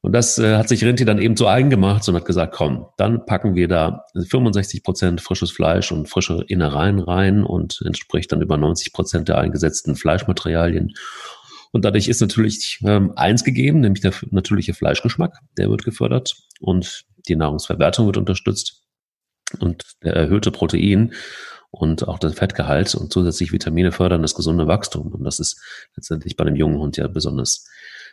Und 0.00 0.12
das 0.12 0.38
äh, 0.38 0.56
hat 0.56 0.68
sich 0.68 0.84
Rinti 0.84 1.04
dann 1.04 1.20
eben 1.20 1.36
zu 1.36 1.46
eigen 1.46 1.70
gemacht 1.70 2.08
und 2.08 2.16
hat 2.16 2.24
gesagt, 2.24 2.54
komm, 2.54 2.86
dann 2.96 3.24
packen 3.24 3.54
wir 3.54 3.68
da 3.68 4.04
65 4.14 4.82
Prozent 4.82 5.20
frisches 5.20 5.52
Fleisch 5.52 5.92
und 5.92 6.08
frische 6.08 6.44
Innereien 6.48 6.98
rein 6.98 7.44
und 7.44 7.80
entspricht 7.84 8.32
dann 8.32 8.42
über 8.42 8.56
90 8.56 8.92
Prozent 8.92 9.28
der 9.28 9.38
eingesetzten 9.38 9.94
Fleischmaterialien. 9.94 10.92
Und 11.70 11.84
dadurch 11.84 12.08
ist 12.08 12.20
natürlich 12.20 12.80
ähm, 12.84 13.12
eins 13.16 13.44
gegeben, 13.44 13.80
nämlich 13.80 14.02
der 14.02 14.12
natürliche 14.30 14.74
Fleischgeschmack, 14.74 15.38
der 15.56 15.70
wird 15.70 15.84
gefördert 15.84 16.34
und 16.60 17.04
die 17.28 17.36
Nahrungsverwertung 17.36 18.06
wird 18.06 18.16
unterstützt 18.16 18.82
und 19.60 19.84
der 20.02 20.14
erhöhte 20.14 20.50
Protein 20.50 21.12
und 21.72 22.06
auch 22.06 22.18
das 22.18 22.34
Fettgehalt 22.34 22.94
und 22.94 23.12
zusätzlich 23.12 23.50
Vitamine 23.50 23.92
fördern 23.92 24.22
das 24.22 24.34
gesunde 24.34 24.66
Wachstum. 24.66 25.08
Und 25.08 25.24
das 25.24 25.40
ist 25.40 25.60
letztendlich 25.96 26.36
bei 26.36 26.44
einem 26.44 26.54
jungen 26.54 26.78
Hund 26.78 26.98
ja 26.98 27.08
besonders 27.08 27.66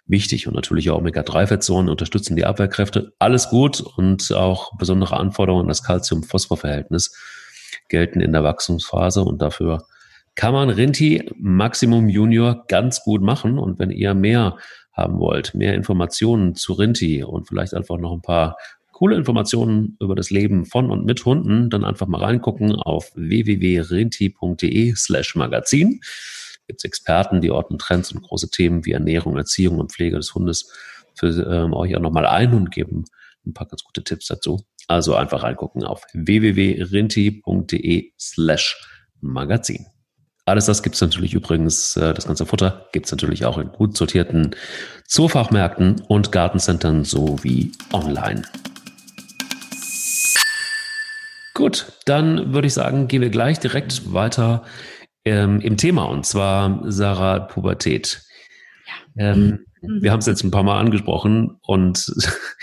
wichtig. 0.06 0.48
Und 0.48 0.56
natürlich 0.56 0.90
auch 0.90 0.98
Omega-3-Fettsäuren 0.98 1.90
unterstützen 1.90 2.38
die 2.38 2.46
Abwehrkräfte. 2.46 3.12
Alles 3.20 3.50
gut 3.50 3.82
und 3.82 4.32
auch 4.32 4.78
besondere 4.78 5.18
Anforderungen 5.18 5.64
an 5.64 5.68
das 5.68 5.84
Calcium-Phosphor-Verhältnis 5.84 7.14
gelten 7.90 8.22
in 8.22 8.32
der 8.32 8.44
Wachstumsphase 8.44 9.24
und 9.24 9.42
dafür 9.42 9.86
kann 10.36 10.54
man 10.54 10.70
Rinti 10.70 11.30
Maximum 11.38 12.08
Junior 12.08 12.64
ganz 12.70 13.04
gut 13.04 13.22
machen. 13.22 13.60
Und 13.60 13.78
wenn 13.78 13.92
ihr 13.92 14.14
mehr 14.14 14.56
haben 14.94 15.20
wollt, 15.20 15.54
mehr 15.54 15.74
Informationen 15.74 16.56
zu 16.56 16.74
Rinti 16.74 17.24
und 17.24 17.50
vielleicht 17.50 17.74
einfach 17.74 17.98
noch 17.98 18.14
ein 18.14 18.22
paar 18.22 18.56
coole 19.00 19.16
Informationen 19.16 19.96
über 20.02 20.14
das 20.14 20.30
Leben 20.30 20.66
von 20.66 20.92
und 20.92 21.06
mit 21.06 21.24
Hunden, 21.24 21.70
dann 21.70 21.86
einfach 21.86 22.08
mal 22.08 22.22
reingucken 22.22 22.76
auf 22.76 23.14
www.renti.de 23.16 24.94
slash 24.94 25.36
Magazin. 25.36 26.02
Gibt 26.68 26.82
es 26.82 26.84
Experten, 26.84 27.40
die 27.40 27.50
ordnen 27.50 27.80
Trends 27.80 28.12
und 28.12 28.24
große 28.24 28.50
Themen 28.50 28.86
wie 28.86 28.92
Ernährung, 28.92 29.38
Erziehung 29.38 29.80
und 29.80 29.94
Pflege 29.94 30.18
des 30.18 30.36
Hundes 30.36 30.74
für 31.16 31.30
ähm, 31.30 31.72
euch 31.72 31.96
auch 31.96 32.02
nochmal 32.02 32.26
ein 32.26 32.54
und 32.54 32.72
geben 32.72 33.06
ein 33.48 33.54
paar 33.54 33.68
ganz 33.68 33.86
gute 33.86 34.04
Tipps 34.04 34.28
dazu. 34.28 34.66
Also 34.90 35.16
einfach 35.16 35.44
reingucken 35.44 35.86
auf 35.86 36.04
www.rinti.de 36.14 38.12
slash 38.20 38.86
Magazin. 39.22 39.86
Alles 40.44 40.66
das 40.66 40.84
gibt 40.84 40.96
es 40.96 41.02
natürlich 41.02 41.34
übrigens, 41.34 41.96
äh, 41.96 42.14
das 42.14 42.28
ganze 42.28 42.46
Futter 42.46 42.90
gibt 42.92 43.06
es 43.06 43.14
natürlich 43.14 43.46
auch 43.46 43.60
in 43.60 43.72
gut 43.72 43.96
sortierten 43.96 44.58
Zoofachmärkten 45.08 46.02
und 46.10 46.34
Gartencentern 46.34 47.06
sowie 47.06 47.72
online. 47.94 48.42
Gut, 51.60 51.92
dann 52.06 52.54
würde 52.54 52.68
ich 52.68 52.74
sagen, 52.74 53.10
gehen 53.10 53.22
wir 53.22 53.30
gleich 53.30 53.60
direkt 53.60 54.14
weiter 54.14 54.64
ähm, 55.26 55.60
im 55.60 55.76
Thema 55.76 56.04
und 56.04 56.26
zwar 56.26 56.90
Sarah 56.90 57.40
Pubertät. 57.40 58.22
Ja. 59.18 59.34
Ähm, 59.34 59.66
mhm. 59.82 60.02
Wir 60.02 60.14
haben 60.14 60.20
es 60.20 60.26
jetzt 60.26 60.42
ein 60.46 60.52
paar 60.52 60.64
Mal 60.64 60.80
angesprochen 60.80 61.58
und, 61.62 62.14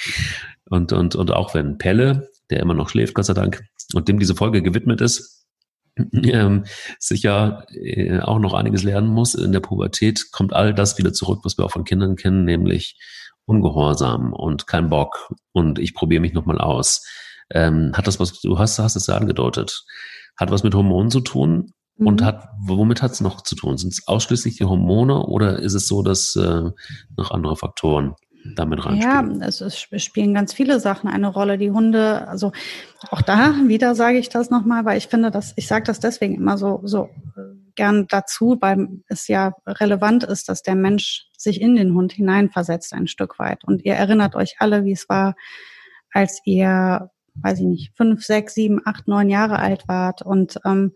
und, 0.71 0.95
und, 0.95 1.15
und 1.15 1.31
auch 1.31 1.53
wenn 1.53 1.77
Pelle, 1.77 2.31
der 2.49 2.61
immer 2.61 2.73
noch 2.73 2.89
schläft, 2.89 3.13
Gott 3.13 3.27
sei 3.27 3.35
Dank, 3.35 3.65
und 3.93 4.09
dem 4.09 4.19
diese 4.19 4.35
Folge 4.35 4.63
gewidmet 4.63 5.03
ist, 5.03 5.47
ähm, 6.15 6.65
sicher 6.99 7.67
äh, 7.75 8.21
auch 8.21 8.39
noch 8.39 8.55
einiges 8.55 8.83
lernen 8.83 9.09
muss. 9.09 9.35
In 9.35 9.53
der 9.53 9.61
Pubertät 9.61 10.33
kommt 10.33 10.55
all 10.55 10.73
das 10.73 10.97
wieder 10.97 11.13
zurück, 11.13 11.41
was 11.43 11.59
wir 11.59 11.67
auch 11.67 11.71
von 11.71 11.85
Kindern 11.85 12.17
kennen, 12.17 12.47
nämlich 12.47 12.99
Ungehorsam 13.45 14.33
und 14.33 14.67
kein 14.67 14.89
Bock 14.89 15.35
und 15.53 15.79
ich 15.79 15.93
probiere 15.93 16.23
mich 16.23 16.33
nochmal 16.33 16.59
aus. 16.59 17.05
Ähm, 17.51 17.93
hat 17.95 18.07
das 18.07 18.19
was, 18.19 18.41
du 18.41 18.59
hast, 18.59 18.79
hast 18.79 18.97
es 18.97 19.07
ja 19.07 19.17
angedeutet, 19.17 19.85
hat 20.37 20.51
was 20.51 20.63
mit 20.63 20.75
Hormonen 20.75 21.11
zu 21.11 21.21
tun 21.21 21.73
mhm. 21.97 22.07
und 22.07 22.25
hat, 22.25 22.49
womit 22.61 23.03
hat 23.03 23.13
es 23.13 23.21
noch 23.21 23.43
zu 23.43 23.55
tun? 23.55 23.79
Sind 23.79 23.93
es 23.93 24.07
ausschließlich 24.07 24.57
die 24.57 24.65
Hormone 24.65 25.27
oder 25.27 25.59
ist 25.59 25.75
es 25.75 25.87
so, 25.87 26.03
dass 26.03 26.37
äh, 26.37 26.71
noch 27.17 27.31
andere 27.31 27.57
Faktoren 27.57 28.15
damit 28.55 28.85
reinspielen? 28.85 29.41
Ja, 29.41 29.47
es, 29.47 29.61
es 29.61 29.79
spielen 30.03 30.35
ganz 30.35 30.53
viele 30.53 30.81
Sachen 30.81 31.09
eine 31.09 31.29
Rolle. 31.29 31.59
Die 31.59 31.71
Hunde, 31.71 32.27
also 32.29 32.53
auch 33.11 33.23
da 33.23 33.55
wieder 33.67 33.95
sage 33.95 34.19
ich 34.19 34.29
das 34.29 34.51
nochmal, 34.51 34.85
weil 34.85 34.99
ich 34.99 35.09
finde, 35.09 35.31
dass 35.31 35.53
ich 35.57 35.67
sage 35.67 35.85
das 35.85 36.01
deswegen 36.01 36.35
immer 36.35 36.59
so, 36.59 36.81
so 36.85 37.09
gern 37.77 38.07
dazu, 38.09 38.57
weil 38.61 38.89
es 39.09 39.29
ja 39.29 39.53
relevant 39.67 40.25
ist, 40.25 40.49
dass 40.49 40.63
der 40.63 40.75
Mensch 40.75 41.29
sich 41.37 41.61
in 41.61 41.77
den 41.77 41.95
Hund 41.95 42.13
hineinversetzt 42.13 42.93
ein 42.93 43.07
Stück 43.07 43.39
weit. 43.39 43.65
Und 43.65 43.85
ihr 43.85 43.95
erinnert 43.95 44.35
euch 44.35 44.57
alle, 44.59 44.85
wie 44.85 44.93
es 44.93 45.09
war, 45.09 45.35
als 46.11 46.41
ihr, 46.45 47.11
weiß 47.43 47.61
ich 47.61 47.67
nicht, 47.67 47.97
fünf, 47.97 48.25
sechs, 48.25 48.55
sieben, 48.55 48.81
acht, 48.85 49.09
neun 49.09 49.29
Jahre 49.29 49.59
alt 49.59 49.89
wart 49.89 50.23
und 50.23 50.59
ähm, 50.65 50.93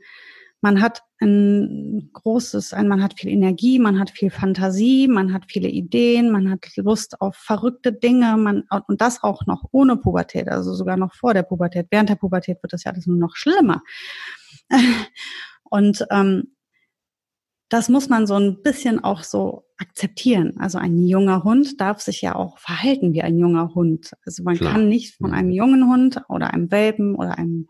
man 0.62 0.82
hat 0.82 1.02
ein 1.20 2.10
großes, 2.12 2.72
ein, 2.72 2.88
man 2.88 3.02
hat 3.02 3.18
viel 3.18 3.30
Energie, 3.30 3.78
man 3.78 3.98
hat 3.98 4.10
viel 4.10 4.30
Fantasie, 4.30 5.08
man 5.08 5.32
hat 5.32 5.44
viele 5.48 5.68
Ideen, 5.68 6.30
man 6.30 6.50
hat 6.50 6.66
Lust 6.76 7.20
auf 7.20 7.36
verrückte 7.36 7.92
Dinge, 7.92 8.36
man, 8.36 8.64
und 8.86 9.00
das 9.00 9.22
auch 9.22 9.46
noch 9.46 9.64
ohne 9.72 9.96
Pubertät, 9.96 10.48
also 10.48 10.74
sogar 10.74 10.96
noch 10.96 11.14
vor 11.14 11.34
der 11.34 11.42
Pubertät. 11.42 11.86
Während 11.90 12.10
der 12.10 12.16
Pubertät 12.16 12.62
wird 12.62 12.72
das 12.72 12.84
ja 12.84 12.92
alles 12.92 13.06
nur 13.06 13.16
noch 13.16 13.36
schlimmer. 13.36 13.82
und 15.64 16.06
ähm, 16.10 16.54
das 17.68 17.88
muss 17.88 18.08
man 18.08 18.26
so 18.26 18.34
ein 18.34 18.62
bisschen 18.62 19.02
auch 19.02 19.22
so 19.22 19.64
akzeptieren. 19.80 20.54
Also 20.58 20.78
ein 20.78 21.06
junger 21.06 21.42
Hund 21.42 21.80
darf 21.80 22.00
sich 22.00 22.20
ja 22.20 22.34
auch 22.34 22.58
verhalten 22.58 23.12
wie 23.12 23.22
ein 23.22 23.38
junger 23.38 23.74
Hund. 23.74 24.12
Also 24.24 24.42
man 24.42 24.56
Klar. 24.56 24.74
kann 24.74 24.88
nicht 24.88 25.16
von 25.16 25.30
mhm. 25.30 25.36
einem 25.36 25.50
jungen 25.50 25.90
Hund 25.90 26.22
oder 26.28 26.52
einem 26.52 26.70
Welpen 26.70 27.14
oder 27.14 27.38
einem 27.38 27.66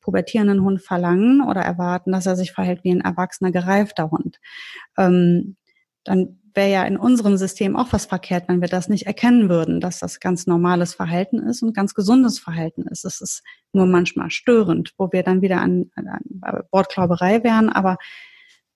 pubertierenden 0.00 0.62
Hund 0.62 0.82
verlangen 0.82 1.40
oder 1.40 1.62
erwarten, 1.62 2.12
dass 2.12 2.26
er 2.26 2.36
sich 2.36 2.52
verhält 2.52 2.84
wie 2.84 2.90
ein 2.90 3.00
erwachsener, 3.00 3.50
gereifter 3.50 4.10
Hund. 4.10 4.38
Ähm, 4.98 5.56
dann 6.04 6.40
wäre 6.54 6.70
ja 6.70 6.84
in 6.84 6.98
unserem 6.98 7.36
System 7.36 7.74
auch 7.74 7.92
was 7.92 8.06
verkehrt, 8.06 8.44
wenn 8.48 8.60
wir 8.60 8.68
das 8.68 8.88
nicht 8.88 9.06
erkennen 9.06 9.48
würden, 9.48 9.80
dass 9.80 9.98
das 9.98 10.20
ganz 10.20 10.46
normales 10.46 10.94
Verhalten 10.94 11.38
ist 11.38 11.62
und 11.62 11.74
ganz 11.74 11.94
gesundes 11.94 12.38
Verhalten 12.38 12.82
ist. 12.82 13.04
Es 13.04 13.20
ist 13.22 13.42
nur 13.72 13.86
manchmal 13.86 14.30
störend, 14.30 14.92
wo 14.98 15.10
wir 15.10 15.22
dann 15.22 15.42
wieder 15.42 15.60
an, 15.60 15.90
an 15.96 16.20
Wortklauberei 16.70 17.42
wären, 17.42 17.70
aber 17.70 17.96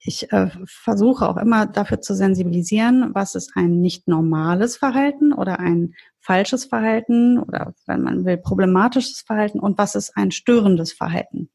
ich 0.01 0.33
äh, 0.33 0.51
versuche 0.67 1.29
auch 1.29 1.37
immer 1.37 1.67
dafür 1.67 2.01
zu 2.01 2.15
sensibilisieren, 2.15 3.15
was 3.15 3.35
ist 3.35 3.53
ein 3.57 3.81
nicht 3.81 4.07
normales 4.07 4.77
Verhalten 4.77 5.33
oder 5.33 5.59
ein 5.59 5.95
falsches 6.21 6.67
Verhalten 6.67 7.39
oder 7.39 7.75
wenn 7.87 8.03
man 8.03 8.25
will 8.25 8.37
problematisches 8.37 9.21
Verhalten 9.21 9.59
und 9.61 9.79
was 9.79 9.95
ist 9.95 10.17
ein 10.17 10.31
störendes 10.31 10.93
Verhalten. 10.93 11.51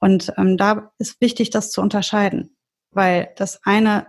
Und 0.00 0.32
ähm, 0.38 0.56
da 0.56 0.92
ist 0.98 1.20
wichtig, 1.20 1.50
das 1.50 1.70
zu 1.70 1.82
unterscheiden, 1.82 2.56
weil 2.90 3.30
das 3.36 3.60
eine 3.64 4.06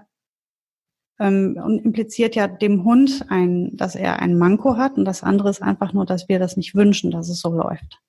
ähm, 1.20 1.82
impliziert 1.84 2.36
ja 2.36 2.48
dem 2.48 2.86
Hund 2.86 3.26
ein, 3.30 3.76
dass 3.76 3.96
er 3.96 4.20
ein 4.20 4.38
Manko 4.38 4.78
hat 4.78 4.98
und 4.98 5.06
das 5.06 5.22
andere 5.22 5.50
ist 5.50 5.62
einfach 5.62 5.92
nur, 5.92 6.06
dass 6.06 6.30
wir 6.30 6.40
das 6.40 6.56
nicht 6.56 6.76
wünschen, 6.76 7.12
dass 7.12 7.28
es 7.28 7.42
so 7.42 7.54
läuft. 7.54 8.00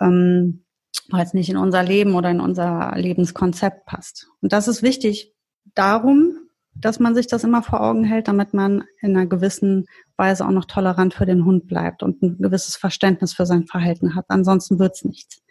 Ähm, 0.00 0.64
weil 1.08 1.26
nicht 1.32 1.50
in 1.50 1.56
unser 1.56 1.82
Leben 1.82 2.14
oder 2.14 2.30
in 2.30 2.40
unser 2.40 2.92
Lebenskonzept 2.96 3.86
passt. 3.86 4.28
Und 4.40 4.52
das 4.52 4.68
ist 4.68 4.82
wichtig 4.82 5.34
darum, 5.74 6.38
dass 6.74 7.00
man 7.00 7.14
sich 7.14 7.26
das 7.26 7.44
immer 7.44 7.62
vor 7.62 7.82
Augen 7.82 8.04
hält, 8.04 8.28
damit 8.28 8.54
man 8.54 8.84
in 9.00 9.16
einer 9.16 9.26
gewissen 9.26 9.86
Weise 10.16 10.46
auch 10.46 10.50
noch 10.50 10.64
tolerant 10.64 11.14
für 11.14 11.26
den 11.26 11.44
Hund 11.44 11.66
bleibt 11.66 12.02
und 12.02 12.22
ein 12.22 12.38
gewisses 12.38 12.76
Verständnis 12.76 13.34
für 13.34 13.46
sein 13.46 13.66
Verhalten 13.66 14.14
hat. 14.14 14.26
Ansonsten 14.28 14.78
wird's 14.78 15.04
nichts. 15.04 15.42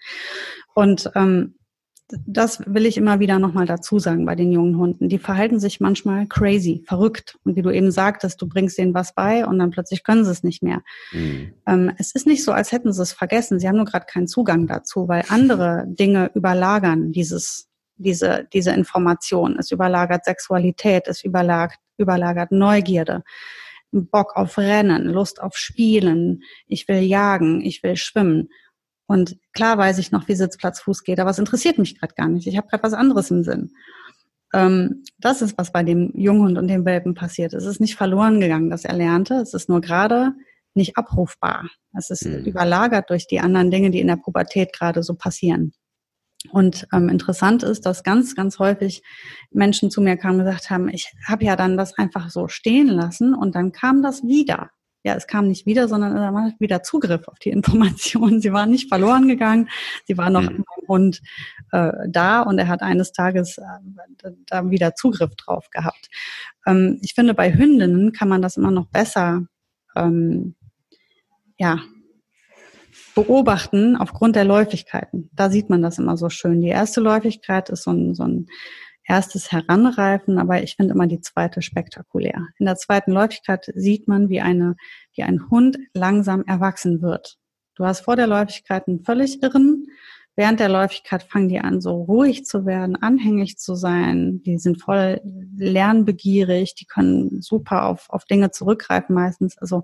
Und 0.73 1.12
ähm, 1.15 1.56
das 2.26 2.62
will 2.65 2.86
ich 2.86 2.97
immer 2.97 3.19
wieder 3.19 3.39
nochmal 3.39 3.65
dazu 3.65 4.00
sagen 4.00 4.26
bei 4.26 4.36
den 4.36 4.52
jungen 4.52 4.78
Hunden. 4.78 5.10
Die 5.10 5.19
verhalten 5.19 5.60
sich 5.60 5.80
manchmal 5.80 6.28
crazy, 6.28 6.84
verrückt. 6.88 7.38
Und 7.43 7.56
wie 7.56 7.62
du 7.62 7.69
eben 7.69 7.91
sagtest, 7.91 8.41
du 8.41 8.47
bringst 8.47 8.78
denen 8.78 8.93
was 8.93 9.13
bei 9.13 9.45
und 9.45 9.60
dann 9.60 9.71
plötzlich 9.71 10.04
können 10.04 10.26
sie 10.26 10.32
es 10.32 10.43
nicht 10.43 10.63
mehr. 10.63 10.82
Mhm. 11.12 11.54
Ähm, 11.67 11.91
es 11.97 12.13
ist 12.13 12.28
nicht 12.28 12.43
so, 12.43 12.52
als 12.52 12.71
hätten 12.71 12.93
sie 12.93 13.02
es 13.02 13.13
vergessen. 13.13 13.60
Sie 13.60 13.67
haben 13.67 13.78
nur 13.78 13.86
gerade 13.86 14.06
keinen 14.06 14.28
Zugang 14.28 14.67
dazu, 14.67 15.08
weil 15.08 15.24
andere 15.30 15.86
Dinge 15.88 16.32
überlagern 16.34 17.12
dieses, 17.12 17.67
diese, 17.97 18.47
diese 18.54 18.71
Information. 18.71 19.58
Es 19.58 19.71
überlagert 19.71 20.26
Sexualität, 20.26 21.08
es 21.08 21.24
überlagert, 21.24 21.80
überlagert 21.97 22.52
Neugierde. 22.52 23.24
Bock 23.91 24.36
auf 24.36 24.58
Rennen, 24.58 25.06
Lust 25.06 25.41
auf 25.41 25.58
Spielen, 25.58 26.43
ich 26.67 26.88
will 26.88 27.02
jagen, 27.02 27.62
ich 27.62 27.84
will 27.84 27.97
schwimmen. 27.97 28.50
Und 29.12 29.36
klar 29.52 29.78
weiß 29.78 29.97
ich 29.97 30.13
noch, 30.13 30.30
wie 30.30 30.36
Sitzplatz 30.36 30.80
Fuß 30.80 31.04
geht, 31.04 31.19
aber 31.19 31.32
es 31.32 31.38
interessiert 31.38 31.78
mich 31.78 32.00
gerade 32.00 32.13
gar 32.15 32.30
nicht. 32.30 32.47
Ich 32.47 32.56
habe 32.56 32.69
gerade 32.69 32.82
was 32.82 32.93
anderes 32.93 33.30
im 33.30 33.43
Sinn. 33.43 33.74
Ähm, 34.54 35.04
das 35.19 35.41
ist, 35.41 35.58
was 35.58 35.74
bei 35.74 35.84
dem 35.84 36.13
Junghund 36.15 36.58
und 36.58 36.69
dem 36.69 36.86
Welpen 36.86 37.13
passiert. 37.13 37.54
Es 37.54 37.65
ist 37.65 37.82
nicht 37.82 37.95
verloren 37.95 38.39
gegangen, 38.39 38.69
das 38.69 38.86
Erlernte. 38.86 39.34
Es 39.34 39.54
ist 39.54 39.67
nur 39.67 39.82
gerade 39.82 40.32
nicht 40.76 40.97
abrufbar. 40.97 41.67
Es 41.93 42.10
ist 42.10 42.26
mhm. 42.26 42.45
überlagert 42.45 43.10
durch 43.10 43.28
die 43.28 43.41
anderen 43.41 43.69
Dinge, 43.69 43.91
die 43.91 44.00
in 44.00 44.08
der 44.08 44.15
Pubertät 44.15 44.71
gerade 44.71 45.04
so 45.04 45.15
passieren. 45.15 45.74
Und 46.50 46.88
ähm, 46.93 47.10
interessant 47.10 47.63
ist, 47.63 47.86
dass 47.86 48.04
ganz, 48.04 48.34
ganz 48.34 48.60
häufig 48.60 49.04
Menschen 49.52 49.91
zu 49.91 50.00
mir 50.00 50.15
kamen 50.15 50.39
und 50.39 50.45
gesagt 50.45 50.69
haben, 50.69 50.88
ich 50.88 51.12
habe 51.28 51.43
ja 51.43 51.58
dann 51.58 51.76
das 51.76 51.97
einfach 51.97 52.30
so 52.30 52.47
stehen 52.47 52.88
lassen 52.88 53.34
und 53.34 53.56
dann 53.56 53.74
kam 53.74 54.02
das 54.02 54.24
wieder 54.24 54.69
ja, 55.04 55.16
es 55.16 55.28
kam 55.28 55.48
nicht 55.48 55.66
wieder, 55.66 55.88
sondern 55.88 56.16
er 56.16 56.34
war 56.34 56.54
wieder 56.60 56.84
Zugriff 56.84 57.28
auf 57.28 57.40
die 57.40 57.50
Informationen. 57.50 58.42
Sie 58.42 58.54
waren 58.54 58.70
nicht 58.70 58.90
verloren 58.90 59.28
gegangen, 59.28 59.70
sie 60.06 60.18
waren 60.18 60.34
noch 60.34 60.50
mhm. 60.50 60.58
im 60.58 60.88
Hund 60.88 61.22
äh, 61.72 61.92
da 62.08 62.42
und 62.42 62.60
er 62.60 62.68
hat 62.68 62.82
eines 62.82 63.12
Tages 63.12 63.58
äh, 63.58 64.32
da 64.46 64.70
wieder 64.70 64.96
Zugriff 64.96 65.36
drauf 65.36 65.70
gehabt. 65.70 66.10
Ähm, 66.68 67.00
ich 67.02 67.14
finde, 67.14 67.34
bei 67.34 67.54
Hündinnen 67.54 68.12
kann 68.12 68.30
man 68.30 68.42
das 68.42 68.58
immer 68.58 68.72
noch 68.72 68.88
besser 68.88 69.46
ähm, 69.96 70.56
ja, 71.58 71.80
beobachten 73.16 73.96
aufgrund 73.96 74.36
der 74.36 74.46
Läufigkeiten. 74.46 75.30
Da 75.34 75.50
sieht 75.50 75.70
man 75.70 75.82
das 75.82 76.00
immer 76.00 76.18
so 76.18 76.30
schön. 76.30 76.62
Die 76.62 76.70
erste 76.70 77.02
Läufigkeit 77.02 77.70
ist 77.70 77.84
so 77.84 77.92
ein, 77.92 78.16
so 78.16 78.24
ein 78.24 78.48
erstes 79.12 79.52
Heranreifen, 79.52 80.39
aber 80.39 80.63
ich 80.63 80.78
finde 80.78 80.93
immer 80.93 81.06
die 81.06 81.19
zweite 81.19 81.62
spektakulär. 81.62 82.47
In 82.59 82.66
der 82.66 82.78
zweiten 82.78 83.12
Läufigkeit 83.12 83.70
sieht 83.76 84.07
man, 84.07 84.30
wie 84.30 84.39
eine, 84.39 84.78
wie 85.14 85.24
ein 85.24 85.49
Hund 85.49 85.78
langsam 85.93 86.45
erwachsen 86.47 87.01
wird. 87.01 87.38
Du 87.76 87.84
hast 87.84 88.05
vor 88.05 88.16
der 88.16 88.28
Läufigkeit 88.28 88.88
einen 88.88 89.03
völlig 89.03 89.43
irren, 89.43 89.88
während 90.36 90.59
der 90.59 90.69
Läufigkeit 90.69 91.23
fangen 91.23 91.49
die 91.49 91.59
an, 91.59 91.82
so 91.82 92.03
ruhig 92.03 92.45
zu 92.45 92.65
werden, 92.65 92.95
anhänglich 92.95 93.57
zu 93.57 93.75
sein. 93.75 94.41
Die 94.43 94.57
sind 94.57 94.82
voll 94.82 95.21
lernbegierig, 95.57 96.75
die 96.75 96.86
können 96.86 97.41
super 97.41 97.86
auf, 97.86 98.09
auf 98.09 98.25
Dinge 98.25 98.51
zurückgreifen 98.51 99.13
meistens. 99.13 99.57
Also 99.57 99.84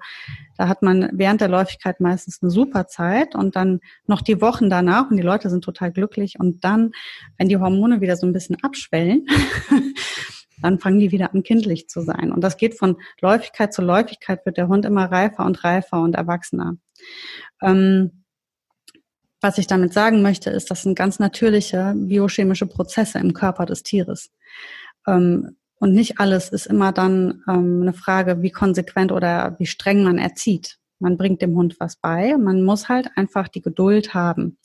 da 0.57 0.67
hat 0.67 0.81
man 0.81 1.09
während 1.13 1.41
der 1.41 1.49
Läufigkeit 1.49 1.99
meistens 1.99 2.41
eine 2.41 2.49
super 2.51 2.87
Zeit 2.87 3.35
und 3.35 3.55
dann 3.55 3.79
noch 4.05 4.21
die 4.21 4.41
Wochen 4.41 4.69
danach 4.69 5.09
und 5.11 5.17
die 5.17 5.23
Leute 5.23 5.49
sind 5.49 5.63
total 5.63 5.91
glücklich. 5.91 6.39
Und 6.39 6.63
dann, 6.63 6.91
wenn 7.37 7.49
die 7.49 7.57
Hormone 7.57 8.01
wieder 8.01 8.15
so 8.15 8.25
ein 8.25 8.33
bisschen 8.33 8.57
abschwellen, 8.63 9.25
dann 10.61 10.79
fangen 10.79 10.99
die 10.99 11.11
wieder 11.11 11.33
an, 11.33 11.43
kindlich 11.43 11.89
zu 11.89 12.01
sein. 12.01 12.31
Und 12.31 12.41
das 12.41 12.57
geht 12.57 12.77
von 12.77 12.97
Läufigkeit 13.21 13.73
zu 13.73 13.81
Läufigkeit, 13.81 14.45
wird 14.45 14.57
der 14.57 14.67
Hund 14.67 14.85
immer 14.85 15.11
reifer 15.11 15.45
und 15.45 15.63
reifer 15.63 16.01
und 16.01 16.15
erwachsener. 16.15 16.77
Ähm, 17.61 18.23
was 19.47 19.57
ich 19.57 19.67
damit 19.67 19.93
sagen 19.93 20.21
möchte, 20.21 20.49
ist, 20.49 20.69
das 20.69 20.83
sind 20.83 20.95
ganz 20.95 21.19
natürliche 21.19 21.93
biochemische 21.95 22.65
Prozesse 22.65 23.17
im 23.19 23.31
Körper 23.31 23.65
des 23.65 23.81
Tieres. 23.81 24.29
Ähm, 25.07 25.55
und 25.79 25.93
nicht 25.93 26.19
alles 26.19 26.49
ist 26.49 26.65
immer 26.65 26.91
dann 26.91 27.43
ähm, 27.47 27.79
eine 27.81 27.93
Frage, 27.93 28.41
wie 28.41 28.51
konsequent 28.51 29.13
oder 29.13 29.55
wie 29.57 29.65
streng 29.65 30.03
man 30.03 30.17
erzieht. 30.17 30.79
Man 30.99 31.15
bringt 31.15 31.41
dem 31.41 31.55
Hund 31.55 31.77
was 31.79 31.95
bei. 31.95 32.35
Man 32.37 32.63
muss 32.63 32.89
halt 32.89 33.07
einfach 33.15 33.47
die 33.47 33.61
Geduld 33.61 34.13
haben. 34.13 34.57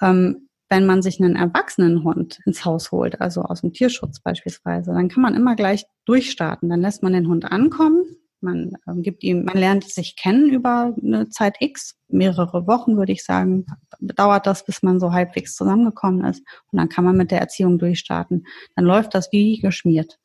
Ähm, 0.00 0.48
wenn 0.70 0.86
man 0.86 1.02
sich 1.02 1.20
einen 1.20 1.36
erwachsenen 1.36 2.02
Hund 2.02 2.40
ins 2.46 2.64
Haus 2.64 2.92
holt, 2.92 3.20
also 3.20 3.42
aus 3.42 3.60
dem 3.60 3.74
Tierschutz 3.74 4.20
beispielsweise, 4.20 4.94
dann 4.94 5.08
kann 5.08 5.22
man 5.22 5.34
immer 5.34 5.56
gleich 5.56 5.84
durchstarten. 6.06 6.70
Dann 6.70 6.80
lässt 6.80 7.02
man 7.02 7.12
den 7.12 7.28
Hund 7.28 7.44
ankommen, 7.44 8.02
man 8.40 8.72
ähm, 8.86 9.02
gibt 9.02 9.22
ihm, 9.22 9.44
man 9.44 9.56
lernt 9.56 9.84
sich 9.84 10.16
kennen 10.16 10.50
über 10.50 10.94
eine 11.02 11.28
Zeit 11.28 11.56
X, 11.60 11.96
mehrere 12.08 12.66
Wochen 12.66 12.96
würde 12.96 13.12
ich 13.12 13.24
sagen, 13.24 13.66
dauert 14.00 14.46
das, 14.46 14.64
bis 14.64 14.82
man 14.82 15.00
so 15.00 15.12
halbwegs 15.12 15.54
zusammengekommen 15.54 16.24
ist. 16.24 16.42
Und 16.70 16.78
dann 16.78 16.88
kann 16.88 17.04
man 17.04 17.16
mit 17.16 17.30
der 17.30 17.40
Erziehung 17.40 17.78
durchstarten. 17.78 18.46
Dann 18.74 18.84
läuft 18.84 19.14
das 19.14 19.32
wie 19.32 19.58
geschmiert. 19.58 20.18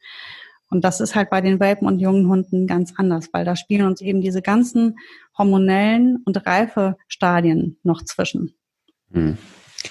Und 0.70 0.86
das 0.86 1.02
ist 1.02 1.16
halt 1.16 1.30
bei 1.30 1.42
den 1.42 1.60
Welpen 1.60 1.86
und 1.86 2.00
jungen 2.00 2.28
Hunden 2.28 2.66
ganz 2.66 2.94
anders, 2.96 3.30
weil 3.34 3.44
da 3.44 3.56
spielen 3.56 3.86
uns 3.86 4.00
eben 4.00 4.22
diese 4.22 4.42
ganzen 4.42 4.98
hormonellen 5.38 6.24
und 6.24 6.46
reife 6.46 6.98
Stadien 7.08 7.78
noch 7.84 8.04
zwischen. 8.04 8.54
Mhm. 9.10 9.38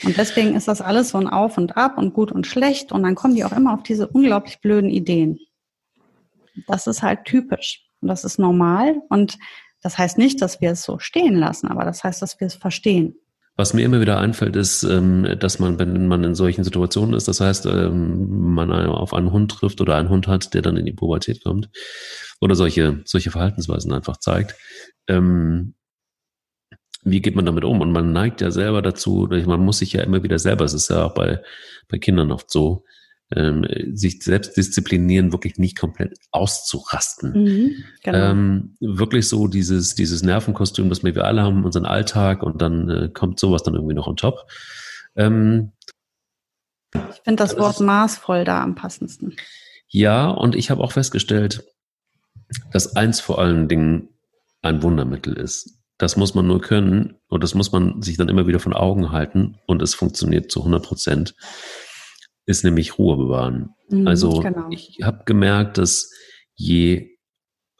Und 0.04 0.16
deswegen 0.16 0.54
ist 0.54 0.68
das 0.68 0.80
alles 0.80 1.10
so 1.10 1.18
ein 1.18 1.28
Auf 1.28 1.58
und 1.58 1.76
Ab 1.76 1.98
und 1.98 2.14
gut 2.14 2.32
und 2.32 2.46
schlecht. 2.46 2.92
Und 2.92 3.02
dann 3.02 3.14
kommen 3.14 3.34
die 3.34 3.44
auch 3.44 3.52
immer 3.52 3.74
auf 3.74 3.82
diese 3.82 4.08
unglaublich 4.08 4.60
blöden 4.60 4.88
Ideen. 4.88 5.38
Das 6.66 6.86
ist 6.86 7.02
halt 7.02 7.24
typisch. 7.24 7.89
Und 8.00 8.08
das 8.08 8.24
ist 8.24 8.38
normal. 8.38 8.96
Und 9.08 9.38
das 9.82 9.98
heißt 9.98 10.18
nicht, 10.18 10.42
dass 10.42 10.60
wir 10.60 10.72
es 10.72 10.82
so 10.82 10.98
stehen 10.98 11.36
lassen, 11.36 11.68
aber 11.68 11.84
das 11.84 12.04
heißt, 12.04 12.20
dass 12.20 12.38
wir 12.40 12.46
es 12.46 12.54
verstehen. 12.54 13.16
Was 13.56 13.74
mir 13.74 13.84
immer 13.84 14.00
wieder 14.00 14.18
einfällt, 14.18 14.56
ist, 14.56 14.84
ähm, 14.84 15.36
dass 15.38 15.58
man, 15.58 15.78
wenn 15.78 16.06
man 16.06 16.24
in 16.24 16.34
solchen 16.34 16.64
Situationen 16.64 17.14
ist, 17.14 17.28
das 17.28 17.40
heißt, 17.40 17.66
ähm, 17.66 18.54
man 18.54 18.72
auf 18.72 19.12
einen 19.12 19.32
Hund 19.32 19.50
trifft 19.50 19.80
oder 19.80 19.96
einen 19.96 20.08
Hund 20.08 20.28
hat, 20.28 20.54
der 20.54 20.62
dann 20.62 20.76
in 20.76 20.86
die 20.86 20.92
Pubertät 20.92 21.44
kommt 21.44 21.68
oder 22.40 22.54
solche, 22.54 23.02
solche 23.04 23.30
Verhaltensweisen 23.30 23.92
einfach 23.92 24.16
zeigt, 24.16 24.54
ähm, 25.08 25.74
wie 27.02 27.20
geht 27.20 27.36
man 27.36 27.46
damit 27.46 27.64
um? 27.64 27.80
Und 27.80 27.92
man 27.92 28.12
neigt 28.12 28.40
ja 28.40 28.50
selber 28.50 28.82
dazu, 28.82 29.28
man 29.30 29.64
muss 29.64 29.78
sich 29.78 29.92
ja 29.92 30.02
immer 30.02 30.22
wieder 30.22 30.38
selber, 30.38 30.64
es 30.64 30.74
ist 30.74 30.88
ja 30.88 31.06
auch 31.06 31.14
bei, 31.14 31.42
bei 31.88 31.98
Kindern 31.98 32.32
oft 32.32 32.50
so, 32.50 32.84
ähm, 33.36 33.66
sich 33.94 34.22
selbst 34.22 34.56
disziplinieren, 34.56 35.32
wirklich 35.32 35.56
nicht 35.56 35.78
komplett 35.78 36.18
auszurasten. 36.32 37.32
Mhm, 37.32 37.84
genau. 38.02 38.18
ähm, 38.18 38.76
wirklich 38.80 39.28
so 39.28 39.46
dieses, 39.46 39.94
dieses 39.94 40.22
Nervenkostüm, 40.22 40.88
das 40.88 41.04
wir 41.04 41.24
alle 41.24 41.42
haben, 41.42 41.64
unseren 41.64 41.86
Alltag 41.86 42.42
und 42.42 42.60
dann 42.60 42.88
äh, 42.88 43.08
kommt 43.08 43.38
sowas 43.38 43.62
dann 43.62 43.74
irgendwie 43.74 43.94
noch 43.94 44.08
on 44.08 44.16
top. 44.16 44.46
Ähm, 45.16 45.72
ich 46.92 47.20
finde 47.22 47.42
das 47.42 47.56
Wort 47.56 47.80
maßvoll 47.80 48.44
da 48.44 48.62
am 48.62 48.74
passendsten. 48.74 49.36
Ja, 49.88 50.28
und 50.28 50.56
ich 50.56 50.70
habe 50.70 50.82
auch 50.82 50.92
festgestellt, 50.92 51.64
dass 52.72 52.96
eins 52.96 53.20
vor 53.20 53.38
allen 53.38 53.68
Dingen 53.68 54.08
ein 54.62 54.82
Wundermittel 54.82 55.34
ist. 55.34 55.78
Das 55.98 56.16
muss 56.16 56.34
man 56.34 56.46
nur 56.46 56.60
können 56.60 57.16
und 57.28 57.44
das 57.44 57.54
muss 57.54 57.72
man 57.72 58.02
sich 58.02 58.16
dann 58.16 58.28
immer 58.28 58.46
wieder 58.46 58.58
von 58.58 58.72
Augen 58.72 59.12
halten 59.12 59.58
und 59.66 59.82
es 59.82 59.94
funktioniert 59.94 60.50
zu 60.50 60.60
100 60.60 60.82
Prozent 60.82 61.34
ist 62.50 62.64
nämlich 62.64 62.98
Ruhe 62.98 63.16
bewahren. 63.16 63.70
Mhm, 63.88 64.06
also 64.06 64.40
genau. 64.40 64.68
ich 64.70 64.98
habe 65.02 65.22
gemerkt, 65.24 65.78
dass 65.78 66.10
je 66.54 67.16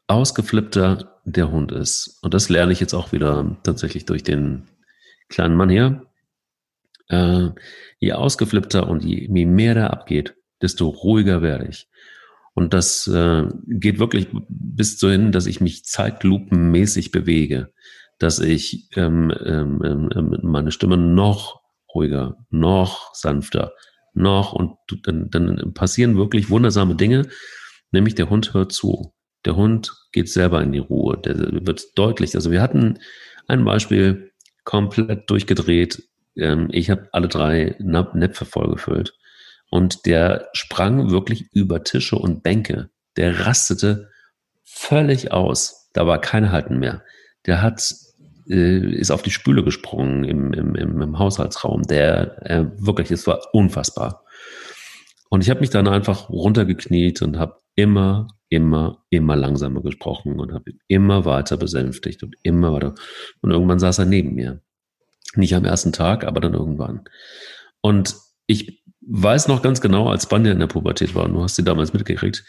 ausgeflippter 0.07 1.21
der 1.25 1.51
Hund 1.51 1.73
ist, 1.73 2.19
und 2.23 2.35
das 2.35 2.49
lerne 2.49 2.73
ich 2.73 2.81
jetzt 2.81 2.95
auch 2.95 3.13
wieder 3.13 3.59
tatsächlich 3.63 4.07
durch 4.07 4.23
den 4.23 4.69
kleinen 5.29 5.57
Mann 5.57 5.71
hier, 5.71 6.07
äh, 7.09 7.49
je 7.99 8.13
ausgeflippter 8.13 8.89
und 8.89 9.05
je, 9.05 9.29
je 9.31 9.47
mehr 9.47 9.75
der 9.75 9.93
abgeht, 9.93 10.35
desto 10.63 10.89
ruhiger 10.89 11.43
werde 11.43 11.67
ich. 11.69 11.89
Und 12.55 12.75
das 12.75 13.07
äh, 13.07 13.49
geht 13.67 13.99
wirklich 13.99 14.29
bis 14.49 14.99
zu 14.99 15.11
hin, 15.11 15.33
dass 15.33 15.47
ich 15.47 15.61
mich 15.61 15.85
zeitlupenmäßig 15.85 17.13
bewege, 17.13 17.73
dass 18.19 18.39
ich 18.39 18.89
ähm, 18.97 19.33
ähm, 19.45 20.11
ähm, 20.15 20.39
meine 20.43 20.73
Stimme 20.73 20.97
noch 20.97 21.61
ruhiger, 21.95 22.37
noch 22.51 23.15
sanfter, 23.15 23.73
noch 24.15 24.53
und 24.53 24.77
dann, 25.05 25.31
dann 25.31 25.75
passieren 25.75 26.17
wirklich 26.17 26.51
wundersame 26.51 26.95
Dinge, 26.97 27.29
nämlich 27.91 28.15
der 28.15 28.31
Hund 28.31 28.55
hört 28.55 28.73
zu. 28.73 29.15
Der 29.45 29.57
Hund 29.57 29.93
geht 30.13 30.29
selber 30.29 30.63
in 30.63 30.73
die 30.73 30.79
Ruhe, 30.79 31.19
der 31.19 31.37
wird 31.65 31.97
deutlich. 31.97 32.35
Also 32.35 32.51
wir 32.51 32.61
hatten 32.61 32.99
ein 33.47 33.65
Beispiel 33.65 34.33
komplett 34.65 35.31
durchgedreht. 35.31 36.03
Ähm, 36.37 36.69
ich 36.71 36.91
habe 36.91 37.09
alle 37.13 37.29
drei 37.29 37.77
Näpfe 37.79 38.45
vollgefüllt 38.45 39.15
und 39.71 40.05
der 40.07 40.49
sprang 40.53 41.11
wirklich 41.11 41.51
über 41.53 41.83
Tische 41.85 42.17
und 42.17 42.43
Bänke. 42.43 42.91
Der 43.17 43.47
rastete 43.47 44.11
völlig 44.65 45.33
aus. 45.33 45.89
Da 45.93 46.07
war 46.07 46.21
kein 46.21 46.53
Halten 46.53 46.79
mehr. 46.79 47.03
Der 47.47 47.63
hat 47.63 47.95
ist 48.51 49.13
auf 49.13 49.23
die 49.23 49.31
Spüle 49.31 49.63
gesprungen 49.63 50.25
im, 50.25 50.53
im, 50.53 50.75
im 50.75 51.19
Haushaltsraum. 51.19 51.83
Der 51.85 52.51
äh, 52.51 52.67
wirklich, 52.79 53.11
es 53.11 53.27
war 53.27 53.41
unfassbar. 53.53 54.25
Und 55.29 55.43
ich 55.43 55.51
habe 55.51 55.61
mich 55.61 55.71
dann 55.71 55.87
einfach 55.87 56.29
runtergekniet 56.29 57.23
und 57.23 57.39
habe 57.39 57.61
immer, 57.77 58.27
immer, 58.49 59.05
immer 59.11 59.37
langsamer 59.37 59.83
gesprochen 59.83 60.41
und 60.41 60.53
habe 60.53 60.73
immer 60.89 61.25
weiter 61.25 61.57
besänftigt 61.57 62.25
und 62.25 62.35
immer 62.43 62.73
weiter. 62.73 62.95
Und 63.41 63.53
irgendwann 63.53 63.79
saß 63.79 64.01
er 64.01 64.07
neben 64.07 64.35
mir. 64.35 64.61
Nicht 65.37 65.55
am 65.55 65.65
ersten 65.65 65.93
Tag, 65.93 66.25
aber 66.25 66.41
dann 66.41 66.55
irgendwann. 66.55 67.05
Und 67.81 68.17
ich 68.49 68.83
weiß 69.03 69.47
noch 69.47 69.63
ganz 69.63 69.81
genau, 69.81 70.09
als 70.09 70.29
Banja 70.29 70.51
in 70.51 70.59
der 70.59 70.67
Pubertät 70.67 71.15
war, 71.15 71.27
und 71.27 71.35
du 71.35 71.43
hast 71.43 71.55
sie 71.55 71.63
damals 71.63 71.93
mitgekriegt, 71.93 72.45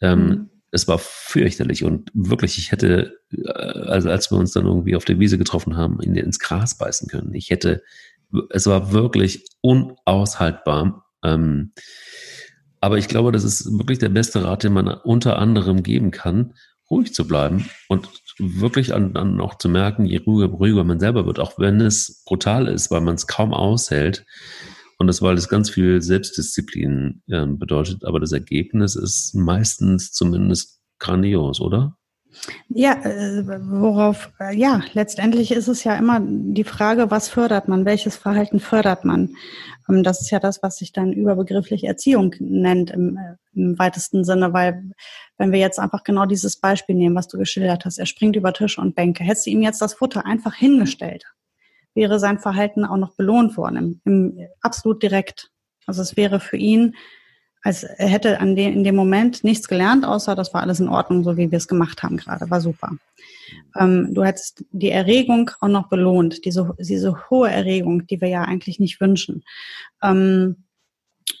ähm, 0.00 0.26
mhm 0.26 0.50
es 0.74 0.88
war 0.88 0.98
fürchterlich 0.98 1.84
und 1.84 2.10
wirklich, 2.14 2.58
ich 2.58 2.72
hätte, 2.72 3.20
äh, 3.30 3.48
also 3.48 4.10
als 4.10 4.30
wir 4.30 4.38
uns 4.38 4.52
dann 4.52 4.66
irgendwie 4.66 4.96
auf 4.96 5.04
der 5.04 5.20
Wiese 5.20 5.38
getroffen 5.38 5.76
haben, 5.76 6.00
in, 6.00 6.16
ins 6.16 6.40
Gras 6.40 6.76
beißen 6.76 7.08
können. 7.08 7.32
Ich 7.32 7.50
hätte, 7.50 7.82
es 8.50 8.66
war 8.66 8.92
wirklich 8.92 9.44
unaushaltbar. 9.60 11.06
Ähm, 11.22 11.72
aber 12.80 12.98
ich 12.98 13.06
glaube, 13.06 13.30
das 13.30 13.44
ist 13.44 13.78
wirklich 13.78 14.00
der 14.00 14.08
beste 14.08 14.44
Rat, 14.44 14.64
den 14.64 14.72
man 14.72 14.88
unter 14.88 15.38
anderem 15.38 15.84
geben 15.84 16.10
kann, 16.10 16.54
ruhig 16.90 17.14
zu 17.14 17.26
bleiben 17.26 17.70
und 17.88 18.08
wirklich 18.38 18.92
an, 18.92 19.16
an 19.16 19.40
auch 19.40 19.56
zu 19.56 19.68
merken, 19.68 20.04
je 20.04 20.18
ruhiger, 20.18 20.52
ruhiger 20.52 20.82
man 20.82 20.98
selber 20.98 21.24
wird, 21.24 21.38
auch 21.38 21.56
wenn 21.56 21.80
es 21.80 22.24
brutal 22.26 22.66
ist, 22.66 22.90
weil 22.90 23.00
man 23.00 23.14
es 23.14 23.28
kaum 23.28 23.54
aushält, 23.54 24.26
und 24.98 25.06
das, 25.06 25.22
weil 25.22 25.36
es 25.36 25.48
ganz 25.48 25.70
viel 25.70 26.00
Selbstdisziplin 26.02 27.22
äh, 27.28 27.46
bedeutet, 27.46 28.04
aber 28.04 28.20
das 28.20 28.32
Ergebnis 28.32 28.96
ist 28.96 29.34
meistens 29.34 30.12
zumindest 30.12 30.80
grandios, 30.98 31.60
oder? 31.60 31.96
Ja, 32.68 32.94
äh, 33.04 33.44
worauf, 33.46 34.32
äh, 34.40 34.56
ja, 34.56 34.82
letztendlich 34.92 35.52
ist 35.52 35.68
es 35.68 35.84
ja 35.84 35.94
immer 35.96 36.20
die 36.20 36.64
Frage, 36.64 37.10
was 37.10 37.28
fördert 37.28 37.68
man, 37.68 37.84
welches 37.84 38.16
Verhalten 38.16 38.60
fördert 38.60 39.04
man. 39.04 39.36
Ähm, 39.88 40.02
das 40.02 40.20
ist 40.20 40.30
ja 40.30 40.40
das, 40.40 40.62
was 40.62 40.76
sich 40.76 40.92
dann 40.92 41.12
überbegrifflich 41.12 41.84
Erziehung 41.84 42.34
nennt 42.40 42.90
im, 42.90 43.16
äh, 43.16 43.36
im 43.54 43.78
weitesten 43.78 44.24
Sinne, 44.24 44.52
weil 44.52 44.82
wenn 45.38 45.52
wir 45.52 45.60
jetzt 45.60 45.78
einfach 45.78 46.04
genau 46.04 46.26
dieses 46.26 46.56
Beispiel 46.58 46.96
nehmen, 46.96 47.16
was 47.16 47.28
du 47.28 47.38
geschildert 47.38 47.84
hast, 47.84 47.98
er 47.98 48.06
springt 48.06 48.36
über 48.36 48.52
Tische 48.52 48.80
und 48.80 48.94
Bänke, 48.94 49.24
hättest 49.24 49.46
du 49.46 49.50
ihm 49.50 49.62
jetzt 49.62 49.80
das 49.80 49.94
Futter 49.94 50.26
einfach 50.26 50.54
hingestellt, 50.54 51.24
wäre 51.94 52.18
sein 52.18 52.38
Verhalten 52.38 52.84
auch 52.84 52.96
noch 52.96 53.14
belohnt 53.14 53.56
worden, 53.56 53.76
im, 53.76 54.00
im, 54.04 54.48
absolut 54.60 55.02
direkt. 55.02 55.50
Also 55.86 56.02
es 56.02 56.16
wäre 56.16 56.40
für 56.40 56.56
ihn, 56.56 56.94
als 57.62 57.82
er 57.82 58.08
hätte 58.08 58.40
an 58.40 58.56
dem, 58.56 58.74
in 58.74 58.84
dem 58.84 58.94
Moment 58.94 59.42
nichts 59.42 59.68
gelernt, 59.68 60.04
außer 60.04 60.34
das 60.34 60.52
war 60.52 60.60
alles 60.60 60.80
in 60.80 60.88
Ordnung, 60.88 61.24
so 61.24 61.36
wie 61.36 61.50
wir 61.50 61.56
es 61.56 61.68
gemacht 61.68 62.02
haben 62.02 62.16
gerade, 62.16 62.50
war 62.50 62.60
super. 62.60 62.92
Ähm, 63.78 64.12
du 64.12 64.22
hättest 64.22 64.64
die 64.70 64.90
Erregung 64.90 65.50
auch 65.60 65.68
noch 65.68 65.88
belohnt, 65.88 66.44
diese, 66.44 66.74
diese 66.78 67.30
hohe 67.30 67.50
Erregung, 67.50 68.06
die 68.06 68.20
wir 68.20 68.28
ja 68.28 68.42
eigentlich 68.42 68.78
nicht 68.78 69.00
wünschen. 69.00 69.44
Ähm, 70.02 70.64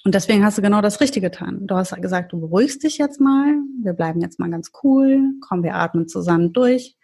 und 0.04 0.14
deswegen 0.14 0.44
hast 0.44 0.58
du 0.58 0.62
genau 0.62 0.80
das 0.80 1.00
Richtige 1.00 1.30
getan. 1.30 1.66
Du 1.66 1.76
hast 1.76 1.94
gesagt, 2.00 2.32
du 2.32 2.40
beruhigst 2.40 2.82
dich 2.82 2.98
jetzt 2.98 3.20
mal, 3.20 3.54
wir 3.82 3.92
bleiben 3.92 4.20
jetzt 4.20 4.38
mal 4.38 4.50
ganz 4.50 4.72
cool, 4.82 5.20
komm, 5.40 5.62
wir 5.62 5.74
atmen 5.74 6.08
zusammen 6.08 6.52
durch. 6.52 6.96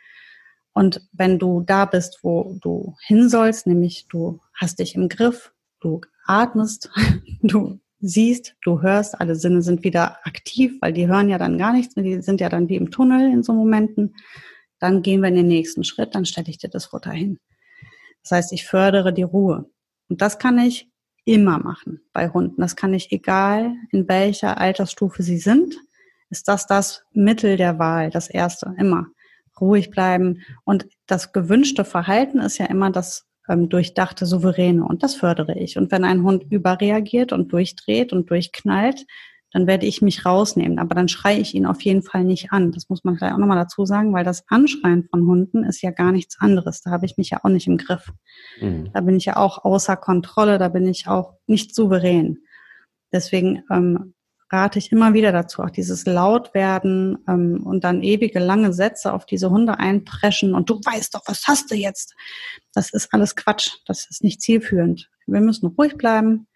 Und 0.72 1.06
wenn 1.12 1.38
du 1.38 1.60
da 1.60 1.84
bist, 1.84 2.20
wo 2.22 2.56
du 2.60 2.94
hin 3.06 3.28
sollst, 3.28 3.66
nämlich 3.66 4.06
du 4.08 4.40
hast 4.54 4.78
dich 4.78 4.94
im 4.94 5.08
Griff, 5.08 5.52
du 5.80 6.00
atmest, 6.26 6.90
du 7.42 7.80
siehst, 8.00 8.54
du 8.62 8.80
hörst, 8.80 9.20
alle 9.20 9.34
Sinne 9.36 9.62
sind 9.62 9.84
wieder 9.84 10.26
aktiv, 10.26 10.78
weil 10.80 10.92
die 10.92 11.08
hören 11.08 11.28
ja 11.28 11.38
dann 11.38 11.58
gar 11.58 11.72
nichts 11.72 11.96
mehr, 11.96 12.04
die 12.04 12.22
sind 12.22 12.40
ja 12.40 12.48
dann 12.48 12.68
wie 12.68 12.76
im 12.76 12.90
Tunnel 12.90 13.32
in 13.32 13.42
so 13.42 13.52
Momenten. 13.52 14.14
Dann 14.78 15.02
gehen 15.02 15.20
wir 15.20 15.28
in 15.28 15.34
den 15.34 15.48
nächsten 15.48 15.84
Schritt, 15.84 16.14
dann 16.14 16.24
stelle 16.24 16.48
ich 16.48 16.58
dir 16.58 16.70
das 16.70 16.86
Futter 16.86 17.10
hin. 17.10 17.38
Das 18.22 18.32
heißt, 18.32 18.52
ich 18.52 18.66
fördere 18.66 19.12
die 19.12 19.22
Ruhe. 19.22 19.70
Und 20.08 20.22
das 20.22 20.38
kann 20.38 20.58
ich 20.58 20.90
immer 21.24 21.58
machen 21.58 22.00
bei 22.12 22.30
Hunden. 22.30 22.60
Das 22.60 22.76
kann 22.76 22.94
ich 22.94 23.12
egal, 23.12 23.74
in 23.90 24.08
welcher 24.08 24.58
Altersstufe 24.58 25.22
sie 25.22 25.38
sind, 25.38 25.76
ist 26.30 26.48
das 26.48 26.66
das 26.66 27.04
Mittel 27.12 27.56
der 27.56 27.78
Wahl, 27.78 28.10
das 28.10 28.28
erste, 28.28 28.74
immer. 28.78 29.06
Ruhig 29.60 29.90
bleiben. 29.90 30.42
Und 30.64 30.86
das 31.06 31.32
gewünschte 31.32 31.84
Verhalten 31.84 32.38
ist 32.38 32.58
ja 32.58 32.66
immer 32.66 32.90
das 32.90 33.26
ähm, 33.48 33.68
durchdachte 33.68 34.26
Souveräne. 34.26 34.84
Und 34.84 35.02
das 35.02 35.14
fördere 35.14 35.58
ich. 35.58 35.76
Und 35.76 35.90
wenn 35.90 36.04
ein 36.04 36.22
Hund 36.22 36.44
überreagiert 36.50 37.32
und 37.32 37.52
durchdreht 37.52 38.12
und 38.12 38.30
durchknallt, 38.30 39.06
dann 39.52 39.66
werde 39.66 39.86
ich 39.86 40.00
mich 40.00 40.24
rausnehmen. 40.24 40.78
Aber 40.78 40.94
dann 40.94 41.08
schreie 41.08 41.38
ich 41.38 41.54
ihn 41.54 41.66
auf 41.66 41.82
jeden 41.82 42.02
Fall 42.02 42.24
nicht 42.24 42.52
an. 42.52 42.70
Das 42.70 42.88
muss 42.88 43.02
man 43.02 43.16
gleich 43.16 43.32
auch 43.32 43.38
nochmal 43.38 43.58
dazu 43.58 43.84
sagen, 43.84 44.12
weil 44.12 44.24
das 44.24 44.44
Anschreien 44.48 45.08
von 45.10 45.26
Hunden 45.26 45.64
ist 45.64 45.82
ja 45.82 45.90
gar 45.90 46.12
nichts 46.12 46.40
anderes. 46.40 46.82
Da 46.82 46.90
habe 46.90 47.06
ich 47.06 47.16
mich 47.16 47.30
ja 47.30 47.40
auch 47.42 47.48
nicht 47.48 47.66
im 47.66 47.76
Griff. 47.76 48.12
Mhm. 48.60 48.90
Da 48.92 49.00
bin 49.00 49.16
ich 49.16 49.24
ja 49.24 49.36
auch 49.36 49.64
außer 49.64 49.96
Kontrolle, 49.96 50.58
da 50.58 50.68
bin 50.68 50.86
ich 50.86 51.08
auch 51.08 51.34
nicht 51.46 51.74
souverän. 51.74 52.38
Deswegen 53.12 53.64
ähm, 53.70 54.14
rate 54.50 54.78
ich 54.78 54.92
immer 54.92 55.14
wieder 55.14 55.32
dazu, 55.32 55.62
auch 55.62 55.70
dieses 55.70 56.06
Lautwerden 56.06 57.18
ähm, 57.28 57.62
und 57.64 57.84
dann 57.84 58.02
ewige 58.02 58.38
lange 58.38 58.72
Sätze 58.72 59.12
auf 59.12 59.26
diese 59.26 59.50
Hunde 59.50 59.78
einpreschen 59.78 60.54
und 60.54 60.68
du 60.68 60.80
weißt 60.84 61.14
doch, 61.14 61.22
was 61.26 61.46
hast 61.46 61.70
du 61.70 61.76
jetzt? 61.76 62.14
Das 62.74 62.92
ist 62.92 63.12
alles 63.12 63.36
Quatsch. 63.36 63.70
Das 63.86 64.08
ist 64.10 64.24
nicht 64.24 64.42
zielführend. 64.42 65.08
Wir 65.26 65.40
müssen 65.40 65.66
ruhig 65.66 65.96
bleiben, 65.96 66.46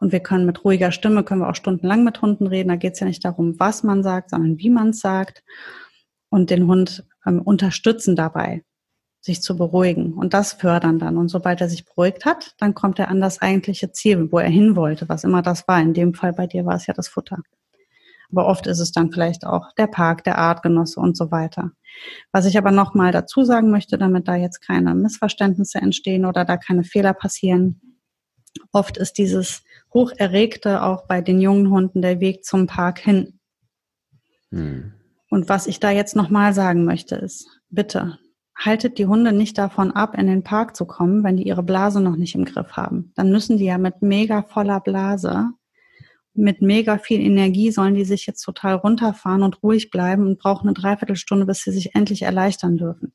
und 0.00 0.12
wir 0.12 0.20
können 0.20 0.46
mit 0.46 0.64
ruhiger 0.64 0.92
Stimme, 0.92 1.24
können 1.24 1.40
wir 1.40 1.48
auch 1.48 1.56
stundenlang 1.56 2.04
mit 2.04 2.22
Hunden 2.22 2.46
reden. 2.46 2.68
Da 2.68 2.76
geht 2.76 2.94
es 2.94 3.00
ja 3.00 3.06
nicht 3.06 3.24
darum, 3.24 3.58
was 3.58 3.82
man 3.82 4.02
sagt, 4.02 4.30
sondern 4.30 4.58
wie 4.58 4.70
man 4.70 4.90
es 4.90 5.00
sagt. 5.00 5.42
Und 6.30 6.50
den 6.50 6.66
Hund 6.66 7.04
ähm, 7.26 7.40
unterstützen 7.40 8.14
dabei, 8.14 8.62
sich 9.20 9.42
zu 9.42 9.56
beruhigen. 9.56 10.14
Und 10.14 10.34
das 10.34 10.52
fördern 10.52 10.98
dann. 10.98 11.16
Und 11.16 11.28
sobald 11.28 11.60
er 11.60 11.68
sich 11.68 11.84
beruhigt 11.84 12.24
hat, 12.24 12.54
dann 12.58 12.74
kommt 12.74 12.98
er 12.98 13.08
an 13.08 13.20
das 13.20 13.40
eigentliche 13.42 13.92
Ziel, 13.92 14.30
wo 14.30 14.38
er 14.38 14.48
hin 14.48 14.76
wollte, 14.76 15.08
was 15.08 15.24
immer 15.24 15.42
das 15.42 15.66
war. 15.68 15.80
In 15.80 15.94
dem 15.94 16.14
Fall 16.14 16.32
bei 16.32 16.46
dir 16.46 16.64
war 16.64 16.76
es 16.76 16.86
ja 16.86 16.94
das 16.94 17.08
Futter. 17.08 17.38
Aber 18.30 18.46
oft 18.46 18.66
ist 18.66 18.80
es 18.80 18.92
dann 18.92 19.10
vielleicht 19.10 19.46
auch 19.46 19.72
der 19.74 19.86
Park, 19.86 20.24
der 20.24 20.38
Artgenosse 20.38 21.00
und 21.00 21.16
so 21.16 21.30
weiter. 21.30 21.72
Was 22.30 22.44
ich 22.44 22.58
aber 22.58 22.70
nochmal 22.70 23.10
dazu 23.10 23.42
sagen 23.42 23.70
möchte, 23.70 23.96
damit 23.96 24.28
da 24.28 24.36
jetzt 24.36 24.60
keine 24.60 24.94
Missverständnisse 24.94 25.78
entstehen 25.78 26.24
oder 26.24 26.44
da 26.44 26.56
keine 26.56 26.84
Fehler 26.84 27.14
passieren. 27.14 27.80
Oft 28.72 28.98
ist 28.98 29.14
dieses 29.14 29.62
Hocherregte 29.94 30.82
auch 30.82 31.06
bei 31.06 31.22
den 31.22 31.40
jungen 31.40 31.70
Hunden 31.70 32.02
der 32.02 32.20
Weg 32.20 32.44
zum 32.44 32.66
Park 32.66 32.98
hin. 32.98 33.40
Hm. 34.50 34.92
Und 35.30 35.48
was 35.48 35.66
ich 35.66 35.80
da 35.80 35.90
jetzt 35.90 36.16
nochmal 36.16 36.52
sagen 36.52 36.84
möchte 36.84 37.16
ist, 37.16 37.48
bitte 37.70 38.18
haltet 38.58 38.98
die 38.98 39.06
Hunde 39.06 39.32
nicht 39.32 39.56
davon 39.56 39.92
ab, 39.92 40.18
in 40.18 40.26
den 40.26 40.42
Park 40.42 40.76
zu 40.76 40.84
kommen, 40.84 41.24
wenn 41.24 41.36
die 41.36 41.46
ihre 41.46 41.62
Blase 41.62 42.00
noch 42.00 42.16
nicht 42.16 42.34
im 42.34 42.44
Griff 42.44 42.72
haben. 42.72 43.12
Dann 43.14 43.30
müssen 43.30 43.56
die 43.56 43.64
ja 43.64 43.78
mit 43.78 44.02
mega 44.02 44.42
voller 44.42 44.80
Blase 44.80 45.50
mit 46.38 46.62
mega 46.62 46.98
viel 46.98 47.20
Energie 47.20 47.72
sollen 47.72 47.94
die 47.94 48.04
sich 48.04 48.26
jetzt 48.26 48.42
total 48.42 48.76
runterfahren 48.76 49.42
und 49.42 49.62
ruhig 49.62 49.90
bleiben 49.90 50.26
und 50.26 50.38
brauchen 50.38 50.68
eine 50.68 50.74
Dreiviertelstunde, 50.74 51.44
bis 51.46 51.62
sie 51.62 51.72
sich 51.72 51.94
endlich 51.94 52.22
erleichtern 52.22 52.76
dürfen. 52.76 53.12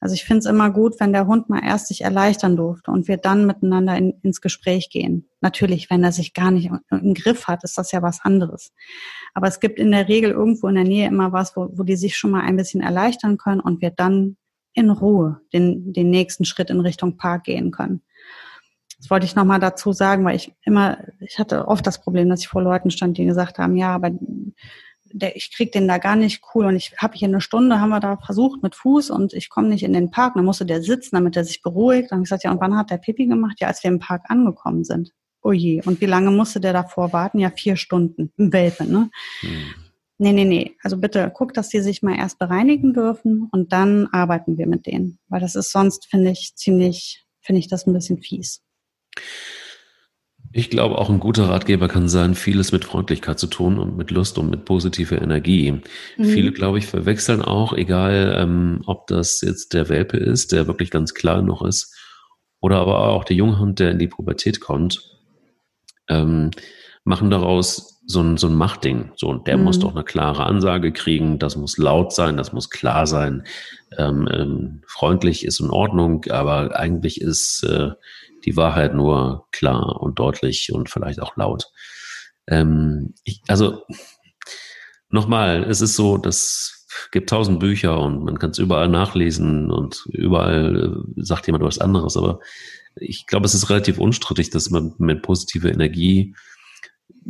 Also 0.00 0.14
ich 0.14 0.24
finde 0.24 0.38
es 0.38 0.46
immer 0.46 0.70
gut, 0.70 0.98
wenn 0.98 1.12
der 1.12 1.26
Hund 1.26 1.50
mal 1.50 1.62
erst 1.62 1.88
sich 1.88 2.00
erleichtern 2.00 2.56
durfte 2.56 2.90
und 2.90 3.08
wir 3.08 3.18
dann 3.18 3.46
miteinander 3.46 3.96
in, 3.96 4.14
ins 4.22 4.40
Gespräch 4.40 4.88
gehen. 4.90 5.28
Natürlich, 5.42 5.90
wenn 5.90 6.02
er 6.02 6.12
sich 6.12 6.32
gar 6.32 6.50
nicht 6.50 6.70
im 6.90 7.14
Griff 7.14 7.46
hat, 7.46 7.62
ist 7.62 7.76
das 7.76 7.92
ja 7.92 8.00
was 8.00 8.20
anderes. 8.22 8.72
Aber 9.34 9.48
es 9.48 9.60
gibt 9.60 9.78
in 9.78 9.90
der 9.90 10.08
Regel 10.08 10.30
irgendwo 10.30 10.68
in 10.68 10.76
der 10.76 10.84
Nähe 10.84 11.08
immer 11.08 11.32
was, 11.32 11.54
wo, 11.56 11.68
wo 11.72 11.82
die 11.82 11.96
sich 11.96 12.16
schon 12.16 12.30
mal 12.30 12.40
ein 12.40 12.56
bisschen 12.56 12.80
erleichtern 12.80 13.36
können 13.36 13.60
und 13.60 13.82
wir 13.82 13.90
dann 13.90 14.36
in 14.74 14.90
Ruhe 14.90 15.40
den, 15.52 15.92
den 15.92 16.10
nächsten 16.10 16.44
Schritt 16.44 16.70
in 16.70 16.80
Richtung 16.80 17.16
Park 17.16 17.44
gehen 17.44 17.70
können. 17.70 18.02
Das 18.98 19.10
wollte 19.10 19.26
ich 19.26 19.34
nochmal 19.34 19.58
dazu 19.58 19.92
sagen, 19.92 20.24
weil 20.24 20.36
ich 20.36 20.52
immer, 20.64 20.98
ich 21.18 21.38
hatte 21.38 21.66
oft 21.66 21.86
das 21.86 22.00
Problem, 22.00 22.28
dass 22.28 22.40
ich 22.40 22.48
vor 22.48 22.62
Leuten 22.62 22.90
stand, 22.90 23.18
die 23.18 23.24
gesagt 23.24 23.58
haben, 23.58 23.76
ja, 23.76 23.94
aber 23.94 24.12
der, 25.12 25.36
ich 25.36 25.54
krieg 25.54 25.72
den 25.72 25.88
da 25.88 25.98
gar 25.98 26.16
nicht 26.16 26.42
cool 26.54 26.66
und 26.66 26.76
ich 26.76 26.94
habe 26.98 27.16
hier 27.16 27.28
eine 27.28 27.40
Stunde, 27.40 27.80
haben 27.80 27.90
wir 27.90 28.00
da 28.00 28.16
versucht 28.16 28.62
mit 28.62 28.74
Fuß 28.74 29.10
und 29.10 29.34
ich 29.34 29.50
komme 29.50 29.68
nicht 29.68 29.82
in 29.82 29.92
den 29.92 30.10
Park. 30.10 30.34
Dann 30.34 30.44
musste 30.44 30.64
der 30.64 30.82
sitzen, 30.82 31.16
damit 31.16 31.36
er 31.36 31.44
sich 31.44 31.62
beruhigt. 31.62 32.10
Dann 32.10 32.18
habe 32.18 32.22
ich 32.22 32.28
gesagt, 32.28 32.44
ja, 32.44 32.52
und 32.52 32.60
wann 32.60 32.76
hat 32.76 32.90
der 32.90 32.98
Pipi 32.98 33.26
gemacht? 33.26 33.56
Ja, 33.60 33.68
als 33.68 33.82
wir 33.82 33.90
im 33.90 33.98
Park 33.98 34.22
angekommen 34.28 34.84
sind. 34.84 35.10
Oh 35.42 35.52
je. 35.52 35.82
Und 35.84 36.00
wie 36.00 36.06
lange 36.06 36.30
musste 36.30 36.60
der 36.60 36.72
davor 36.72 37.12
warten? 37.12 37.38
Ja, 37.38 37.50
vier 37.50 37.76
Stunden. 37.76 38.32
Im 38.36 38.52
Welpe, 38.52 38.84
ne? 38.84 39.10
Hm. 39.40 39.81
Nee, 40.22 40.32
nee, 40.32 40.44
nee. 40.44 40.76
Also 40.84 40.98
bitte 40.98 41.32
guck, 41.34 41.52
dass 41.52 41.68
die 41.68 41.80
sich 41.80 42.00
mal 42.00 42.16
erst 42.16 42.38
bereinigen 42.38 42.94
dürfen 42.94 43.48
und 43.50 43.72
dann 43.72 44.06
arbeiten 44.12 44.56
wir 44.56 44.68
mit 44.68 44.86
denen. 44.86 45.18
Weil 45.28 45.40
das 45.40 45.56
ist 45.56 45.72
sonst, 45.72 46.06
finde 46.08 46.30
ich, 46.30 46.54
ziemlich, 46.54 47.24
finde 47.40 47.58
ich 47.58 47.66
das 47.66 47.88
ein 47.88 47.92
bisschen 47.92 48.18
fies. 48.18 48.62
Ich 50.52 50.70
glaube, 50.70 50.98
auch 50.98 51.10
ein 51.10 51.18
guter 51.18 51.48
Ratgeber 51.48 51.88
kann 51.88 52.08
sein, 52.08 52.36
vieles 52.36 52.70
mit 52.70 52.84
Freundlichkeit 52.84 53.40
zu 53.40 53.48
tun 53.48 53.80
und 53.80 53.96
mit 53.96 54.12
Lust 54.12 54.38
und 54.38 54.48
mit 54.48 54.64
positiver 54.64 55.20
Energie. 55.20 55.72
Mhm. 56.16 56.24
Viele, 56.24 56.52
glaube 56.52 56.78
ich, 56.78 56.86
verwechseln 56.86 57.42
auch, 57.42 57.72
egal 57.72 58.36
ähm, 58.38 58.82
ob 58.86 59.08
das 59.08 59.40
jetzt 59.40 59.74
der 59.74 59.88
Welpe 59.88 60.18
ist, 60.18 60.52
der 60.52 60.68
wirklich 60.68 60.92
ganz 60.92 61.14
klar 61.14 61.42
noch 61.42 61.62
ist, 61.62 61.98
oder 62.60 62.76
aber 62.76 63.08
auch 63.08 63.24
der 63.24 63.34
Junghund, 63.34 63.80
der 63.80 63.90
in 63.90 63.98
die 63.98 64.06
Pubertät 64.06 64.60
kommt, 64.60 65.02
ähm, 66.08 66.52
machen 67.04 67.30
daraus 67.30 68.00
so 68.06 68.20
ein, 68.20 68.36
so 68.36 68.48
ein 68.48 68.54
Machtding. 68.54 69.12
So, 69.16 69.28
und 69.28 69.46
der 69.46 69.56
mhm. 69.56 69.64
muss 69.64 69.78
doch 69.78 69.94
eine 69.94 70.04
klare 70.04 70.44
Ansage 70.44 70.92
kriegen, 70.92 71.38
das 71.38 71.56
muss 71.56 71.78
laut 71.78 72.12
sein, 72.12 72.36
das 72.36 72.52
muss 72.52 72.70
klar 72.70 73.06
sein. 73.06 73.44
Ähm, 73.96 74.28
ähm, 74.32 74.82
freundlich 74.86 75.44
ist 75.44 75.60
in 75.60 75.70
Ordnung, 75.70 76.24
aber 76.30 76.76
eigentlich 76.78 77.20
ist 77.20 77.62
äh, 77.64 77.90
die 78.44 78.56
Wahrheit 78.56 78.94
nur 78.94 79.46
klar 79.52 80.00
und 80.00 80.18
deutlich 80.18 80.72
und 80.72 80.90
vielleicht 80.90 81.20
auch 81.20 81.36
laut. 81.36 81.70
Ähm, 82.48 83.14
ich, 83.24 83.42
also 83.48 83.82
nochmal, 85.08 85.64
es 85.64 85.80
ist 85.80 85.94
so, 85.94 86.18
das 86.18 86.86
gibt 87.10 87.30
tausend 87.30 87.60
Bücher 87.60 87.98
und 88.00 88.24
man 88.24 88.38
kann 88.38 88.50
es 88.50 88.58
überall 88.58 88.88
nachlesen 88.88 89.70
und 89.70 90.04
überall 90.10 91.04
äh, 91.16 91.22
sagt 91.22 91.46
jemand 91.46 91.64
was 91.64 91.78
anderes, 91.78 92.16
aber 92.16 92.40
ich 92.96 93.26
glaube, 93.26 93.46
es 93.46 93.54
ist 93.54 93.70
relativ 93.70 93.98
unstrittig, 93.98 94.50
dass 94.50 94.70
man 94.70 94.94
mit 94.98 95.22
positiver 95.22 95.70
Energie 95.70 96.34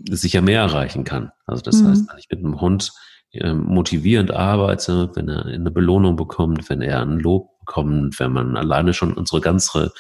sicher 0.09 0.41
mehr 0.41 0.61
erreichen 0.61 1.05
kann. 1.05 1.31
Also 1.47 1.63
das 1.63 1.83
mhm. 1.83 1.89
heißt, 1.89 2.09
wenn 2.09 2.19
ich 2.19 2.29
mit 2.31 2.39
einem 2.41 2.61
Hund 2.61 2.93
äh, 3.33 3.53
motivierend 3.53 4.31
arbeite, 4.31 5.11
wenn 5.15 5.29
er 5.29 5.47
eine 5.47 5.71
Belohnung 5.71 6.17
bekommt, 6.17 6.69
wenn 6.71 6.83
er 6.83 7.03
ein 7.03 7.19
Lob 7.19 7.59
bekommt, 7.61 8.19
wenn 8.19 8.33
man 8.33 8.57
alleine 8.57 8.95
schon 8.95 9.15
unsere 9.15 9.41
ganze 9.41 9.93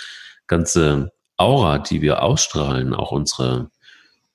ganze 0.46 1.12
Aura, 1.36 1.78
die 1.78 2.02
wir 2.02 2.22
ausstrahlen, 2.22 2.94
auch 2.94 3.10
unsere, 3.10 3.70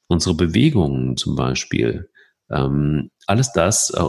unsere 0.07 0.35
Bewegungen 0.35 1.15
zum 1.15 1.35
Beispiel, 1.35 2.09
ähm, 2.49 3.11
alles 3.27 3.51
das, 3.51 3.91
äh, 3.91 4.03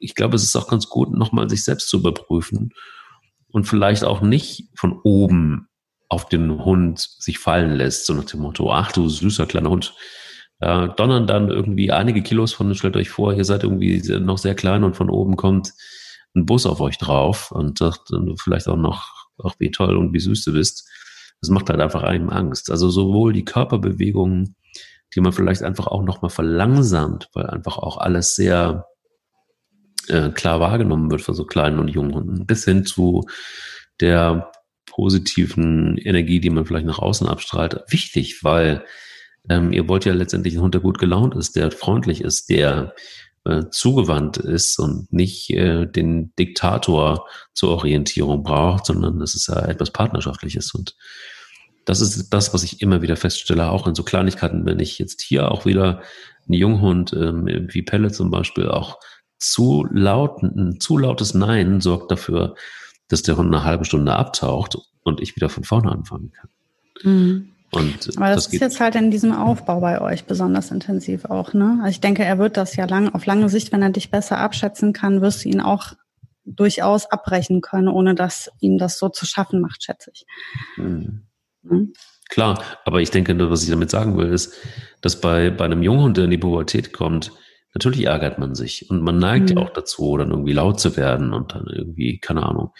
ich 0.00 0.14
glaube, 0.14 0.36
es 0.36 0.42
ist 0.42 0.56
auch 0.56 0.68
ganz 0.68 0.88
gut, 0.88 1.12
nochmal 1.12 1.48
sich 1.48 1.64
selbst 1.64 1.88
zu 1.88 1.98
überprüfen 1.98 2.72
und 3.48 3.64
vielleicht 3.64 4.04
auch 4.04 4.20
nicht 4.20 4.68
von 4.74 5.00
oben 5.02 5.68
auf 6.08 6.28
den 6.28 6.64
Hund 6.64 6.98
sich 7.00 7.38
fallen 7.38 7.74
lässt, 7.74 8.06
so 8.06 8.14
nach 8.14 8.24
dem 8.24 8.40
Motto, 8.40 8.72
ach 8.72 8.92
du 8.92 9.08
süßer 9.08 9.46
kleiner 9.46 9.70
Hund, 9.70 9.94
äh, 10.60 10.88
donnern 10.96 11.26
dann 11.26 11.50
irgendwie 11.50 11.92
einige 11.92 12.22
Kilos 12.22 12.52
von, 12.52 12.74
stellt 12.74 12.96
euch 12.96 13.10
vor, 13.10 13.34
ihr 13.34 13.44
seid 13.44 13.62
irgendwie 13.62 14.00
noch 14.18 14.38
sehr 14.38 14.54
klein 14.54 14.84
und 14.84 14.96
von 14.96 15.10
oben 15.10 15.36
kommt 15.36 15.72
ein 16.34 16.46
Bus 16.46 16.66
auf 16.66 16.80
euch 16.80 16.98
drauf 16.98 17.50
und 17.50 17.78
sagt 17.78 18.10
vielleicht 18.38 18.68
auch 18.68 18.76
noch, 18.76 19.28
ach 19.42 19.54
wie 19.58 19.70
toll 19.70 19.96
und 19.96 20.12
wie 20.12 20.20
süß 20.20 20.44
du 20.44 20.52
bist 20.52 20.88
das 21.40 21.50
macht 21.50 21.68
halt 21.68 21.80
einfach 21.80 22.02
einem 22.02 22.30
Angst. 22.30 22.70
Also 22.70 22.88
sowohl 22.90 23.32
die 23.32 23.44
Körperbewegungen, 23.44 24.56
die 25.14 25.20
man 25.20 25.32
vielleicht 25.32 25.62
einfach 25.62 25.86
auch 25.86 26.02
nochmal 26.02 26.30
verlangsamt, 26.30 27.28
weil 27.34 27.46
einfach 27.46 27.78
auch 27.78 27.98
alles 27.98 28.34
sehr 28.34 28.86
äh, 30.08 30.30
klar 30.30 30.60
wahrgenommen 30.60 31.10
wird 31.10 31.22
von 31.22 31.34
so 31.34 31.44
kleinen 31.44 31.78
und 31.78 31.88
jungen 31.88 32.14
Hunden, 32.14 32.46
bis 32.46 32.64
hin 32.64 32.84
zu 32.84 33.26
der 34.00 34.50
positiven 34.86 35.98
Energie, 35.98 36.40
die 36.40 36.50
man 36.50 36.64
vielleicht 36.64 36.86
nach 36.86 36.98
außen 36.98 37.28
abstrahlt, 37.28 37.82
wichtig, 37.88 38.42
weil 38.42 38.84
ähm, 39.48 39.72
ihr 39.72 39.88
wollt 39.88 40.04
ja 40.04 40.12
letztendlich 40.12 40.54
einen 40.54 40.62
Hund, 40.62 40.74
der 40.74 40.80
gut 40.80 40.98
gelaunt 40.98 41.34
ist, 41.34 41.56
der 41.56 41.70
freundlich 41.70 42.20
ist, 42.20 42.48
der 42.50 42.94
äh, 43.44 43.64
zugewandt 43.70 44.38
ist 44.38 44.78
und 44.78 45.12
nicht 45.12 45.50
äh, 45.50 45.86
den 45.86 46.34
Diktator 46.36 47.26
zur 47.54 47.70
Orientierung 47.70 48.42
braucht, 48.42 48.86
sondern 48.86 49.20
es 49.20 49.34
ist 49.34 49.48
ja 49.48 49.64
etwas 49.66 49.92
Partnerschaftliches. 49.92 50.74
Und 50.74 50.96
das 51.84 52.00
ist 52.00 52.30
das, 52.30 52.52
was 52.52 52.64
ich 52.64 52.82
immer 52.82 53.02
wieder 53.02 53.16
feststelle, 53.16 53.70
auch 53.70 53.86
in 53.86 53.94
so 53.94 54.02
Kleinigkeiten, 54.02 54.66
wenn 54.66 54.80
ich 54.80 54.98
jetzt 54.98 55.22
hier 55.22 55.52
auch 55.52 55.64
wieder 55.64 56.02
einen 56.48 56.58
Junghund, 56.58 57.12
ähm, 57.12 57.46
wie 57.46 57.82
Pelle 57.82 58.10
zum 58.10 58.30
Beispiel, 58.30 58.68
auch 58.68 58.98
zu 59.38 59.86
laut, 59.92 60.42
ein 60.42 60.80
zu 60.80 60.98
lautes 60.98 61.34
Nein 61.34 61.80
sorgt 61.80 62.10
dafür, 62.10 62.54
dass 63.08 63.22
der 63.22 63.36
Hund 63.36 63.54
eine 63.54 63.64
halbe 63.64 63.84
Stunde 63.84 64.14
abtaucht 64.14 64.76
und 65.04 65.20
ich 65.20 65.36
wieder 65.36 65.48
von 65.48 65.62
vorne 65.62 65.92
anfangen 65.92 66.32
kann. 66.32 66.50
Mhm. 67.04 67.55
Und 67.72 68.16
Aber 68.16 68.28
das, 68.28 68.44
das 68.44 68.54
ist 68.54 68.60
jetzt 68.60 68.80
halt 68.80 68.94
in 68.94 69.10
diesem 69.10 69.32
Aufbau 69.32 69.80
bei 69.80 70.00
euch 70.00 70.24
besonders 70.24 70.70
intensiv 70.70 71.24
auch, 71.24 71.52
ne? 71.52 71.78
Also 71.80 71.90
ich 71.90 72.00
denke, 72.00 72.24
er 72.24 72.38
wird 72.38 72.56
das 72.56 72.76
ja 72.76 72.86
lang, 72.86 73.12
auf 73.12 73.26
lange 73.26 73.48
Sicht, 73.48 73.72
wenn 73.72 73.82
er 73.82 73.90
dich 73.90 74.10
besser 74.10 74.38
abschätzen 74.38 74.92
kann, 74.92 75.20
wirst 75.20 75.44
du 75.44 75.48
ihn 75.48 75.60
auch 75.60 75.92
durchaus 76.44 77.06
abbrechen 77.06 77.60
können, 77.60 77.88
ohne 77.88 78.14
dass 78.14 78.50
ihm 78.60 78.78
das 78.78 78.98
so 78.98 79.08
zu 79.08 79.26
schaffen 79.26 79.60
macht, 79.60 79.82
schätze 79.82 80.12
ich. 80.14 80.24
Hm. 80.76 81.26
Mhm. 81.62 81.92
Klar, 82.28 82.62
aber 82.84 83.00
ich 83.00 83.10
denke, 83.10 83.50
was 83.50 83.62
ich 83.62 83.70
damit 83.70 83.90
sagen 83.90 84.16
will, 84.16 84.28
ist, 84.32 84.54
dass 85.00 85.20
bei, 85.20 85.50
bei 85.50 85.64
einem 85.64 85.82
Junghund, 85.82 86.16
der 86.16 86.24
in 86.24 86.30
die 86.30 86.38
Pubertät 86.38 86.92
kommt, 86.92 87.32
natürlich 87.74 88.06
ärgert 88.06 88.38
man 88.38 88.54
sich 88.54 88.88
und 88.90 89.02
man 89.02 89.18
neigt 89.18 89.50
mhm. 89.50 89.58
ja 89.58 89.64
auch 89.64 89.70
dazu, 89.70 90.16
dann 90.16 90.30
irgendwie 90.30 90.52
laut 90.52 90.80
zu 90.80 90.96
werden 90.96 91.32
und 91.32 91.54
dann 91.54 91.66
irgendwie, 91.66 92.18
keine 92.18 92.44
Ahnung. 92.44 92.72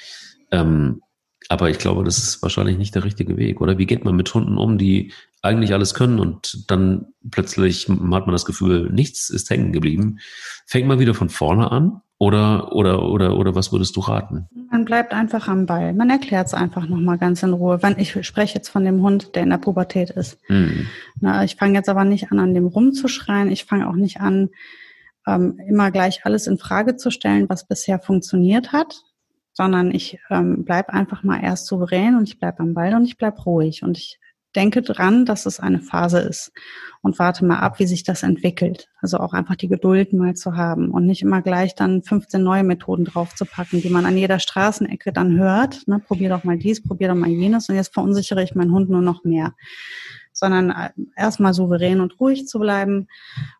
Ähm, 0.50 1.02
aber 1.48 1.70
ich 1.70 1.78
glaube, 1.78 2.04
das 2.04 2.18
ist 2.18 2.42
wahrscheinlich 2.42 2.78
nicht 2.78 2.94
der 2.94 3.04
richtige 3.04 3.36
Weg, 3.36 3.60
oder? 3.60 3.78
Wie 3.78 3.86
geht 3.86 4.04
man 4.04 4.16
mit 4.16 4.32
Hunden 4.32 4.58
um, 4.58 4.78
die 4.78 5.12
eigentlich 5.42 5.72
alles 5.72 5.94
können 5.94 6.18
und 6.18 6.70
dann 6.70 7.06
plötzlich 7.30 7.88
hat 7.88 7.98
man 8.00 8.32
das 8.32 8.44
Gefühl, 8.44 8.90
nichts 8.90 9.30
ist 9.30 9.50
hängen 9.50 9.72
geblieben. 9.72 10.18
Fängt 10.66 10.88
man 10.88 10.98
wieder 10.98 11.14
von 11.14 11.28
vorne 11.28 11.70
an 11.70 12.00
oder, 12.18 12.72
oder, 12.72 13.02
oder, 13.08 13.36
oder 13.36 13.54
was 13.54 13.72
würdest 13.72 13.94
du 13.96 14.00
raten? 14.00 14.48
Man 14.70 14.84
bleibt 14.84 15.12
einfach 15.12 15.48
am 15.48 15.66
Ball. 15.66 15.92
Man 15.92 16.10
erklärt 16.10 16.48
es 16.48 16.54
einfach 16.54 16.88
nochmal 16.88 17.18
ganz 17.18 17.42
in 17.42 17.52
Ruhe. 17.52 17.78
Wann, 17.82 17.98
ich 17.98 18.26
spreche 18.26 18.54
jetzt 18.54 18.68
von 18.68 18.84
dem 18.84 19.02
Hund, 19.02 19.34
der 19.34 19.44
in 19.44 19.50
der 19.50 19.58
Pubertät 19.58 20.10
ist. 20.10 20.38
Mhm. 20.48 20.86
Na, 21.20 21.44
ich 21.44 21.56
fange 21.56 21.74
jetzt 21.74 21.88
aber 21.88 22.04
nicht 22.04 22.32
an, 22.32 22.38
an 22.38 22.54
dem 22.54 22.66
rumzuschreien. 22.66 23.50
Ich 23.50 23.64
fange 23.66 23.88
auch 23.88 23.94
nicht 23.94 24.20
an, 24.20 24.48
ähm, 25.26 25.60
immer 25.68 25.90
gleich 25.90 26.24
alles 26.24 26.46
in 26.46 26.58
Frage 26.58 26.96
zu 26.96 27.10
stellen, 27.10 27.48
was 27.48 27.66
bisher 27.66 27.98
funktioniert 27.98 28.72
hat, 28.72 29.02
sondern 29.56 29.90
ich 29.90 30.18
ähm, 30.28 30.64
bleib 30.64 30.90
einfach 30.90 31.22
mal 31.22 31.42
erst 31.42 31.66
souverän 31.66 32.16
und 32.16 32.28
ich 32.28 32.38
bleib 32.38 32.60
am 32.60 32.74
Ball 32.74 32.94
und 32.94 33.06
ich 33.06 33.16
bleib 33.16 33.46
ruhig 33.46 33.82
und 33.82 33.96
ich 33.96 34.20
denke 34.54 34.82
dran, 34.82 35.24
dass 35.24 35.46
es 35.46 35.60
eine 35.60 35.80
Phase 35.80 36.18
ist 36.18 36.52
und 37.02 37.18
warte 37.18 37.44
mal 37.44 37.58
ab, 37.58 37.78
wie 37.78 37.86
sich 37.86 38.04
das 38.04 38.22
entwickelt. 38.22 38.88
Also 39.00 39.18
auch 39.18 39.32
einfach 39.32 39.56
die 39.56 39.68
Geduld 39.68 40.12
mal 40.12 40.34
zu 40.34 40.56
haben 40.56 40.90
und 40.90 41.06
nicht 41.06 41.22
immer 41.22 41.40
gleich 41.40 41.74
dann 41.74 42.02
15 42.02 42.42
neue 42.42 42.64
Methoden 42.64 43.04
draufzupacken, 43.04 43.80
die 43.80 43.88
man 43.88 44.04
an 44.04 44.16
jeder 44.16 44.38
Straßenecke 44.38 45.12
dann 45.12 45.38
hört. 45.38 45.88
Ne, 45.88 46.00
probier 46.00 46.28
doch 46.28 46.44
mal 46.44 46.58
dies, 46.58 46.82
probier 46.82 47.08
doch 47.08 47.14
mal 47.14 47.30
jenes 47.30 47.68
und 47.68 47.76
jetzt 47.76 47.94
verunsichere 47.94 48.42
ich 48.42 48.54
meinen 48.54 48.72
Hund 48.72 48.90
nur 48.90 49.02
noch 49.02 49.24
mehr. 49.24 49.54
Sondern 50.32 50.70
äh, 50.70 50.90
erstmal 51.16 51.54
souverän 51.54 52.00
und 52.00 52.20
ruhig 52.20 52.46
zu 52.46 52.58
bleiben. 52.58 53.08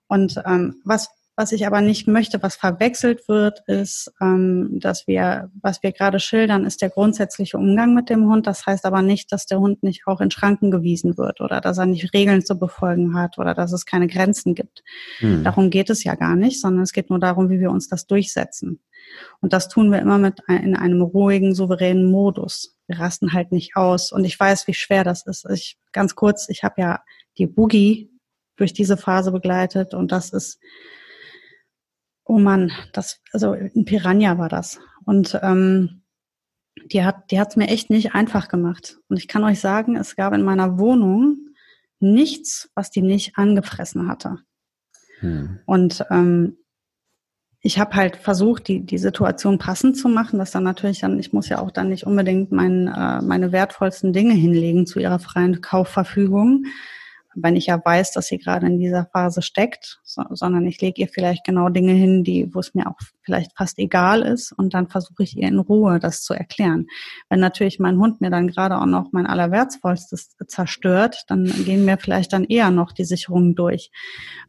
Und 0.09 0.43
ähm, 0.47 0.77
was 0.85 1.09
was 1.37 1.53
ich 1.53 1.67
aber 1.67 1.83
nicht 1.83 2.09
möchte, 2.09 2.43
was 2.43 2.57
verwechselt 2.57 3.29
wird, 3.29 3.63
ist, 3.67 4.11
ähm, 4.23 4.81
dass 4.81 5.07
wir, 5.07 5.51
was 5.61 5.83
wir 5.83 5.93
gerade 5.93 6.19
schildern, 6.19 6.65
ist 6.65 6.81
der 6.81 6.89
grundsätzliche 6.89 7.59
Umgang 7.59 7.95
mit 7.95 8.09
dem 8.09 8.27
Hund. 8.31 8.47
Das 8.47 8.65
heißt 8.65 8.87
aber 8.87 9.03
nicht, 9.03 9.31
dass 9.33 9.45
der 9.45 9.61
Hund 9.61 9.83
nicht 9.83 10.07
auch 10.07 10.23
in 10.23 10.31
Schranken 10.31 10.71
gewiesen 10.71 11.19
wird 11.19 11.43
oder 11.43 11.61
dass 11.61 11.77
er 11.77 11.85
nicht 11.85 12.15
Regeln 12.15 12.43
zu 12.43 12.59
befolgen 12.59 13.15
hat 13.15 13.37
oder 13.37 13.53
dass 13.53 13.73
es 13.73 13.85
keine 13.85 14.07
Grenzen 14.07 14.55
gibt. 14.55 14.83
Hm. 15.19 15.45
Darum 15.45 15.69
geht 15.69 15.91
es 15.91 16.05
ja 16.05 16.15
gar 16.15 16.37
nicht, 16.37 16.59
sondern 16.59 16.83
es 16.83 16.93
geht 16.93 17.11
nur 17.11 17.19
darum, 17.19 17.51
wie 17.51 17.61
wir 17.61 17.71
uns 17.71 17.87
das 17.89 18.07
durchsetzen. 18.07 18.81
Und 19.41 19.53
das 19.53 19.69
tun 19.69 19.93
wir 19.93 19.99
immer 19.99 20.17
mit 20.17 20.41
in 20.49 20.75
einem 20.75 21.03
ruhigen, 21.03 21.55
souveränen 21.55 22.11
Modus. 22.11 22.79
Wir 22.87 22.99
rasten 22.99 23.35
halt 23.35 23.53
nicht 23.53 23.77
aus. 23.77 24.11
Und 24.11 24.25
ich 24.25 24.41
weiß, 24.41 24.67
wie 24.69 24.75
schwer 24.75 25.05
das 25.05 25.27
ist. 25.27 25.47
Ich 25.51 25.77
ganz 25.93 26.15
kurz, 26.15 26.49
ich 26.49 26.65
habe 26.65 26.81
ja 26.81 27.01
die 27.37 27.47
Boogie 27.47 28.11
durch 28.57 28.73
diese 28.73 28.97
Phase 28.97 29.33
begleitet 29.33 29.93
und 29.93 30.13
das 30.13 30.31
ist 30.31 30.59
Oh 32.27 32.39
Mann, 32.39 32.73
das, 32.93 33.21
also 33.33 33.53
ein 33.53 33.85
Piranha 33.85 34.37
war 34.37 34.49
das. 34.49 34.81
Und 35.05 35.39
ähm, 35.43 36.03
die 36.93 37.05
hat 37.05 37.31
die 37.31 37.41
hat's 37.41 37.57
mir 37.57 37.69
echt 37.69 37.89
nicht 37.89 38.15
einfach 38.15 38.49
gemacht. 38.49 38.99
Und 39.09 39.17
ich 39.17 39.29
kann 39.29 39.45
euch 39.45 39.61
sagen, 39.61 39.97
es 39.97 40.17
gab 40.17 40.35
in 40.35 40.43
meiner 40.43 40.79
Wohnung 40.79 41.39
nichts, 42.01 42.71
was 42.75 42.91
die 42.91 43.03
nicht 43.03 43.39
angefressen 43.39 44.09
hatte. 44.09 44.39
Hm. 45.21 45.61
Und 45.65 46.05
ähm, 46.11 46.59
ich 47.61 47.79
habe 47.79 47.97
halt 47.97 48.17
versucht, 48.17 48.69
die, 48.69 48.85
die 48.85 48.99
Situation 48.99 49.59
passend 49.59 49.97
zu 49.97 50.09
machen, 50.09 50.39
dass 50.39 50.51
dann 50.51 50.63
natürlich 50.63 51.01
dann, 51.01 51.19
ich 51.19 51.33
muss 51.33 51.49
ja 51.49 51.59
auch 51.59 51.71
dann 51.71 51.89
nicht 51.89 52.07
unbedingt 52.07 52.53
mein, 52.53 52.87
äh, 52.87 53.23
meine 53.23 53.51
wertvollsten 53.51 54.13
Dinge 54.13 54.35
hinlegen 54.35 54.87
zu 54.87 55.01
ihrer 55.01 55.19
freien 55.19 55.61
Kaufverfügung 55.61 56.67
wenn 57.37 57.55
ich 57.55 57.67
ja 57.67 57.81
weiß, 57.83 58.13
dass 58.13 58.27
sie 58.27 58.39
gerade 58.39 58.67
in 58.67 58.79
dieser 58.79 59.07
Phase 59.13 59.43
steckt, 59.43 60.01
so, 60.03 60.23
sondern 60.31 60.67
ich 60.67 60.81
lege 60.81 61.03
ihr 61.03 61.09
vielleicht 61.09 61.45
genau 61.45 61.69
Dinge 61.69 61.93
hin, 61.93 62.25
die, 62.25 62.53
wo 62.55 62.61
es 62.61 62.75
mir 62.75 62.89
auch 62.89 62.97
vielleicht 63.23 63.57
fast 63.57 63.79
egal 63.79 64.23
ist 64.23 64.53
und 64.53 64.75
dann 64.75 64.89
versuche 64.89 65.23
ich 65.23 65.37
ihr 65.37 65.49
in 65.49 65.59
Ruhe 65.59 65.99
das 66.01 66.23
zu 66.23 66.35
erklären. 66.35 66.87
Wenn 67.29 67.41
natürlich 67.41 67.79
mein 67.79 67.99
Hund 67.99 68.21
mir 68.21 68.31
dann 68.31 68.49
gerade 68.49 68.79
auch 68.79 68.87
noch 68.87 69.13
mein 69.13 69.27
Allerwertvollstes 69.27 70.37
zerstört, 70.47 71.25
dann 71.29 71.45
gehen 71.45 71.85
mir 71.85 71.99
vielleicht 71.99 72.33
dann 72.33 72.45
eher 72.45 72.71
noch 72.71 72.93
die 72.93 73.05
Sicherungen 73.05 73.55
durch. 73.55 73.91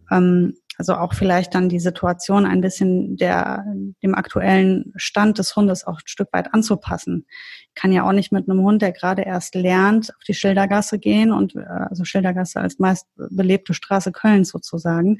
Ähm, 0.10 0.56
also 0.78 0.96
auch 0.96 1.14
vielleicht 1.14 1.56
dann 1.56 1.70
die 1.70 1.80
Situation 1.80 2.46
ein 2.46 2.62
bisschen 2.62 3.18
der, 3.18 3.66
dem 4.04 4.16
aktuellen 4.16 4.94
Stand 4.96 5.40
des 5.40 5.56
Hundes 5.56 5.86
auch 5.86 6.00
ein 6.00 6.08
Stück 6.08 6.30
weit 6.32 6.54
anzupassen. 6.54 7.26
Ich 7.70 7.76
kann 7.76 7.92
ja 7.92 8.08
auch 8.08 8.12
nicht 8.12 8.32
mit 8.32 8.50
einem 8.50 8.62
Hund, 8.62 8.82
der 8.82 8.92
gerade 8.92 9.24
erst 9.24 9.56
lernt, 9.56 10.16
auf 10.16 10.24
die 10.28 10.34
Schildergasse 10.34 11.00
gehen 11.00 11.32
und, 11.32 11.56
äh, 11.56 11.62
also 11.62 12.04
Schildergasse 12.04 12.62
als 12.62 12.80
meist 12.80 13.08
belebte 13.16 13.74
Straße 13.74 14.12
Kölns 14.12 14.50
sozusagen 14.50 15.20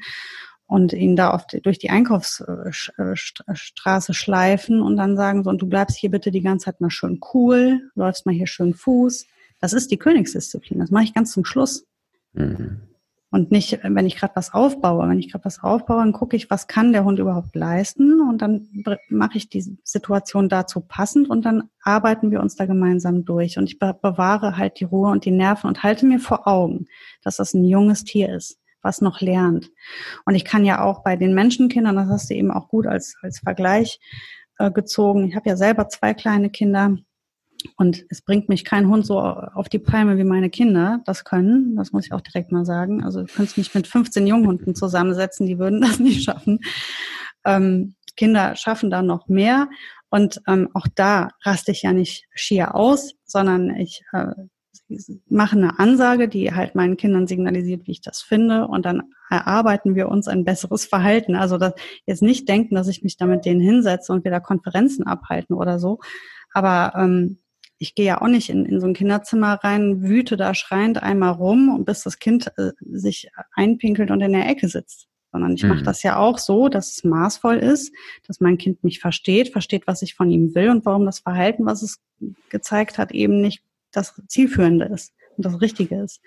und 0.66 0.92
ihn 0.92 1.16
da 1.16 1.42
die, 1.50 1.60
durch 1.60 1.78
die 1.78 1.90
Einkaufsstraße 1.90 4.14
schleifen 4.14 4.82
und 4.82 4.96
dann 4.96 5.16
sagen 5.16 5.42
so, 5.42 5.50
und 5.50 5.62
du 5.62 5.66
bleibst 5.66 5.96
hier 5.96 6.10
bitte 6.10 6.30
die 6.30 6.42
ganze 6.42 6.66
Zeit 6.66 6.80
mal 6.80 6.90
schön 6.90 7.20
cool, 7.32 7.90
läufst 7.94 8.26
mal 8.26 8.34
hier 8.34 8.46
schön 8.46 8.74
Fuß. 8.74 9.26
Das 9.60 9.72
ist 9.72 9.90
die 9.90 9.96
Königsdisziplin. 9.96 10.78
Das 10.78 10.90
mache 10.90 11.04
ich 11.04 11.14
ganz 11.14 11.32
zum 11.32 11.44
Schluss. 11.44 11.86
Mhm. 12.34 12.87
Und 13.30 13.50
nicht, 13.50 13.80
wenn 13.82 14.06
ich 14.06 14.16
gerade 14.16 14.36
was 14.36 14.54
aufbaue. 14.54 15.06
Wenn 15.06 15.18
ich 15.18 15.30
gerade 15.30 15.44
was 15.44 15.62
aufbaue, 15.62 15.98
dann 15.98 16.12
gucke 16.12 16.34
ich, 16.34 16.50
was 16.50 16.66
kann 16.66 16.92
der 16.92 17.04
Hund 17.04 17.18
überhaupt 17.18 17.54
leisten 17.54 18.22
und 18.22 18.40
dann 18.40 18.68
mache 19.10 19.36
ich 19.36 19.50
die 19.50 19.78
Situation 19.84 20.48
dazu 20.48 20.80
passend 20.80 21.28
und 21.28 21.44
dann 21.44 21.64
arbeiten 21.82 22.30
wir 22.30 22.40
uns 22.40 22.56
da 22.56 22.64
gemeinsam 22.64 23.26
durch. 23.26 23.58
Und 23.58 23.64
ich 23.64 23.78
bewahre 23.78 24.56
halt 24.56 24.80
die 24.80 24.84
Ruhe 24.84 25.10
und 25.10 25.26
die 25.26 25.30
Nerven 25.30 25.68
und 25.68 25.82
halte 25.82 26.06
mir 26.06 26.20
vor 26.20 26.48
Augen, 26.48 26.86
dass 27.22 27.36
das 27.36 27.52
ein 27.52 27.64
junges 27.64 28.04
Tier 28.04 28.34
ist, 28.34 28.58
was 28.80 29.02
noch 29.02 29.20
lernt. 29.20 29.70
Und 30.24 30.34
ich 30.34 30.46
kann 30.46 30.64
ja 30.64 30.82
auch 30.82 31.02
bei 31.02 31.16
den 31.16 31.34
Menschenkindern, 31.34 31.96
das 31.96 32.08
hast 32.08 32.30
du 32.30 32.34
eben 32.34 32.50
auch 32.50 32.68
gut 32.68 32.86
als, 32.86 33.14
als 33.20 33.40
Vergleich 33.40 34.00
äh, 34.58 34.70
gezogen. 34.70 35.28
Ich 35.28 35.36
habe 35.36 35.50
ja 35.50 35.56
selber 35.56 35.88
zwei 35.90 36.14
kleine 36.14 36.48
Kinder 36.48 36.96
und 37.76 38.04
es 38.08 38.22
bringt 38.22 38.48
mich 38.48 38.64
kein 38.64 38.88
Hund 38.88 39.04
so 39.04 39.18
auf 39.18 39.68
die 39.68 39.78
Palme, 39.78 40.16
wie 40.16 40.24
meine 40.24 40.50
Kinder 40.50 41.00
das 41.04 41.24
können. 41.24 41.76
Das 41.76 41.92
muss 41.92 42.06
ich 42.06 42.12
auch 42.12 42.20
direkt 42.20 42.52
mal 42.52 42.64
sagen. 42.64 43.02
Also 43.02 43.22
du 43.22 43.26
könntest 43.26 43.58
mich 43.58 43.74
mit 43.74 43.86
15 43.86 44.26
Junghunden 44.26 44.74
zusammensetzen, 44.74 45.46
die 45.46 45.58
würden 45.58 45.80
das 45.80 45.98
nicht 45.98 46.24
schaffen. 46.24 46.60
Ähm, 47.44 47.94
Kinder 48.16 48.56
schaffen 48.56 48.90
da 48.90 49.02
noch 49.02 49.28
mehr. 49.28 49.68
Und 50.10 50.40
ähm, 50.46 50.68
auch 50.74 50.86
da 50.94 51.30
raste 51.44 51.72
ich 51.72 51.82
ja 51.82 51.92
nicht 51.92 52.26
schier 52.34 52.74
aus, 52.74 53.14
sondern 53.24 53.74
ich 53.76 54.02
äh, 54.12 54.32
mache 55.28 55.56
eine 55.56 55.78
Ansage, 55.78 56.28
die 56.28 56.54
halt 56.54 56.74
meinen 56.74 56.96
Kindern 56.96 57.26
signalisiert, 57.26 57.86
wie 57.86 57.92
ich 57.92 58.00
das 58.00 58.22
finde. 58.22 58.66
Und 58.68 58.86
dann 58.86 59.02
erarbeiten 59.28 59.94
wir 59.94 60.08
uns 60.08 60.28
ein 60.28 60.44
besseres 60.44 60.86
Verhalten. 60.86 61.34
Also 61.36 61.58
das, 61.58 61.74
jetzt 62.06 62.22
nicht 62.22 62.48
denken, 62.48 62.74
dass 62.74 62.88
ich 62.88 63.02
mich 63.02 63.16
da 63.16 63.26
mit 63.26 63.44
denen 63.44 63.60
hinsetze 63.60 64.12
und 64.12 64.24
wieder 64.24 64.40
Konferenzen 64.40 65.06
abhalten 65.06 65.54
oder 65.54 65.78
so. 65.78 65.98
Aber 66.52 66.92
ähm, 66.96 67.38
ich 67.78 67.94
gehe 67.94 68.06
ja 68.06 68.20
auch 68.20 68.28
nicht 68.28 68.50
in, 68.50 68.66
in 68.66 68.80
so 68.80 68.86
ein 68.86 68.94
Kinderzimmer 68.94 69.54
rein, 69.62 70.02
wüte 70.02 70.36
da 70.36 70.54
schreiend 70.54 71.02
einmal 71.02 71.32
rum, 71.32 71.68
und 71.74 71.84
bis 71.84 72.02
das 72.02 72.18
Kind 72.18 72.52
äh, 72.56 72.72
sich 72.80 73.30
einpinkelt 73.54 74.10
und 74.10 74.20
in 74.20 74.32
der 74.32 74.48
Ecke 74.48 74.68
sitzt. 74.68 75.08
Sondern 75.30 75.54
ich 75.54 75.62
mhm. 75.62 75.70
mache 75.70 75.82
das 75.82 76.02
ja 76.02 76.16
auch 76.16 76.38
so, 76.38 76.68
dass 76.68 76.92
es 76.92 77.04
maßvoll 77.04 77.56
ist, 77.56 77.92
dass 78.26 78.40
mein 78.40 78.58
Kind 78.58 78.82
mich 78.82 78.98
versteht, 78.98 79.50
versteht, 79.50 79.86
was 79.86 80.02
ich 80.02 80.14
von 80.14 80.30
ihm 80.30 80.54
will 80.54 80.70
und 80.70 80.84
warum 80.86 81.04
das 81.06 81.20
Verhalten, 81.20 81.66
was 81.66 81.82
es 81.82 82.00
gezeigt 82.48 82.98
hat, 82.98 83.12
eben 83.12 83.40
nicht 83.40 83.62
das 83.92 84.20
Zielführende 84.26 84.86
ist 84.86 85.12
und 85.36 85.44
das 85.44 85.60
Richtige 85.60 86.00
ist, 86.00 86.20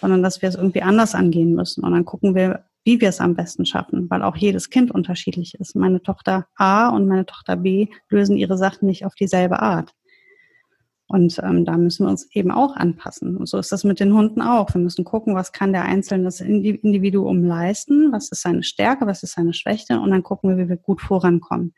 sondern 0.00 0.22
dass 0.22 0.42
wir 0.42 0.48
es 0.48 0.54
irgendwie 0.54 0.82
anders 0.82 1.14
angehen 1.14 1.54
müssen. 1.54 1.82
Und 1.82 1.92
dann 1.92 2.04
gucken 2.04 2.34
wir, 2.34 2.64
wie 2.84 3.00
wir 3.00 3.08
es 3.08 3.20
am 3.20 3.34
besten 3.34 3.64
schaffen, 3.64 4.08
weil 4.10 4.22
auch 4.22 4.36
jedes 4.36 4.70
Kind 4.70 4.90
unterschiedlich 4.90 5.54
ist. 5.54 5.76
Meine 5.76 6.02
Tochter 6.02 6.46
A 6.56 6.88
und 6.88 7.06
meine 7.06 7.26
Tochter 7.26 7.56
B 7.56 7.88
lösen 8.08 8.36
ihre 8.36 8.58
Sachen 8.58 8.86
nicht 8.86 9.04
auf 9.04 9.14
dieselbe 9.14 9.60
Art. 9.60 9.94
Und 11.12 11.38
ähm, 11.42 11.66
da 11.66 11.76
müssen 11.76 12.06
wir 12.06 12.10
uns 12.10 12.26
eben 12.32 12.50
auch 12.50 12.74
anpassen. 12.74 13.36
Und 13.36 13.46
so 13.46 13.58
ist 13.58 13.70
das 13.70 13.84
mit 13.84 14.00
den 14.00 14.14
Hunden 14.14 14.40
auch. 14.40 14.72
Wir 14.72 14.80
müssen 14.80 15.04
gucken, 15.04 15.34
was 15.34 15.52
kann 15.52 15.74
der 15.74 15.82
Einzelne 15.82 16.24
das 16.24 16.40
Individuum 16.40 17.44
leisten, 17.44 18.10
was 18.12 18.30
ist 18.30 18.40
seine 18.40 18.62
Stärke, 18.62 19.06
was 19.06 19.22
ist 19.22 19.32
seine 19.32 19.52
Schwäche 19.52 20.00
und 20.00 20.10
dann 20.10 20.22
gucken 20.22 20.48
wir, 20.48 20.56
wie 20.56 20.70
wir 20.70 20.78
gut 20.78 21.02
vorankommen, 21.02 21.74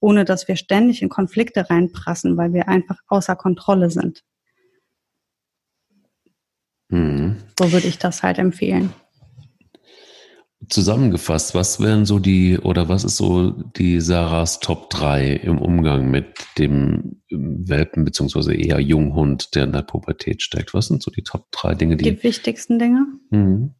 ohne 0.00 0.24
dass 0.24 0.48
wir 0.48 0.56
ständig 0.56 1.02
in 1.02 1.10
Konflikte 1.10 1.68
reinprassen, 1.68 2.38
weil 2.38 2.54
wir 2.54 2.66
einfach 2.66 2.96
außer 3.08 3.36
Kontrolle 3.36 3.90
sind. 3.90 4.24
Mhm. 6.88 7.36
So 7.58 7.70
würde 7.70 7.88
ich 7.88 7.98
das 7.98 8.22
halt 8.22 8.38
empfehlen. 8.38 8.94
Zusammengefasst, 10.68 11.54
was 11.54 11.80
wären 11.80 12.04
so 12.04 12.18
die 12.18 12.58
oder 12.58 12.88
was 12.88 13.04
ist 13.04 13.16
so 13.16 13.50
die 13.50 14.00
Sarahs 14.00 14.60
Top 14.60 14.90
3 14.90 15.32
im 15.34 15.58
Umgang 15.58 16.10
mit 16.10 16.26
dem 16.58 17.22
Welpen 17.30 18.04
beziehungsweise 18.04 18.54
eher 18.54 18.80
Junghund, 18.80 19.54
der 19.54 19.64
in 19.64 19.72
der 19.72 19.82
Pubertät 19.82 20.42
steckt? 20.42 20.74
Was 20.74 20.88
sind 20.88 21.02
so 21.02 21.10
die 21.10 21.22
Top 21.22 21.50
3 21.52 21.74
Dinge, 21.74 21.96
die. 21.96 22.04
Die 22.04 22.22
wichtigsten 22.22 22.78
Dinge? 22.78 23.06
Mhm. 23.30 23.74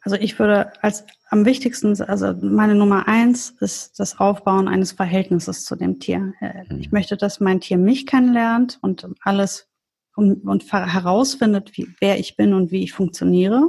Also 0.00 0.16
ich 0.16 0.38
würde 0.38 0.72
als 0.82 1.04
am 1.30 1.44
wichtigsten, 1.46 2.00
also 2.02 2.34
meine 2.42 2.74
Nummer 2.74 3.08
eins 3.08 3.50
ist 3.60 3.98
das 3.98 4.18
Aufbauen 4.18 4.68
eines 4.68 4.92
Verhältnisses 4.92 5.64
zu 5.64 5.76
dem 5.76 5.98
Tier. 5.98 6.34
Äh, 6.40 6.72
mhm. 6.72 6.80
Ich 6.80 6.92
möchte, 6.92 7.16
dass 7.16 7.40
mein 7.40 7.60
Tier 7.60 7.78
mich 7.78 8.06
kennenlernt 8.06 8.78
und 8.82 9.06
alles 9.20 9.68
und, 10.16 10.44
und 10.44 10.72
herausfindet, 10.72 11.76
wie, 11.76 11.88
wer 12.00 12.18
ich 12.18 12.36
bin 12.36 12.54
und 12.54 12.70
wie 12.70 12.84
ich 12.84 12.92
funktioniere. 12.92 13.68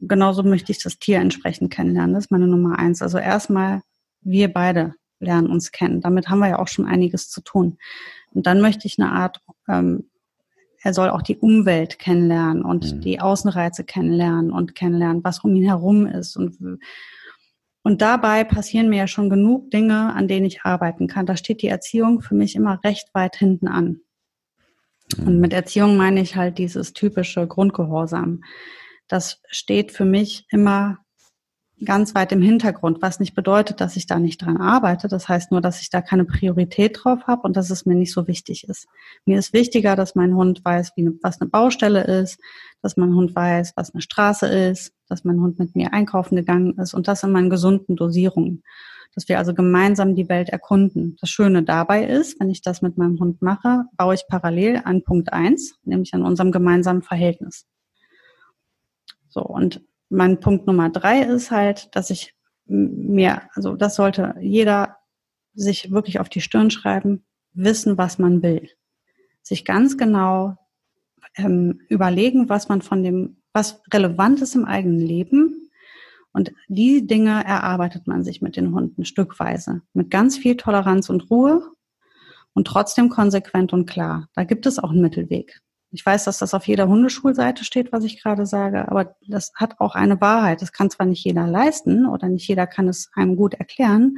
Genauso 0.00 0.42
möchte 0.42 0.72
ich 0.72 0.82
das 0.82 0.98
Tier 0.98 1.18
entsprechend 1.18 1.72
kennenlernen. 1.72 2.14
Das 2.14 2.26
ist 2.26 2.30
meine 2.30 2.46
Nummer 2.46 2.78
eins. 2.78 3.02
Also 3.02 3.18
erstmal 3.18 3.82
wir 4.20 4.52
beide 4.52 4.94
lernen 5.20 5.48
uns 5.48 5.72
kennen. 5.72 6.00
Damit 6.00 6.28
haben 6.28 6.38
wir 6.38 6.48
ja 6.48 6.58
auch 6.58 6.68
schon 6.68 6.86
einiges 6.86 7.28
zu 7.30 7.40
tun. 7.40 7.78
Und 8.32 8.46
dann 8.46 8.60
möchte 8.60 8.86
ich 8.86 8.98
eine 8.98 9.12
Art, 9.12 9.40
ähm, 9.68 10.10
er 10.82 10.94
soll 10.94 11.10
auch 11.10 11.22
die 11.22 11.36
Umwelt 11.36 11.98
kennenlernen 11.98 12.62
und 12.62 12.94
mhm. 12.94 13.00
die 13.00 13.20
Außenreize 13.20 13.84
kennenlernen 13.84 14.52
und 14.52 14.74
kennenlernen, 14.74 15.24
was 15.24 15.40
um 15.40 15.54
ihn 15.56 15.64
herum 15.64 16.06
ist. 16.06 16.36
Und, 16.36 16.80
und 17.82 18.00
dabei 18.00 18.44
passieren 18.44 18.88
mir 18.88 18.98
ja 18.98 19.06
schon 19.08 19.28
genug 19.28 19.70
Dinge, 19.70 20.14
an 20.14 20.28
denen 20.28 20.46
ich 20.46 20.62
arbeiten 20.62 21.08
kann. 21.08 21.26
Da 21.26 21.36
steht 21.36 21.62
die 21.62 21.68
Erziehung 21.68 22.20
für 22.20 22.34
mich 22.34 22.54
immer 22.54 22.80
recht 22.84 23.08
weit 23.12 23.36
hinten 23.36 23.66
an. 23.66 24.00
Mhm. 25.16 25.26
Und 25.26 25.40
mit 25.40 25.52
Erziehung 25.52 25.96
meine 25.96 26.20
ich 26.20 26.36
halt 26.36 26.58
dieses 26.58 26.92
typische 26.92 27.46
Grundgehorsam. 27.46 28.42
Das 29.08 29.40
steht 29.50 29.92
für 29.92 30.04
mich 30.04 30.46
immer 30.50 30.98
ganz 31.84 32.14
weit 32.14 32.32
im 32.32 32.42
Hintergrund, 32.42 33.02
was 33.02 33.20
nicht 33.20 33.34
bedeutet, 33.34 33.80
dass 33.80 33.96
ich 33.96 34.06
da 34.06 34.18
nicht 34.18 34.38
dran 34.38 34.56
arbeite. 34.56 35.08
Das 35.08 35.28
heißt 35.28 35.50
nur, 35.50 35.60
dass 35.60 35.80
ich 35.80 35.90
da 35.90 36.00
keine 36.00 36.24
Priorität 36.24 36.98
drauf 37.02 37.26
habe 37.26 37.42
und 37.42 37.56
dass 37.56 37.70
es 37.70 37.86
mir 37.86 37.94
nicht 37.94 38.12
so 38.12 38.26
wichtig 38.26 38.68
ist. 38.68 38.86
Mir 39.24 39.38
ist 39.38 39.52
wichtiger, 39.52 39.94
dass 39.96 40.14
mein 40.14 40.34
Hund 40.34 40.64
weiß, 40.64 40.92
wie, 40.96 41.10
was 41.22 41.40
eine 41.40 41.50
Baustelle 41.50 42.04
ist, 42.04 42.40
dass 42.82 42.96
mein 42.96 43.14
Hund 43.14 43.34
weiß, 43.34 43.74
was 43.76 43.94
eine 43.94 44.02
Straße 44.02 44.46
ist, 44.46 44.92
dass 45.08 45.24
mein 45.24 45.40
Hund 45.40 45.58
mit 45.58 45.76
mir 45.76 45.92
einkaufen 45.92 46.36
gegangen 46.36 46.76
ist 46.78 46.94
und 46.94 47.08
das 47.08 47.22
in 47.22 47.32
meinen 47.32 47.50
gesunden 47.50 47.96
Dosierungen. 47.96 48.62
Dass 49.14 49.28
wir 49.28 49.38
also 49.38 49.54
gemeinsam 49.54 50.14
die 50.14 50.28
Welt 50.28 50.48
erkunden. 50.48 51.16
Das 51.20 51.30
Schöne 51.30 51.62
dabei 51.62 52.04
ist, 52.04 52.38
wenn 52.40 52.50
ich 52.50 52.62
das 52.62 52.82
mit 52.82 52.98
meinem 52.98 53.18
Hund 53.18 53.40
mache, 53.40 53.84
baue 53.96 54.14
ich 54.14 54.24
parallel 54.28 54.82
an 54.84 55.02
Punkt 55.02 55.32
eins, 55.32 55.76
nämlich 55.84 56.12
an 56.14 56.22
unserem 56.22 56.52
gemeinsamen 56.52 57.02
Verhältnis. 57.02 57.66
So, 59.28 59.42
und 59.42 59.82
mein 60.08 60.40
Punkt 60.40 60.66
Nummer 60.66 60.90
drei 60.90 61.22
ist 61.22 61.50
halt, 61.50 61.94
dass 61.94 62.10
ich 62.10 62.34
mir, 62.66 63.42
also 63.54 63.76
das 63.76 63.94
sollte 63.94 64.34
jeder 64.40 64.96
sich 65.54 65.90
wirklich 65.90 66.20
auf 66.20 66.28
die 66.28 66.40
Stirn 66.40 66.70
schreiben, 66.70 67.24
wissen, 67.52 67.98
was 67.98 68.18
man 68.18 68.42
will. 68.42 68.68
Sich 69.42 69.64
ganz 69.64 69.96
genau 69.96 70.56
ähm, 71.36 71.80
überlegen, 71.88 72.48
was 72.48 72.68
man 72.68 72.82
von 72.82 73.02
dem, 73.02 73.42
was 73.52 73.82
relevant 73.92 74.40
ist 74.42 74.54
im 74.54 74.64
eigenen 74.64 75.00
Leben. 75.00 75.70
Und 76.32 76.52
die 76.68 77.06
Dinge 77.06 77.44
erarbeitet 77.44 78.06
man 78.06 78.22
sich 78.22 78.42
mit 78.42 78.56
den 78.56 78.72
Hunden 78.74 79.04
stückweise. 79.04 79.82
Mit 79.94 80.10
ganz 80.10 80.36
viel 80.36 80.56
Toleranz 80.56 81.10
und 81.10 81.30
Ruhe 81.30 81.62
und 82.52 82.66
trotzdem 82.66 83.08
konsequent 83.08 83.72
und 83.72 83.86
klar. 83.86 84.28
Da 84.34 84.44
gibt 84.44 84.66
es 84.66 84.78
auch 84.78 84.90
einen 84.90 85.00
Mittelweg. 85.00 85.60
Ich 85.90 86.04
weiß, 86.04 86.24
dass 86.24 86.38
das 86.38 86.52
auf 86.52 86.66
jeder 86.66 86.86
Hundeschulseite 86.86 87.64
steht, 87.64 87.92
was 87.92 88.04
ich 88.04 88.22
gerade 88.22 88.44
sage, 88.44 88.88
aber 88.88 89.16
das 89.26 89.52
hat 89.54 89.80
auch 89.80 89.94
eine 89.94 90.20
Wahrheit. 90.20 90.60
Das 90.60 90.72
kann 90.72 90.90
zwar 90.90 91.06
nicht 91.06 91.24
jeder 91.24 91.46
leisten 91.46 92.06
oder 92.06 92.28
nicht 92.28 92.46
jeder 92.46 92.66
kann 92.66 92.88
es 92.88 93.10
einem 93.14 93.36
gut 93.36 93.54
erklären, 93.54 94.16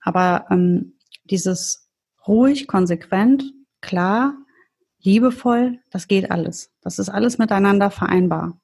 aber 0.00 0.46
ähm, 0.50 0.98
dieses 1.24 1.88
ruhig, 2.26 2.66
konsequent, 2.66 3.44
klar, 3.80 4.34
liebevoll, 5.00 5.78
das 5.90 6.08
geht 6.08 6.30
alles. 6.30 6.70
Das 6.82 6.98
ist 6.98 7.08
alles 7.08 7.38
miteinander 7.38 7.90
vereinbar. 7.90 8.60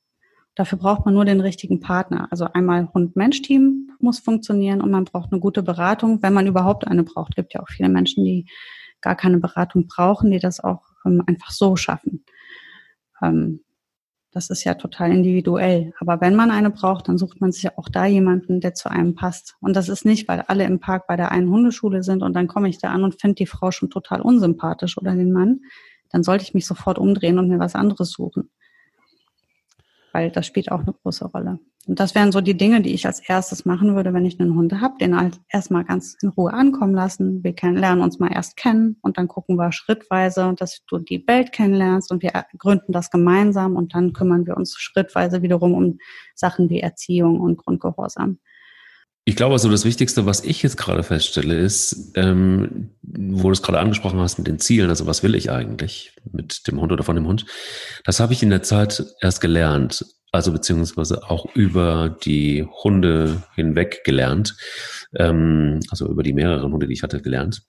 Dafür 0.54 0.78
braucht 0.78 1.04
man 1.04 1.14
nur 1.14 1.24
den 1.24 1.40
richtigen 1.40 1.80
Partner. 1.80 2.28
Also 2.30 2.44
einmal 2.52 2.88
Hund-Mensch-Team 2.92 3.90
muss 3.98 4.20
funktionieren 4.20 4.80
und 4.80 4.90
man 4.90 5.04
braucht 5.04 5.32
eine 5.32 5.40
gute 5.40 5.62
Beratung, 5.62 6.22
wenn 6.22 6.32
man 6.32 6.46
überhaupt 6.46 6.86
eine 6.86 7.02
braucht. 7.02 7.32
Es 7.32 7.36
gibt 7.36 7.54
ja 7.54 7.62
auch 7.62 7.68
viele 7.68 7.88
Menschen, 7.88 8.24
die 8.24 8.46
gar 9.00 9.16
keine 9.16 9.38
Beratung 9.38 9.86
brauchen, 9.86 10.30
die 10.30 10.38
das 10.38 10.60
auch 10.60 10.93
einfach 11.04 11.50
so 11.50 11.76
schaffen. 11.76 12.24
Ähm, 13.22 13.60
das 14.32 14.50
ist 14.50 14.64
ja 14.64 14.74
total 14.74 15.12
individuell. 15.12 15.92
Aber 16.00 16.20
wenn 16.20 16.34
man 16.34 16.50
eine 16.50 16.70
braucht, 16.70 17.08
dann 17.08 17.18
sucht 17.18 17.40
man 17.40 17.52
sich 17.52 17.62
ja 17.62 17.72
auch 17.76 17.88
da 17.88 18.04
jemanden, 18.06 18.60
der 18.60 18.74
zu 18.74 18.90
einem 18.90 19.14
passt. 19.14 19.54
Und 19.60 19.76
das 19.76 19.88
ist 19.88 20.04
nicht, 20.04 20.26
weil 20.26 20.40
alle 20.40 20.64
im 20.64 20.80
Park 20.80 21.06
bei 21.06 21.16
der 21.16 21.30
einen 21.30 21.48
Hundeschule 21.50 22.02
sind 22.02 22.22
und 22.22 22.34
dann 22.34 22.48
komme 22.48 22.68
ich 22.68 22.78
da 22.78 22.90
an 22.90 23.04
und 23.04 23.20
finde 23.20 23.36
die 23.36 23.46
Frau 23.46 23.70
schon 23.70 23.90
total 23.90 24.20
unsympathisch 24.20 24.98
oder 24.98 25.14
den 25.14 25.32
Mann. 25.32 25.60
Dann 26.10 26.24
sollte 26.24 26.42
ich 26.42 26.54
mich 26.54 26.66
sofort 26.66 26.98
umdrehen 26.98 27.38
und 27.38 27.48
mir 27.48 27.60
was 27.60 27.76
anderes 27.76 28.10
suchen 28.10 28.50
weil 30.14 30.30
das 30.30 30.46
spielt 30.46 30.70
auch 30.70 30.80
eine 30.80 30.94
große 31.02 31.26
Rolle. 31.26 31.58
Und 31.86 32.00
das 32.00 32.14
wären 32.14 32.32
so 32.32 32.40
die 32.40 32.56
Dinge, 32.56 32.80
die 32.80 32.94
ich 32.94 33.04
als 33.04 33.20
erstes 33.20 33.66
machen 33.66 33.94
würde, 33.94 34.14
wenn 34.14 34.24
ich 34.24 34.40
einen 34.40 34.54
Hund 34.54 34.72
habe, 34.80 34.96
den 34.98 35.20
halt 35.20 35.40
erstmal 35.50 35.84
ganz 35.84 36.16
in 36.22 36.30
Ruhe 36.30 36.52
ankommen 36.52 36.94
lassen. 36.94 37.42
Wir 37.44 37.54
lernen 37.72 38.00
uns 38.00 38.18
mal 38.18 38.32
erst 38.32 38.56
kennen 38.56 38.96
und 39.02 39.18
dann 39.18 39.28
gucken 39.28 39.56
wir 39.56 39.72
schrittweise, 39.72 40.54
dass 40.56 40.82
du 40.86 40.98
die 40.98 41.26
Welt 41.26 41.52
kennenlernst 41.52 42.10
und 42.10 42.22
wir 42.22 42.32
gründen 42.56 42.92
das 42.92 43.10
gemeinsam 43.10 43.76
und 43.76 43.94
dann 43.94 44.12
kümmern 44.14 44.46
wir 44.46 44.56
uns 44.56 44.76
schrittweise 44.78 45.42
wiederum 45.42 45.74
um 45.74 45.98
Sachen 46.34 46.70
wie 46.70 46.80
Erziehung 46.80 47.40
und 47.40 47.58
Grundgehorsam. 47.58 48.38
Ich 49.26 49.36
glaube, 49.36 49.54
also 49.54 49.70
das 49.70 49.86
Wichtigste, 49.86 50.26
was 50.26 50.44
ich 50.44 50.62
jetzt 50.62 50.76
gerade 50.76 51.02
feststelle, 51.02 51.58
ist, 51.58 52.12
ähm, 52.14 52.90
wo 53.02 53.44
du 53.44 53.52
es 53.52 53.62
gerade 53.62 53.78
angesprochen 53.78 54.20
hast 54.20 54.36
mit 54.36 54.46
den 54.46 54.58
Zielen, 54.58 54.90
also 54.90 55.06
was 55.06 55.22
will 55.22 55.34
ich 55.34 55.50
eigentlich 55.50 56.14
mit 56.30 56.66
dem 56.66 56.78
Hund 56.78 56.92
oder 56.92 57.04
von 57.04 57.16
dem 57.16 57.26
Hund, 57.26 57.46
das 58.04 58.20
habe 58.20 58.34
ich 58.34 58.42
in 58.42 58.50
der 58.50 58.62
Zeit 58.62 59.02
erst 59.22 59.40
gelernt, 59.40 60.04
also 60.30 60.52
beziehungsweise 60.52 61.30
auch 61.30 61.46
über 61.54 62.18
die 62.24 62.66
Hunde 62.82 63.42
hinweg 63.54 64.04
gelernt, 64.04 64.56
ähm, 65.16 65.80
also 65.88 66.06
über 66.06 66.22
die 66.22 66.34
mehreren 66.34 66.72
Hunde, 66.72 66.86
die 66.86 66.92
ich 66.92 67.02
hatte, 67.02 67.22
gelernt. 67.22 67.62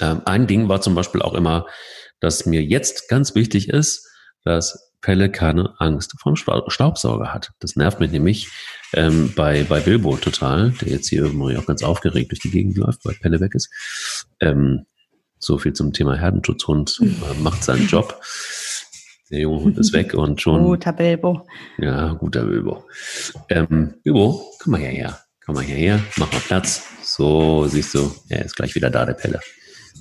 Ähm, 0.00 0.22
ein 0.24 0.48
Ding 0.48 0.68
war 0.68 0.80
zum 0.80 0.96
Beispiel 0.96 1.22
auch 1.22 1.34
immer, 1.34 1.66
dass 2.18 2.44
mir 2.44 2.62
jetzt 2.64 3.08
ganz 3.08 3.36
wichtig 3.36 3.68
ist, 3.68 4.08
dass 4.42 4.92
Pelle 5.00 5.30
keine 5.30 5.74
Angst 5.78 6.14
vom 6.20 6.34
Staubsauger 6.34 7.32
hat. 7.32 7.52
Das 7.60 7.76
nervt 7.76 8.00
mich 8.00 8.10
nämlich 8.10 8.48
ähm, 8.96 9.32
bei, 9.36 9.64
bei 9.64 9.80
Bilbo 9.80 10.16
total, 10.16 10.72
der 10.80 10.88
jetzt 10.88 11.08
hier 11.08 11.24
irgendwie 11.24 11.56
auch 11.56 11.66
ganz 11.66 11.82
aufgeregt 11.82 12.32
durch 12.32 12.40
die 12.40 12.50
Gegend 12.50 12.76
läuft, 12.76 13.04
weil 13.04 13.14
Pelle 13.14 13.40
weg 13.40 13.54
ist. 13.54 13.70
Ähm, 14.40 14.86
so 15.38 15.58
viel 15.58 15.74
zum 15.74 15.92
Thema 15.92 16.16
Herdenschutzhund, 16.16 17.00
äh, 17.02 17.40
macht 17.40 17.62
seinen 17.62 17.86
Job. 17.86 18.20
Der 19.30 19.40
junge 19.40 19.60
Hund 19.60 19.78
ist 19.78 19.92
weg 19.92 20.14
und 20.14 20.40
schon. 20.40 20.62
Guter 20.62 20.92
Bilbo. 20.92 21.46
Ja, 21.78 22.14
guter 22.14 22.44
Bilbo. 22.44 22.84
Ähm, 23.48 23.94
Bilbo, 24.02 24.42
komm 24.60 24.72
mal 24.72 24.80
hierher. 24.80 25.18
Komm 25.44 25.56
mal 25.56 25.64
hierher, 25.64 26.00
mach 26.16 26.32
mal 26.32 26.40
Platz. 26.40 26.88
So, 27.02 27.66
siehst 27.68 27.94
du, 27.94 28.10
er 28.28 28.44
ist 28.44 28.56
gleich 28.56 28.74
wieder 28.74 28.90
da, 28.90 29.04
der 29.04 29.14
Pelle. 29.14 29.40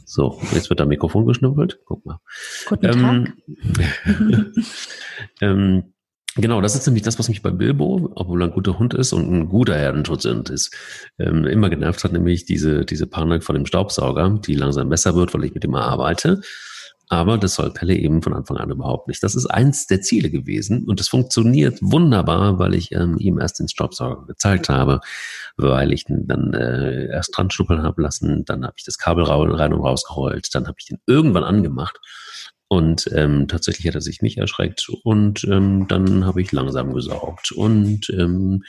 So, 0.05 0.39
jetzt 0.53 0.69
wird 0.69 0.79
am 0.81 0.87
Mikrofon 0.87 1.25
geschnuppelt. 1.25 1.79
Guck 1.85 2.05
mal. 2.05 2.19
Guten 2.67 2.85
ähm, 2.85 3.33
Tag. 3.75 4.55
ähm, 5.41 5.94
genau, 6.35 6.61
das 6.61 6.75
ist 6.75 6.85
nämlich 6.85 7.03
das, 7.03 7.19
was 7.19 7.29
mich 7.29 7.41
bei 7.41 7.51
Bilbo, 7.51 8.11
obwohl 8.15 8.41
er 8.41 8.47
ein 8.47 8.53
guter 8.53 8.77
Hund 8.77 8.93
ist 8.93 9.13
und 9.13 9.31
ein 9.31 9.49
guter 9.49 9.75
Herdenschutz 9.75 10.25
ist, 10.25 10.75
ähm, 11.19 11.45
immer 11.45 11.69
genervt 11.69 12.03
hat, 12.03 12.13
nämlich 12.13 12.45
diese, 12.45 12.85
diese 12.85 13.07
Panik 13.07 13.43
vor 13.43 13.55
dem 13.55 13.65
Staubsauger, 13.65 14.39
die 14.45 14.55
langsam 14.55 14.89
besser 14.89 15.15
wird, 15.15 15.33
weil 15.33 15.45
ich 15.45 15.53
mit 15.53 15.63
ihm 15.63 15.75
arbeite. 15.75 16.41
Aber 17.07 17.37
das 17.37 17.55
soll 17.55 17.71
Pelle 17.71 17.95
eben 17.95 18.23
von 18.23 18.33
Anfang 18.33 18.57
an 18.57 18.71
überhaupt 18.71 19.07
nicht. 19.07 19.21
Das 19.21 19.35
ist 19.35 19.45
eins 19.45 19.85
der 19.85 20.01
Ziele 20.01 20.31
gewesen 20.31 20.85
und 20.85 20.99
es 20.99 21.07
funktioniert 21.07 21.77
wunderbar, 21.81 22.57
weil 22.57 22.73
ich 22.73 22.91
ähm, 22.93 23.17
ihm 23.19 23.39
erst 23.39 23.59
den 23.59 23.67
Staubsauger 23.67 24.25
gezeigt 24.25 24.69
habe, 24.69 25.01
weil 25.55 25.93
ich 25.93 26.09
ihn 26.09 26.27
dann 26.27 26.53
äh, 26.53 27.07
erst 27.07 27.37
dran 27.37 27.51
schnuppeln 27.51 27.83
habe 27.83 28.01
lassen, 28.01 28.43
dann 28.45 28.63
habe 28.63 28.73
ich 28.77 28.83
das 28.83 28.97
Kabel 28.97 29.25
rein 29.25 29.73
und 29.73 29.81
rausgerollt, 29.81 30.53
dann 30.55 30.67
habe 30.67 30.77
ich 30.79 30.87
den 30.87 30.97
irgendwann 31.05 31.43
angemacht 31.43 31.99
und 32.67 33.09
ähm, 33.13 33.47
tatsächlich 33.47 33.87
hat 33.87 33.95
er 33.95 34.01
sich 34.01 34.21
nicht 34.21 34.37
erschreckt 34.37 34.89
und 35.03 35.43
ähm, 35.45 35.87
dann 35.87 36.25
habe 36.25 36.41
ich 36.41 36.51
langsam 36.51 36.93
gesaugt. 36.93 37.51
Und 37.51 38.09
ähm, 38.09 38.63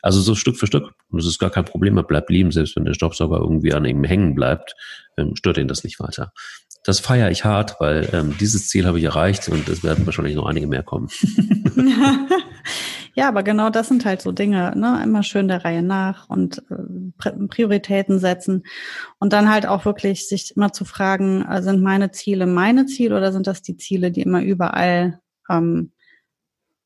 also 0.00 0.20
so 0.20 0.34
Stück 0.34 0.56
für 0.56 0.66
Stück. 0.66 0.94
Und 1.10 1.18
das 1.20 1.26
ist 1.26 1.38
gar 1.38 1.50
kein 1.50 1.66
Problem, 1.66 1.96
er 1.98 2.02
bleibt 2.02 2.30
lieben, 2.30 2.50
selbst 2.50 2.76
wenn 2.76 2.86
der 2.86 2.94
Staubsauger 2.94 3.38
irgendwie 3.38 3.74
an 3.74 3.84
ihm 3.84 4.04
hängen 4.04 4.34
bleibt, 4.34 4.74
ähm, 5.18 5.36
stört 5.36 5.58
ihn 5.58 5.68
das 5.68 5.84
nicht 5.84 6.00
weiter. 6.00 6.32
Das 6.84 6.98
feiere 6.98 7.30
ich 7.30 7.44
hart, 7.44 7.76
weil 7.78 8.08
ähm, 8.12 8.34
dieses 8.40 8.68
Ziel 8.68 8.86
habe 8.86 8.98
ich 8.98 9.04
erreicht 9.04 9.48
und 9.48 9.68
es 9.68 9.84
werden 9.84 10.06
wahrscheinlich 10.06 10.34
noch 10.34 10.46
einige 10.46 10.66
mehr 10.66 10.82
kommen. 10.82 11.08
ja, 13.14 13.28
aber 13.28 13.42
genau 13.42 13.70
das 13.70 13.88
sind 13.88 14.04
halt 14.04 14.22
so 14.22 14.32
Dinge, 14.32 14.72
ne? 14.76 15.00
Immer 15.04 15.22
schön 15.22 15.48
der 15.48 15.64
Reihe 15.64 15.82
nach 15.82 16.28
und 16.28 16.62
äh, 16.70 17.32
Prioritäten 17.48 18.18
setzen 18.18 18.64
und 19.18 19.32
dann 19.32 19.50
halt 19.50 19.66
auch 19.66 19.84
wirklich 19.84 20.28
sich 20.28 20.56
immer 20.56 20.72
zu 20.72 20.84
fragen, 20.84 21.44
äh, 21.44 21.62
sind 21.62 21.82
meine 21.82 22.10
Ziele 22.10 22.46
meine 22.46 22.86
Ziele 22.86 23.16
oder 23.16 23.32
sind 23.32 23.46
das 23.46 23.62
die 23.62 23.76
Ziele, 23.76 24.10
die 24.10 24.22
immer 24.22 24.42
überall 24.42 25.20
ähm, 25.50 25.92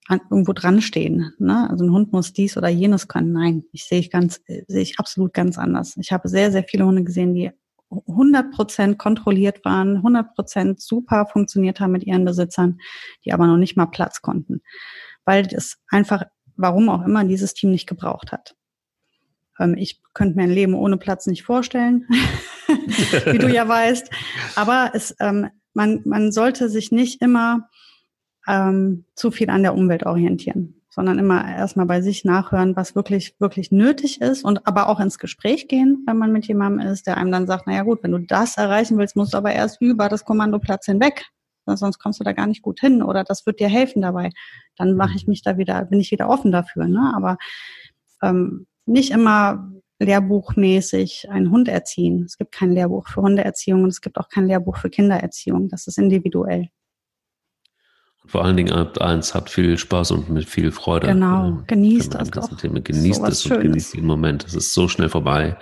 an, 0.08 0.20
irgendwo 0.30 0.52
dran 0.52 0.80
stehen. 0.80 1.32
Ne? 1.38 1.68
Also 1.70 1.84
ein 1.84 1.92
Hund 1.92 2.12
muss 2.12 2.32
dies 2.32 2.56
oder 2.56 2.68
jenes 2.68 3.08
können. 3.08 3.32
Nein, 3.32 3.64
ich 3.72 3.84
sehe 3.84 3.98
ich 3.98 4.10
ganz, 4.10 4.40
äh, 4.46 4.62
sehe 4.68 4.82
ich 4.82 4.98
absolut 4.98 5.32
ganz 5.32 5.58
anders. 5.58 5.96
Ich 5.96 6.12
habe 6.12 6.28
sehr, 6.28 6.52
sehr 6.52 6.64
viele 6.64 6.86
Hunde 6.86 7.04
gesehen, 7.04 7.34
die 7.34 7.50
100 7.90 8.52
Prozent 8.52 8.98
kontrolliert 8.98 9.64
waren, 9.64 9.96
100 9.96 10.34
Prozent 10.34 10.80
super 10.80 11.26
funktioniert 11.26 11.78
haben 11.78 11.92
mit 11.92 12.04
ihren 12.04 12.24
Besitzern, 12.24 12.78
die 13.24 13.32
aber 13.32 13.46
noch 13.46 13.58
nicht 13.58 13.76
mal 13.76 13.86
Platz 13.86 14.22
konnten, 14.22 14.60
weil 15.26 15.46
es 15.52 15.76
einfach, 15.88 16.22
warum 16.56 16.88
auch 16.88 17.04
immer, 17.04 17.24
dieses 17.24 17.52
Team 17.52 17.70
nicht 17.70 17.86
gebraucht 17.86 18.32
hat. 18.32 18.56
Ähm, 19.58 19.74
ich 19.76 20.00
könnte 20.14 20.36
mir 20.36 20.44
ein 20.44 20.50
Leben 20.50 20.74
ohne 20.74 20.96
Platz 20.96 21.26
nicht 21.26 21.42
vorstellen, 21.42 22.06
wie 23.26 23.38
du 23.38 23.52
ja 23.52 23.68
weißt. 23.68 24.10
Aber 24.54 24.92
es, 24.94 25.14
ähm, 25.20 25.50
man, 25.74 26.00
man 26.04 26.32
sollte 26.32 26.70
sich 26.70 26.92
nicht 26.92 27.20
immer 27.20 27.68
ähm, 28.48 29.04
zu 29.14 29.30
viel 29.30 29.50
an 29.50 29.62
der 29.62 29.74
Umwelt 29.74 30.06
orientieren, 30.06 30.80
sondern 30.88 31.18
immer 31.18 31.44
erstmal 31.46 31.86
bei 31.86 32.00
sich 32.00 32.24
nachhören, 32.24 32.76
was 32.76 32.94
wirklich, 32.94 33.34
wirklich 33.40 33.72
nötig 33.72 34.20
ist 34.20 34.44
und 34.44 34.66
aber 34.66 34.88
auch 34.88 35.00
ins 35.00 35.18
Gespräch 35.18 35.68
gehen, 35.68 36.04
wenn 36.06 36.16
man 36.16 36.32
mit 36.32 36.46
jemandem 36.46 36.86
ist, 36.86 37.06
der 37.06 37.16
einem 37.16 37.32
dann 37.32 37.46
sagt, 37.46 37.66
naja 37.66 37.82
gut, 37.82 38.02
wenn 38.02 38.12
du 38.12 38.18
das 38.18 38.56
erreichen 38.56 38.96
willst, 38.96 39.16
musst 39.16 39.34
du 39.34 39.38
aber 39.38 39.52
erst 39.52 39.82
über 39.82 40.08
das 40.08 40.24
Kommandoplatz 40.24 40.86
hinweg, 40.86 41.26
sonst 41.74 41.98
kommst 41.98 42.20
du 42.20 42.24
da 42.24 42.32
gar 42.32 42.46
nicht 42.46 42.62
gut 42.62 42.78
hin 42.80 43.02
oder 43.02 43.24
das 43.24 43.46
wird 43.46 43.58
dir 43.58 43.68
helfen 43.68 44.02
dabei. 44.02 44.30
Dann 44.76 44.94
mache 44.94 45.16
ich 45.16 45.26
mich 45.26 45.42
da 45.42 45.58
wieder, 45.58 45.84
bin 45.86 46.00
ich 46.00 46.12
wieder 46.12 46.28
offen 46.28 46.52
dafür. 46.52 46.86
Ne? 46.86 47.12
Aber 47.16 47.38
ähm, 48.22 48.66
nicht 48.84 49.10
immer 49.10 49.72
lehrbuchmäßig 49.98 51.30
einen 51.30 51.50
Hund 51.50 51.68
erziehen. 51.68 52.24
Es 52.24 52.36
gibt 52.36 52.52
kein 52.52 52.70
Lehrbuch 52.70 53.08
für 53.08 53.22
Hundeerziehung 53.22 53.82
und 53.82 53.88
es 53.88 54.00
gibt 54.00 54.18
auch 54.18 54.28
kein 54.28 54.46
Lehrbuch 54.46 54.76
für 54.76 54.90
Kindererziehung. 54.90 55.68
Das 55.68 55.86
ist 55.86 55.98
individuell. 55.98 56.68
Vor 58.26 58.44
allen 58.44 58.56
Dingen 58.56 58.74
habt 58.74 59.00
eins, 59.00 59.34
habt 59.34 59.50
viel 59.50 59.78
Spaß 59.78 60.10
und 60.10 60.30
mit 60.30 60.48
viel 60.48 60.72
Freude. 60.72 61.06
Genau, 61.06 61.62
genießt 61.66 62.14
das 62.14 62.30
doch. 62.30 62.56
Thema. 62.56 62.80
Genießt 62.80 63.22
es 63.22 63.46
und 63.46 63.60
genießt 63.60 63.94
den 63.94 64.04
Moment. 64.04 64.44
Es 64.44 64.54
ist 64.54 64.74
so 64.74 64.88
schnell 64.88 65.08
vorbei. 65.08 65.56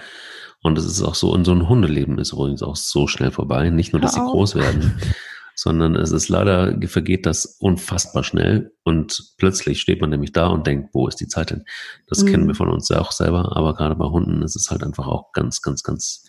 Und 0.63 0.79
es 0.79 0.87
ist 0.87 1.03
auch 1.03 1.15
so, 1.15 1.31
und 1.31 1.45
so 1.45 1.53
ein 1.53 1.69
Hundeleben 1.69 2.19
ist 2.19 2.33
übrigens 2.33 2.63
auch 2.63 2.77
so 2.77 3.07
schnell 3.07 3.31
vorbei. 3.31 3.69
Nicht 3.69 3.93
nur, 3.93 4.01
dass 4.01 4.15
sie 4.15 4.21
groß 4.21 4.55
werden, 4.55 4.99
sondern 5.55 5.97
es 5.97 6.11
ist 6.11 6.29
leider, 6.29 6.77
vergeht 6.87 7.27
das 7.27 7.45
unfassbar 7.61 8.25
schnell 8.25 8.73
und 8.83 9.35
plötzlich 9.39 9.81
steht 9.81 10.01
man 10.01 10.11
nämlich 10.11 10.33
da 10.33 10.49
und 10.49 10.67
denkt, 10.67 10.91
wo 10.93 11.07
ist 11.07 11.21
die 11.21 11.29
Zeit 11.29 11.51
denn? 11.51 11.65
Das 12.07 12.23
mhm. 12.23 12.29
kennen 12.29 12.49
wir 12.49 12.55
von 12.55 12.69
uns 12.69 12.89
ja 12.89 13.01
auch 13.01 13.13
selber, 13.13 13.57
aber 13.57 13.75
gerade 13.75 13.95
bei 13.95 14.07
Hunden 14.07 14.43
ist 14.43 14.57
es 14.57 14.71
halt 14.71 14.83
einfach 14.83 15.07
auch 15.07 15.33
ganz, 15.33 15.63
ganz, 15.63 15.83
ganz 15.83 16.27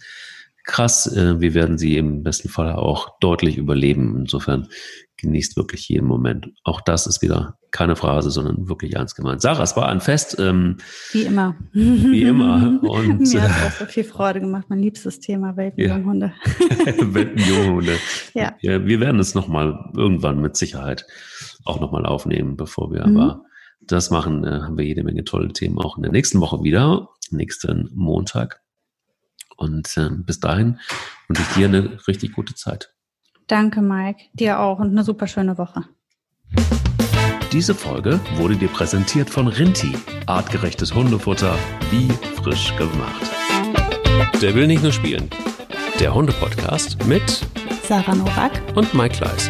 krass. 0.65 1.07
Äh, 1.07 1.39
wir 1.39 1.53
werden 1.53 1.77
sie 1.77 1.97
im 1.97 2.23
besten 2.23 2.49
Fall 2.49 2.73
auch 2.73 3.17
deutlich 3.19 3.57
überleben. 3.57 4.17
Insofern 4.19 4.67
genießt 5.17 5.57
wirklich 5.57 5.87
jeden 5.89 6.07
Moment. 6.07 6.49
Auch 6.63 6.81
das 6.81 7.07
ist 7.07 7.21
wieder 7.21 7.57
keine 7.71 7.95
Phrase, 7.95 8.31
sondern 8.31 8.69
wirklich 8.69 8.95
ernst 8.95 9.15
gemeint. 9.15 9.41
Sarah, 9.41 9.63
es 9.63 9.75
war 9.75 9.89
ein 9.89 9.99
Fest. 9.99 10.37
Ähm, 10.39 10.77
wie 11.11 11.23
immer. 11.23 11.55
Wie 11.73 12.23
immer. 12.23 12.79
Und, 12.81 13.19
Mir 13.33 13.41
hat 13.41 13.49
äh, 13.49 13.67
auch 13.67 13.71
so 13.71 13.85
viel 13.85 14.03
Freude 14.03 14.39
gemacht. 14.39 14.65
Mein 14.69 14.79
liebstes 14.79 15.19
Thema, 15.19 15.57
Welpenjunghunde. 15.57 16.33
Ja. 16.85 17.13
Welpenjunghunde. 17.13 17.97
ja. 18.33 18.55
ja. 18.61 18.85
Wir 18.85 18.99
werden 18.99 19.19
es 19.19 19.35
nochmal 19.35 19.91
irgendwann 19.95 20.41
mit 20.41 20.55
Sicherheit 20.55 21.05
auch 21.65 21.79
nochmal 21.79 22.05
aufnehmen, 22.05 22.55
bevor 22.55 22.91
wir 22.91 23.05
mhm. 23.05 23.17
aber 23.17 23.43
das 23.81 24.09
machen, 24.09 24.43
äh, 24.43 24.61
haben 24.61 24.77
wir 24.77 24.85
jede 24.85 25.03
Menge 25.03 25.23
tolle 25.23 25.51
Themen 25.53 25.77
auch 25.79 25.97
in 25.97 26.03
der 26.03 26.11
nächsten 26.11 26.39
Woche 26.41 26.63
wieder, 26.63 27.09
nächsten 27.29 27.89
Montag. 27.93 28.61
Und 29.57 29.95
äh, 29.97 30.09
bis 30.11 30.39
dahin 30.39 30.79
wünsche 31.27 31.43
ich 31.43 31.55
dir 31.55 31.67
eine 31.67 32.07
richtig 32.07 32.33
gute 32.33 32.55
Zeit. 32.55 32.94
Danke, 33.47 33.81
Mike. 33.81 34.23
Dir 34.33 34.59
auch 34.59 34.79
und 34.79 34.91
eine 34.91 35.03
super 35.03 35.27
schöne 35.27 35.57
Woche. 35.57 35.83
Diese 37.51 37.75
Folge 37.75 38.19
wurde 38.35 38.55
dir 38.55 38.67
präsentiert 38.67 39.29
von 39.29 39.47
Rinti. 39.47 39.93
Artgerechtes 40.25 40.93
Hundefutter, 40.93 41.55
wie 41.91 42.09
frisch 42.41 42.75
gemacht. 42.75 43.21
Der 44.41 44.55
will 44.55 44.67
nicht 44.67 44.83
nur 44.83 44.91
spielen. 44.91 45.29
Der 45.99 46.13
Hunde-Podcast 46.13 47.05
mit 47.07 47.45
Sarah 47.87 48.15
Novak 48.15 48.51
und 48.75 48.93
Mike 48.93 49.15
Kleiss. 49.15 49.49